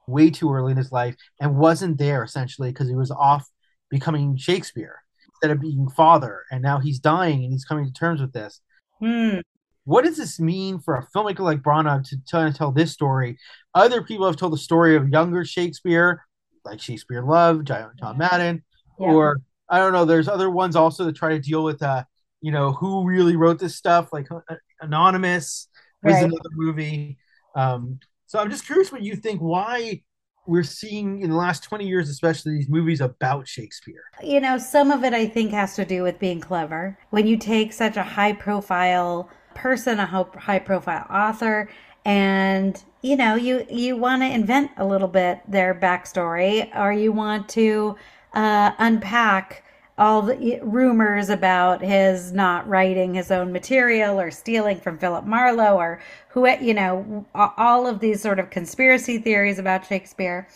way 0.08 0.30
too 0.30 0.52
early 0.54 0.72
in 0.72 0.78
his 0.78 0.92
life 0.92 1.16
and 1.40 1.56
wasn't 1.58 1.98
there 1.98 2.24
essentially 2.24 2.70
because 2.70 2.90
he 2.90 2.96
was 2.96 3.10
off 3.10 3.48
becoming 3.90 4.36
Shakespeare 4.38 5.00
instead 5.30 5.50
of 5.56 5.62
being 5.62 5.90
father. 5.90 6.44
And 6.52 6.62
now 6.62 6.80
he's 6.80 7.00
dying 7.00 7.44
and 7.44 7.54
he's 7.54 7.66
coming 7.66 7.86
to 7.86 7.94
terms 7.94 8.22
with 8.22 8.34
this. 8.34 8.60
Hmm. 9.00 9.40
What 9.86 10.06
does 10.06 10.18
this 10.18 10.40
mean 10.40 10.80
for 10.80 10.96
a 10.96 11.06
filmmaker 11.14 11.40
like 11.40 11.62
Branagh 11.62 12.08
to 12.10 12.18
to 12.28 12.54
tell 12.58 12.72
this 12.72 12.92
story? 12.94 13.38
Other 13.76 14.02
people 14.02 14.26
have 14.26 14.38
told 14.38 14.54
the 14.54 14.58
story 14.58 14.96
of 14.96 15.10
younger 15.10 15.44
Shakespeare, 15.44 16.24
like 16.64 16.80
Shakespeare 16.80 17.22
Love, 17.22 17.66
John, 17.66 17.92
John 18.00 18.18
Madden, 18.18 18.64
Yeah. 19.00 19.12
or 19.12 19.42
I 19.70 19.80
don't 19.80 19.92
know. 19.94 20.06
There's 20.06 20.28
other 20.28 20.50
ones 20.50 20.76
also 20.76 21.06
that 21.06 21.16
try 21.16 21.30
to 21.30 21.40
deal 21.40 21.64
with, 21.64 21.82
uh, 21.82 22.04
you 22.42 22.52
know, 22.52 22.72
who 22.74 23.06
really 23.06 23.36
wrote 23.36 23.60
this 23.60 23.76
stuff, 23.76 24.10
like 24.14 24.32
uh, 24.32 24.40
Anonymous 24.82 25.68
was 26.04 26.14
Right. 26.16 26.24
another 26.26 26.50
movie. 26.54 27.18
Um, 27.56 28.00
so 28.28 28.40
I'm 28.40 28.50
just 28.50 28.66
curious 28.66 28.92
what 28.92 29.02
you 29.02 29.16
think. 29.16 29.42
Why 29.42 30.02
we're 30.46 30.64
seeing 30.64 31.22
in 31.22 31.30
the 31.30 31.36
last 31.38 31.64
20 31.64 31.88
years, 31.88 32.10
especially 32.10 32.54
these 32.58 32.70
movies 32.70 33.00
about 33.00 33.48
Shakespeare. 33.48 34.04
You 34.22 34.42
know, 34.42 34.58
some 34.58 34.92
of 34.92 35.04
it 35.04 35.14
I 35.14 35.26
think 35.26 35.52
has 35.52 35.76
to 35.76 35.86
do 35.86 36.04
with 36.04 36.20
being 36.20 36.42
clever. 36.42 36.98
When 37.12 37.28
you 37.28 37.38
take 37.38 37.72
such 37.74 37.96
a 37.96 38.04
high 38.04 38.34
profile 38.34 39.30
person, 39.56 40.00
a 40.00 40.06
high 40.06 40.60
profile 40.60 41.06
author, 41.10 41.70
and 42.06 42.82
you 43.02 43.16
know, 43.16 43.36
you 43.36 43.66
you 43.70 43.98
want 43.98 44.22
to 44.22 44.30
invent 44.30 44.72
a 44.78 44.86
little 44.86 45.08
bit 45.08 45.40
their 45.48 45.74
backstory, 45.74 46.70
or 46.78 46.92
you 46.92 47.12
want 47.12 47.50
to 47.50 47.96
uh, 48.34 48.72
unpack 48.78 49.64
all 49.98 50.24
the 50.24 50.60
rumors 50.64 51.30
about 51.30 51.82
his 51.82 52.32
not 52.32 52.68
writing 52.68 53.14
his 53.14 53.30
own 53.30 53.52
material 53.52 54.20
or 54.20 54.32
stealing 54.32 54.80
from 54.80 54.98
Philip 54.98 55.26
Marlowe 55.26 55.78
or 55.78 56.02
who 56.30 56.48
you 56.50 56.74
know 56.74 57.26
all 57.36 57.86
of 57.86 58.00
these 58.00 58.22
sort 58.22 58.40
of 58.40 58.50
conspiracy 58.50 59.18
theories 59.20 59.60
about 59.60 59.86
Shakespeare. 59.86 60.48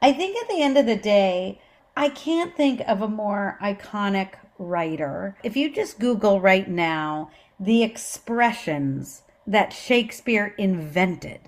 I 0.00 0.12
think 0.12 0.36
at 0.40 0.48
the 0.48 0.62
end 0.62 0.78
of 0.78 0.86
the 0.86 0.96
day, 0.96 1.60
I 1.96 2.10
can't 2.10 2.54
think 2.54 2.80
of 2.86 3.02
a 3.02 3.08
more 3.08 3.58
iconic 3.60 4.34
writer. 4.58 5.36
If 5.42 5.56
you 5.56 5.72
just 5.72 5.98
Google 5.98 6.40
right 6.40 6.68
now 6.68 7.30
the 7.58 7.82
expressions 7.82 9.22
that 9.46 9.72
Shakespeare 9.72 10.54
invented, 10.58 11.40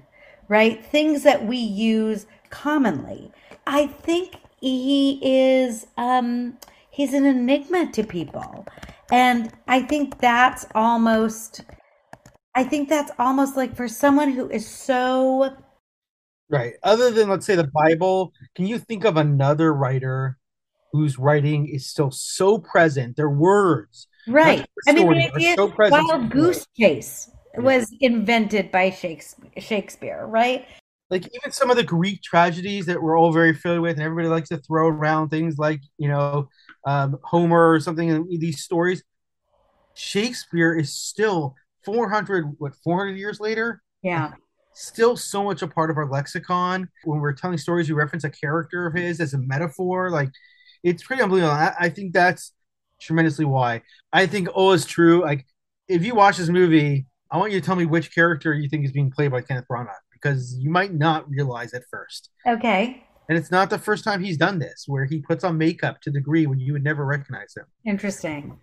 right? 0.48 0.84
Things 0.84 1.22
that 1.24 1.46
we 1.46 1.56
use 1.56 2.26
commonly. 2.50 3.30
I 3.66 3.86
think 3.86 4.36
he 4.60 5.20
is 5.22 5.86
um 5.96 6.58
he's 6.90 7.14
an 7.14 7.24
enigma 7.24 7.90
to 7.92 8.04
people. 8.04 8.66
And 9.10 9.52
I 9.66 9.82
think 9.82 10.18
that's 10.20 10.66
almost 10.74 11.62
I 12.54 12.64
think 12.64 12.88
that's 12.88 13.12
almost 13.18 13.56
like 13.56 13.76
for 13.76 13.88
someone 13.88 14.32
who 14.32 14.48
is 14.50 14.66
so 14.66 15.56
Right. 16.50 16.74
Other 16.82 17.10
than 17.10 17.28
let's 17.28 17.44
say 17.44 17.56
the 17.56 17.70
Bible, 17.74 18.32
can 18.54 18.66
you 18.66 18.78
think 18.78 19.04
of 19.04 19.18
another 19.18 19.74
writer 19.74 20.38
whose 20.92 21.18
writing 21.18 21.68
is 21.68 21.86
still 21.86 22.10
so 22.10 22.58
present? 22.58 23.16
Their 23.16 23.30
words, 23.30 24.06
right. 24.26 24.66
I 24.86 24.92
mean, 24.92 25.08
the 25.08 25.30
idea 25.34 25.54
so. 25.56 25.72
Wild 25.78 26.30
Goose 26.30 26.66
Chase 26.78 27.30
was 27.56 27.92
invented 28.00 28.70
by 28.70 28.90
Shakespeare, 28.90 29.50
Shakespeare, 29.58 30.26
right? 30.26 30.66
like 31.10 31.26
even 31.34 31.50
some 31.50 31.70
of 31.70 31.76
the 31.78 31.82
Greek 31.82 32.22
tragedies 32.22 32.84
that 32.84 33.02
we're 33.02 33.18
all 33.18 33.32
very 33.32 33.54
familiar 33.54 33.80
with, 33.80 33.96
and 33.96 34.02
everybody 34.02 34.28
likes 34.28 34.50
to 34.50 34.58
throw 34.58 34.88
around 34.88 35.30
things 35.30 35.56
like 35.58 35.80
you 35.96 36.08
know 36.08 36.48
um, 36.86 37.18
Homer 37.24 37.72
or 37.72 37.80
something. 37.80 38.10
And 38.10 38.26
these 38.40 38.60
stories, 38.62 39.02
Shakespeare 39.94 40.74
is 40.74 40.92
still 40.94 41.54
400 41.84 42.54
what 42.58 42.74
400 42.84 43.16
years 43.16 43.40
later, 43.40 43.82
Yeah. 44.02 44.32
still 44.74 45.16
so 45.16 45.42
much 45.42 45.62
a 45.62 45.66
part 45.66 45.90
of 45.90 45.96
our 45.96 46.08
lexicon. 46.08 46.88
When 47.04 47.20
we're 47.20 47.32
telling 47.32 47.58
stories, 47.58 47.88
we 47.88 47.94
reference 47.94 48.24
a 48.24 48.30
character 48.30 48.86
of 48.86 48.94
his 48.94 49.20
as 49.20 49.34
a 49.34 49.38
metaphor. 49.38 50.10
Like 50.10 50.30
it's 50.82 51.02
pretty 51.02 51.22
unbelievable. 51.22 51.52
I, 51.54 51.74
I 51.78 51.88
think 51.88 52.12
that's 52.12 52.52
tremendously 53.00 53.44
why. 53.44 53.82
I 54.12 54.26
think 54.26 54.48
all 54.54 54.72
is 54.72 54.84
true. 54.84 55.22
Like 55.22 55.46
if 55.88 56.04
you 56.04 56.14
watch 56.14 56.36
this 56.36 56.48
movie, 56.48 57.06
I 57.30 57.38
want 57.38 57.52
you 57.52 57.60
to 57.60 57.66
tell 57.66 57.76
me 57.76 57.86
which 57.86 58.14
character 58.14 58.54
you 58.54 58.68
think 58.68 58.84
is 58.84 58.92
being 58.92 59.10
played 59.10 59.30
by 59.30 59.42
Kenneth 59.42 59.66
Branagh 59.70 59.88
because 60.12 60.56
you 60.58 60.70
might 60.70 60.92
not 60.92 61.28
realize 61.28 61.74
at 61.74 61.82
first. 61.90 62.30
Okay. 62.46 63.02
And 63.28 63.36
it's 63.36 63.50
not 63.50 63.68
the 63.68 63.78
first 63.78 64.04
time 64.04 64.24
he's 64.24 64.38
done 64.38 64.58
this, 64.58 64.84
where 64.86 65.04
he 65.04 65.20
puts 65.20 65.44
on 65.44 65.58
makeup 65.58 66.00
to 66.02 66.10
the 66.10 66.18
degree 66.18 66.46
when 66.46 66.58
you 66.58 66.72
would 66.72 66.82
never 66.82 67.04
recognize 67.04 67.54
him. 67.54 67.66
Interesting. 67.84 68.58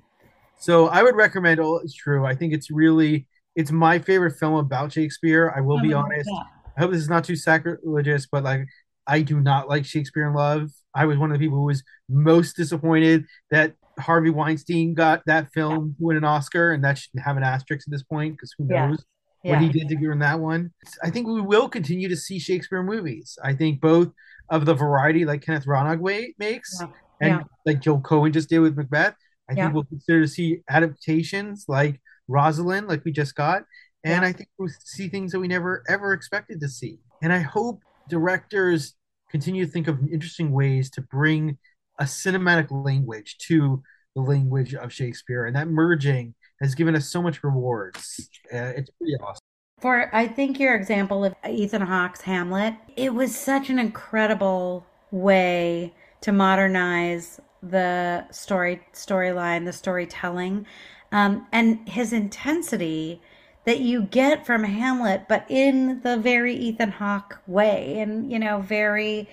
So 0.58 0.88
I 0.88 1.04
would 1.04 1.16
recommend 1.16 1.60
All 1.60 1.80
Is 1.80 1.94
True. 1.94 2.26
I 2.26 2.34
think 2.34 2.54
it's 2.54 2.72
really 2.72 3.28
it's 3.56 3.72
my 3.72 4.00
favorite 4.00 4.38
film 4.38 4.56
about 4.56 4.92
Shakespeare. 4.92 5.54
I 5.56 5.62
will 5.62 5.80
be 5.80 5.94
honest. 5.94 6.30
yeah. 6.32 6.44
I 6.78 6.82
hope 6.82 6.92
this 6.92 7.02
is 7.02 7.10
not 7.10 7.24
too 7.24 7.36
sacrilegious, 7.36 8.28
but 8.30 8.44
like 8.44 8.66
I 9.08 9.22
do 9.22 9.40
not 9.40 9.70
like 9.70 9.86
Shakespeare 9.86 10.28
in 10.28 10.34
Love. 10.34 10.72
I 10.94 11.06
was 11.06 11.18
one 11.18 11.32
of 11.32 11.38
the 11.40 11.46
people 11.46 11.58
who 11.60 11.66
was 11.66 11.84
most 12.10 12.56
disappointed 12.56 13.26
that 13.52 13.74
Harvey 14.00 14.30
Weinstein 14.30 14.94
got 14.94 15.24
that 15.26 15.52
film 15.54 15.96
to 15.98 16.04
win 16.04 16.18
an 16.18 16.24
Oscar, 16.24 16.72
and 16.72 16.84
that 16.84 16.98
should 16.98 17.12
have 17.24 17.38
an 17.38 17.44
asterisk 17.44 17.88
at 17.88 17.92
this 17.92 18.04
point 18.04 18.34
because 18.34 18.54
who 18.58 18.68
Yeah. 18.70 18.88
knows 18.88 19.06
Yeah. 19.44 19.54
what 19.54 19.62
he 19.62 19.70
did 19.70 19.88
to 19.90 20.06
earn 20.08 20.20
that 20.20 20.40
one. 20.40 20.74
I 21.04 21.10
think 21.10 21.28
we 21.28 21.42
will 21.42 21.70
continue 21.70 22.10
to 22.10 22.16
see 22.18 22.40
Shakespeare 22.40 22.84
movies. 22.84 23.38
I 23.44 23.54
think 23.54 23.80
both 23.80 24.12
of 24.50 24.66
the 24.66 24.74
variety 24.74 25.24
like 25.26 25.42
Kenneth 25.42 25.66
Branagh 25.66 26.00
way 26.00 26.36
makes, 26.40 26.78
Yeah. 26.82 26.88
and 27.22 27.30
yeah. 27.30 27.44
like 27.66 27.80
Joel 27.82 28.02
Coen 28.02 28.32
just 28.32 28.50
did 28.50 28.60
with 28.60 28.76
Macbeth. 28.76 29.16
I 29.50 29.54
yeah. 29.54 29.66
think 29.66 29.76
we'll 29.76 29.84
consider 29.86 30.22
to 30.22 30.28
see 30.28 30.62
adaptations 30.70 31.66
like 31.68 32.02
Rosalind, 32.28 32.88
like 32.88 33.06
we 33.06 33.12
just 33.12 33.36
got, 33.36 33.64
and 34.04 34.24
yeah. 34.24 34.28
I 34.28 34.34
think 34.34 34.50
we'll 34.58 34.70
see 34.84 35.08
things 35.08 35.32
that 35.32 35.40
we 35.40 35.48
never 35.48 35.84
ever 35.88 36.14
expected 36.14 36.60
to 36.62 36.68
see. 36.68 37.00
And 37.22 37.32
I 37.32 37.40
hope 37.40 37.82
directors 38.10 38.94
continue 39.30 39.66
to 39.66 39.72
think 39.72 39.88
of 39.88 40.00
interesting 40.12 40.52
ways 40.52 40.90
to 40.92 41.02
bring 41.02 41.58
a 42.00 42.04
cinematic 42.04 42.68
language 42.72 43.38
to 43.38 43.82
the 44.16 44.22
language 44.22 44.74
of 44.74 44.94
Shakespeare, 44.94 45.46
and 45.46 45.56
that 45.56 45.68
merging 45.68 46.34
has 46.62 46.76
given 46.76 46.96
us 46.96 47.10
so 47.10 47.22
much 47.22 47.44
rewards. 47.44 48.30
Uh, 48.54 48.72
it's 48.78 48.90
pretty 48.92 49.16
awesome. 49.16 49.40
For 49.82 50.10
I 50.16 50.28
think 50.28 50.60
your 50.60 50.74
example 50.74 51.26
of 51.26 51.36
Ethan 51.48 51.82
Hawke's 51.82 52.22
Hamlet, 52.22 52.76
it 52.96 53.14
was 53.14 53.36
such 53.36 53.70
an 53.70 53.78
incredible 53.78 54.86
way 55.12 55.94
to 56.22 56.32
modernize 56.32 57.40
the 57.62 58.26
story 58.32 58.82
storyline, 58.94 59.66
the 59.66 59.74
storytelling, 59.74 60.66
um, 61.12 61.46
and 61.52 61.88
his 61.90 62.14
intensity 62.14 63.22
that 63.66 63.80
you 63.80 64.04
get 64.04 64.46
from 64.46 64.64
Hamlet, 64.64 65.26
but 65.28 65.46
in 65.50 66.02
the 66.02 66.18
very 66.18 66.56
Ethan 66.56 66.92
Hawke 66.92 67.40
way, 67.48 68.00
and 68.00 68.32
you 68.32 68.40
know, 68.40 68.62
very 68.62 69.28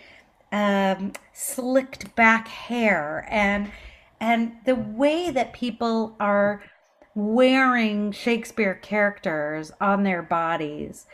um, 0.50 1.12
slicked 1.32 2.14
back 2.16 2.48
hair, 2.48 3.26
and 3.30 3.70
and 4.20 4.52
the 4.64 4.74
way 4.74 5.30
that 5.30 5.52
people 5.52 6.16
are 6.18 6.62
wearing 7.14 8.10
Shakespeare 8.12 8.74
characters 8.74 9.70
on 9.80 10.02
their 10.02 10.22
bodies. 10.22 11.06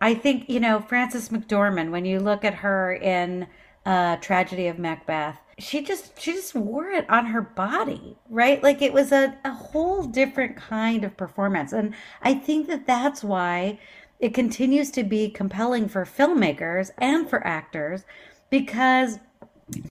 I 0.00 0.14
think 0.14 0.48
you 0.48 0.60
know 0.60 0.80
Frances 0.80 1.28
McDormand 1.28 1.90
when 1.90 2.04
you 2.04 2.18
look 2.18 2.44
at 2.44 2.54
her 2.54 2.92
in 2.92 3.46
uh, 3.86 4.16
Tragedy 4.16 4.66
of 4.66 4.78
Macbeth 4.78 5.38
she 5.58 5.82
just 5.82 6.20
she 6.20 6.32
just 6.32 6.54
wore 6.54 6.88
it 6.90 7.08
on 7.10 7.26
her 7.26 7.42
body 7.42 8.16
right? 8.30 8.62
Like 8.62 8.82
it 8.82 8.92
was 8.92 9.12
a, 9.12 9.36
a 9.44 9.52
whole 9.52 10.04
different 10.04 10.56
kind 10.56 11.04
of 11.04 11.16
performance. 11.16 11.72
And 11.72 11.94
i 12.22 12.34
think 12.34 12.68
that 12.68 12.86
that's 12.86 13.24
why 13.24 13.78
it 14.20 14.34
continues 14.34 14.90
to 14.92 15.04
be 15.04 15.30
compelling 15.30 15.88
for 15.88 16.04
filmmakers 16.04 16.90
and 16.98 17.28
for 17.28 17.46
actors 17.46 18.04
because 18.50 19.18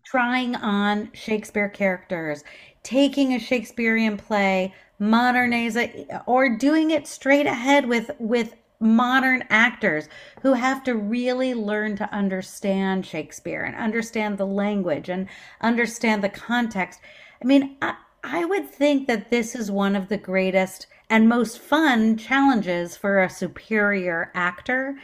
trying 0.04 0.56
on 0.56 1.10
shakespeare 1.14 1.70
characters 1.70 2.44
taking 2.84 3.34
a 3.34 3.40
shakespearean 3.40 4.18
play 4.18 4.74
modernize 5.00 5.76
it 5.76 6.10
or 6.26 6.50
doing 6.58 6.92
it 6.92 7.08
straight 7.08 7.46
ahead 7.46 7.88
with 7.88 8.10
with 8.20 8.56
modern 8.80 9.44
actors 9.50 10.08
who 10.42 10.54
have 10.54 10.84
to 10.84 10.96
really 10.96 11.54
learn 11.54 11.96
to 11.98 12.14
understand 12.14 13.06
Shakespeare 13.06 13.64
and 13.64 13.76
understand 13.76 14.38
the 14.38 14.46
language 14.46 15.10
and 15.10 15.28
understand 15.62 16.24
the 16.24 16.30
context. 16.30 17.00
I 17.42 17.46
mean, 17.46 17.78
I, 17.82 17.96
I 18.24 18.46
would 18.46 18.70
think 18.70 19.08
that 19.08 19.32
this 19.32 19.56
is 19.56 19.72
one 19.72 19.96
of 19.96 20.10
the 20.10 20.18
greatest 20.18 20.88
and 21.10 21.30
most 21.30 21.60
fun 21.60 22.18
challenges 22.18 22.98
for 22.98 23.22
a 23.22 23.30
superior 23.30 24.32
actor 24.36 24.98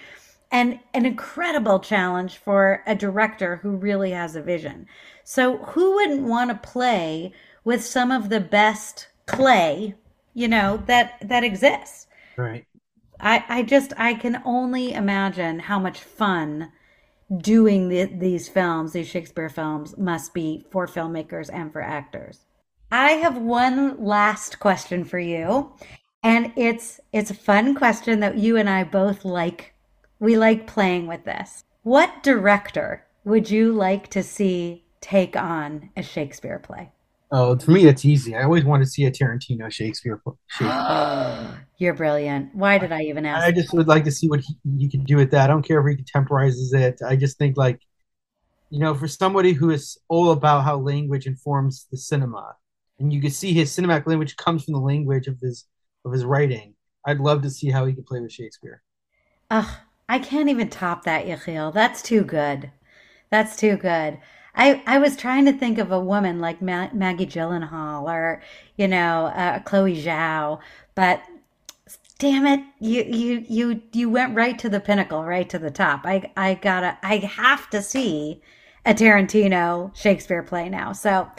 and 0.51 0.80
an 0.93 1.05
incredible 1.05 1.80
challenge 1.80 2.38
for 2.38 2.84
a 2.86 2.93
director 2.93 3.57
who 3.57 3.71
really 3.71 4.11
has 4.11 4.36
a 4.36 4.41
vision. 4.41 4.88
So, 5.24 5.57
who 5.57 5.95
wouldn't 5.95 6.24
want 6.24 6.51
to 6.51 6.69
play 6.69 7.34
with 7.63 7.84
some 7.84 8.11
of 8.11 8.30
the 8.30 8.39
best 8.39 9.07
clay, 9.26 9.95
you 10.34 10.47
know, 10.47 10.84
that 10.86 11.17
that 11.28 11.43
exists? 11.43 12.07
Right. 12.38 12.65
I, 13.24 13.45
I 13.47 13.63
just 13.63 13.93
I 13.97 14.15
can 14.15 14.41
only 14.43 14.93
imagine 14.93 15.59
how 15.59 15.80
much 15.80 16.01
fun 16.01 16.71
doing 17.38 17.88
the, 17.88 18.03
these 18.03 18.49
films, 18.49 18.91
these 18.91 19.07
Shakespeare 19.07 19.47
films, 19.47 19.97
must 19.97 20.34
be 20.34 20.65
for 20.71 20.88
filmmakers 20.88 21.49
and 21.51 21.71
for 21.71 21.82
actors. 21.82 22.41
I 22.91 23.11
have 23.11 23.38
one 23.38 24.03
last 24.03 24.59
question 24.59 25.05
for 25.05 25.19
you, 25.19 25.71
and 26.21 26.51
it's 26.57 26.99
it's 27.13 27.32
a 27.32 27.36
fun 27.36 27.76
question 27.76 28.19
that 28.19 28.38
you 28.38 28.57
and 28.57 28.69
I 28.69 28.84
both 28.84 29.24
like. 29.24 29.74
We 30.19 30.38
like 30.38 30.67
playing 30.67 31.07
with 31.07 31.24
this. 31.24 31.63
What 31.84 32.24
director 32.24 33.05
would 33.24 33.49
you 33.49 33.71
like 33.71 34.09
to 34.09 34.21
see 34.21 34.84
take 34.99 35.38
on 35.38 35.89
a 35.95 36.03
Shakespeare 36.03 36.59
play? 36.59 36.91
Oh, 37.36 37.57
for 37.57 37.71
me, 37.71 37.88
it's 37.88 38.05
easy. 38.05 38.36
I 38.36 38.43
always 38.43 38.63
want 38.63 38.84
to 38.84 38.89
see 38.89 39.05
a 39.05 39.11
Tarantino 39.11 39.71
Shakespeare. 39.71 40.21
Shakespeare. 40.49 41.65
You're 41.79 41.95
brilliant. 41.95 42.53
Why 42.53 42.77
did 42.77 42.91
I 42.91 43.01
even 43.01 43.25
ask? 43.25 43.43
I 43.43 43.51
just 43.51 43.73
would 43.73 43.88
like 43.88 44.03
to 44.03 44.11
see 44.11 44.29
what 44.29 44.41
he, 44.41 44.55
he 44.77 44.88
can 44.88 45.03
do 45.03 45.17
with 45.17 45.31
that. 45.31 45.45
I 45.45 45.47
don't 45.47 45.63
care 45.63 45.86
if 45.86 45.97
he 45.97 46.03
contemporizes 46.03 46.75
it. 46.75 47.01
I 47.03 47.15
just 47.15 47.39
think, 47.39 47.57
like, 47.57 47.79
you 48.69 48.79
know, 48.79 48.93
for 48.93 49.07
somebody 49.07 49.53
who 49.53 49.71
is 49.71 49.97
all 50.09 50.29
about 50.29 50.63
how 50.63 50.77
language 50.77 51.25
informs 51.25 51.88
the 51.89 51.97
cinema, 51.97 52.55
and 52.99 53.11
you 53.11 53.19
can 53.19 53.31
see 53.31 53.51
his 53.51 53.75
cinematic 53.75 54.05
language 54.05 54.38
comes 54.38 54.63
from 54.63 54.75
the 54.75 54.79
language 54.79 55.25
of 55.25 55.39
his 55.39 55.65
of 56.05 56.11
his 56.11 56.25
writing. 56.25 56.75
I'd 57.07 57.19
love 57.19 57.41
to 57.41 57.49
see 57.49 57.71
how 57.71 57.88
he 57.88 57.93
could 57.93 58.05
play 58.05 58.19
with 58.19 58.31
Shakespeare. 58.31 58.84
Ugh, 59.49 59.75
I 60.07 60.19
can't 60.19 60.49
even 60.49 60.69
top 60.69 61.03
that, 61.05 61.25
Yechiel. 61.25 61.73
That's 61.73 62.03
too 62.03 62.23
good. 62.23 62.71
That's 63.31 63.55
too 63.55 63.75
good. 63.75 64.19
I, 64.56 64.84
I 64.86 64.99
was 64.99 65.16
trying 65.16 65.45
to 65.45 65.54
think 65.54 65.78
of 65.78 65.91
a 65.91 65.99
woman 65.99 66.39
like 66.39 66.62
Ma- 66.62 66.93
Maggie 66.93 67.26
Gyllenhaal 67.26 68.04
or, 68.04 68.41
you 68.78 68.88
know, 68.88 69.26
uh, 69.28 69.60
Chloe 69.60 70.01
Zhao, 70.01 70.60
but 70.95 71.24
damn 72.20 72.45
it, 72.45 72.64
you, 72.80 73.04
you, 73.04 73.45
you, 73.49 73.82
you 73.91 74.10
went 74.10 74.36
right 74.36 74.58
to 74.60 74.70
the 74.70 74.80
pinnacle, 74.80 75.24
right 75.24 75.49
to 75.49 75.60
the 75.60 75.72
top. 75.72 76.01
I, 76.06 76.32
I 76.38 76.54
gotta, 76.54 76.97
I 77.01 77.18
have 77.18 77.70
to 77.72 77.82
see 77.82 78.41
a 78.86 78.93
Tarantino 78.93 79.95
Shakespeare 79.95 80.43
play 80.43 80.70
now. 80.70 80.93
So 80.93 81.30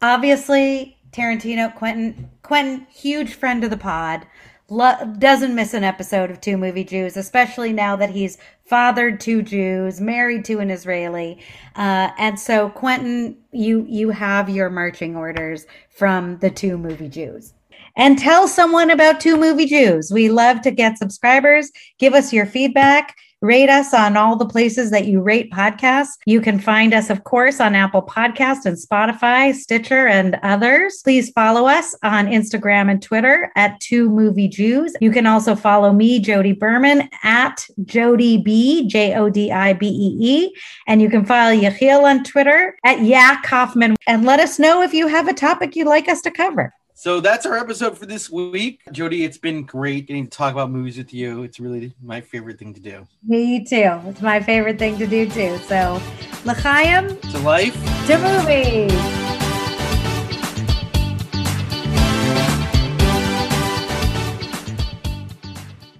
obviously 0.00 0.96
Tarantino, 1.10 1.74
Quentin, 1.74 2.30
Quentin, 2.42 2.86
huge 2.90 3.34
friend 3.34 3.64
of 3.64 3.70
the 3.70 3.76
pod. 3.76 4.26
Lo- 4.68 5.14
doesn't 5.18 5.54
miss 5.54 5.74
an 5.74 5.84
episode 5.84 6.30
of 6.30 6.40
Two 6.40 6.56
Movie 6.56 6.84
Jews, 6.84 7.16
especially 7.16 7.72
now 7.72 7.94
that 7.96 8.10
he's 8.10 8.36
fathered 8.64 9.20
two 9.20 9.42
Jews, 9.42 10.00
married 10.00 10.44
to 10.46 10.58
an 10.58 10.70
Israeli, 10.70 11.38
uh, 11.76 12.10
and 12.18 12.38
so 12.38 12.70
Quentin, 12.70 13.36
you 13.52 13.86
you 13.88 14.10
have 14.10 14.50
your 14.50 14.68
marching 14.68 15.14
orders 15.14 15.66
from 15.90 16.38
the 16.38 16.50
Two 16.50 16.76
Movie 16.78 17.08
Jews. 17.08 17.54
And 17.96 18.18
tell 18.18 18.46
someone 18.48 18.90
about 18.90 19.20
Two 19.20 19.36
Movie 19.36 19.66
Jews. 19.66 20.10
We 20.12 20.28
love 20.28 20.60
to 20.62 20.70
get 20.70 20.98
subscribers. 20.98 21.70
Give 21.98 22.12
us 22.12 22.32
your 22.32 22.44
feedback. 22.44 23.14
Rate 23.42 23.68
us 23.68 23.92
on 23.92 24.16
all 24.16 24.36
the 24.36 24.46
places 24.46 24.90
that 24.90 25.06
you 25.06 25.20
rate 25.20 25.52
podcasts. 25.52 26.16
You 26.24 26.40
can 26.40 26.58
find 26.58 26.94
us, 26.94 27.10
of 27.10 27.24
course, 27.24 27.60
on 27.60 27.74
Apple 27.74 28.02
Podcast 28.02 28.64
and 28.64 28.78
Spotify, 28.78 29.54
Stitcher, 29.54 30.06
and 30.06 30.38
others. 30.42 31.02
Please 31.04 31.30
follow 31.30 31.66
us 31.66 31.94
on 32.02 32.26
Instagram 32.26 32.90
and 32.90 33.02
Twitter 33.02 33.52
at 33.54 33.78
Two 33.80 34.08
Movie 34.08 34.48
Jews. 34.48 34.94
You 35.02 35.10
can 35.10 35.26
also 35.26 35.54
follow 35.54 35.92
me, 35.92 36.18
Jody 36.18 36.52
Berman, 36.52 37.10
at 37.22 37.66
Jody 37.84 38.38
B, 38.38 38.88
J 38.88 39.14
O 39.14 39.28
D 39.28 39.52
I 39.52 39.74
B 39.74 39.86
E 39.86 40.16
E. 40.18 40.56
And 40.86 41.02
you 41.02 41.10
can 41.10 41.26
follow 41.26 41.54
Yechiel 41.54 42.04
on 42.04 42.24
Twitter 42.24 42.78
at 42.84 43.02
Yak 43.02 43.42
Kaufman. 43.42 43.96
And 44.06 44.24
let 44.24 44.40
us 44.40 44.58
know 44.58 44.80
if 44.80 44.94
you 44.94 45.08
have 45.08 45.28
a 45.28 45.34
topic 45.34 45.76
you'd 45.76 45.88
like 45.88 46.08
us 46.08 46.22
to 46.22 46.30
cover. 46.30 46.72
So 46.98 47.20
that's 47.20 47.44
our 47.44 47.58
episode 47.58 47.98
for 47.98 48.06
this 48.06 48.30
week. 48.30 48.80
Jody, 48.90 49.22
it's 49.22 49.36
been 49.36 49.64
great 49.64 50.06
getting 50.06 50.24
to 50.24 50.30
talk 50.30 50.54
about 50.54 50.70
movies 50.70 50.96
with 50.96 51.12
you. 51.12 51.42
It's 51.42 51.60
really 51.60 51.92
my 52.02 52.22
favorite 52.22 52.58
thing 52.58 52.72
to 52.72 52.80
do. 52.80 53.06
Me 53.22 53.62
too. 53.62 54.00
It's 54.06 54.22
my 54.22 54.40
favorite 54.40 54.78
thing 54.78 54.96
to 54.96 55.06
do 55.06 55.28
too. 55.28 55.58
So, 55.58 56.00
l'chaim. 56.46 57.18
To 57.18 57.38
life. 57.40 57.74
To 58.06 58.16
movies. 58.16 59.25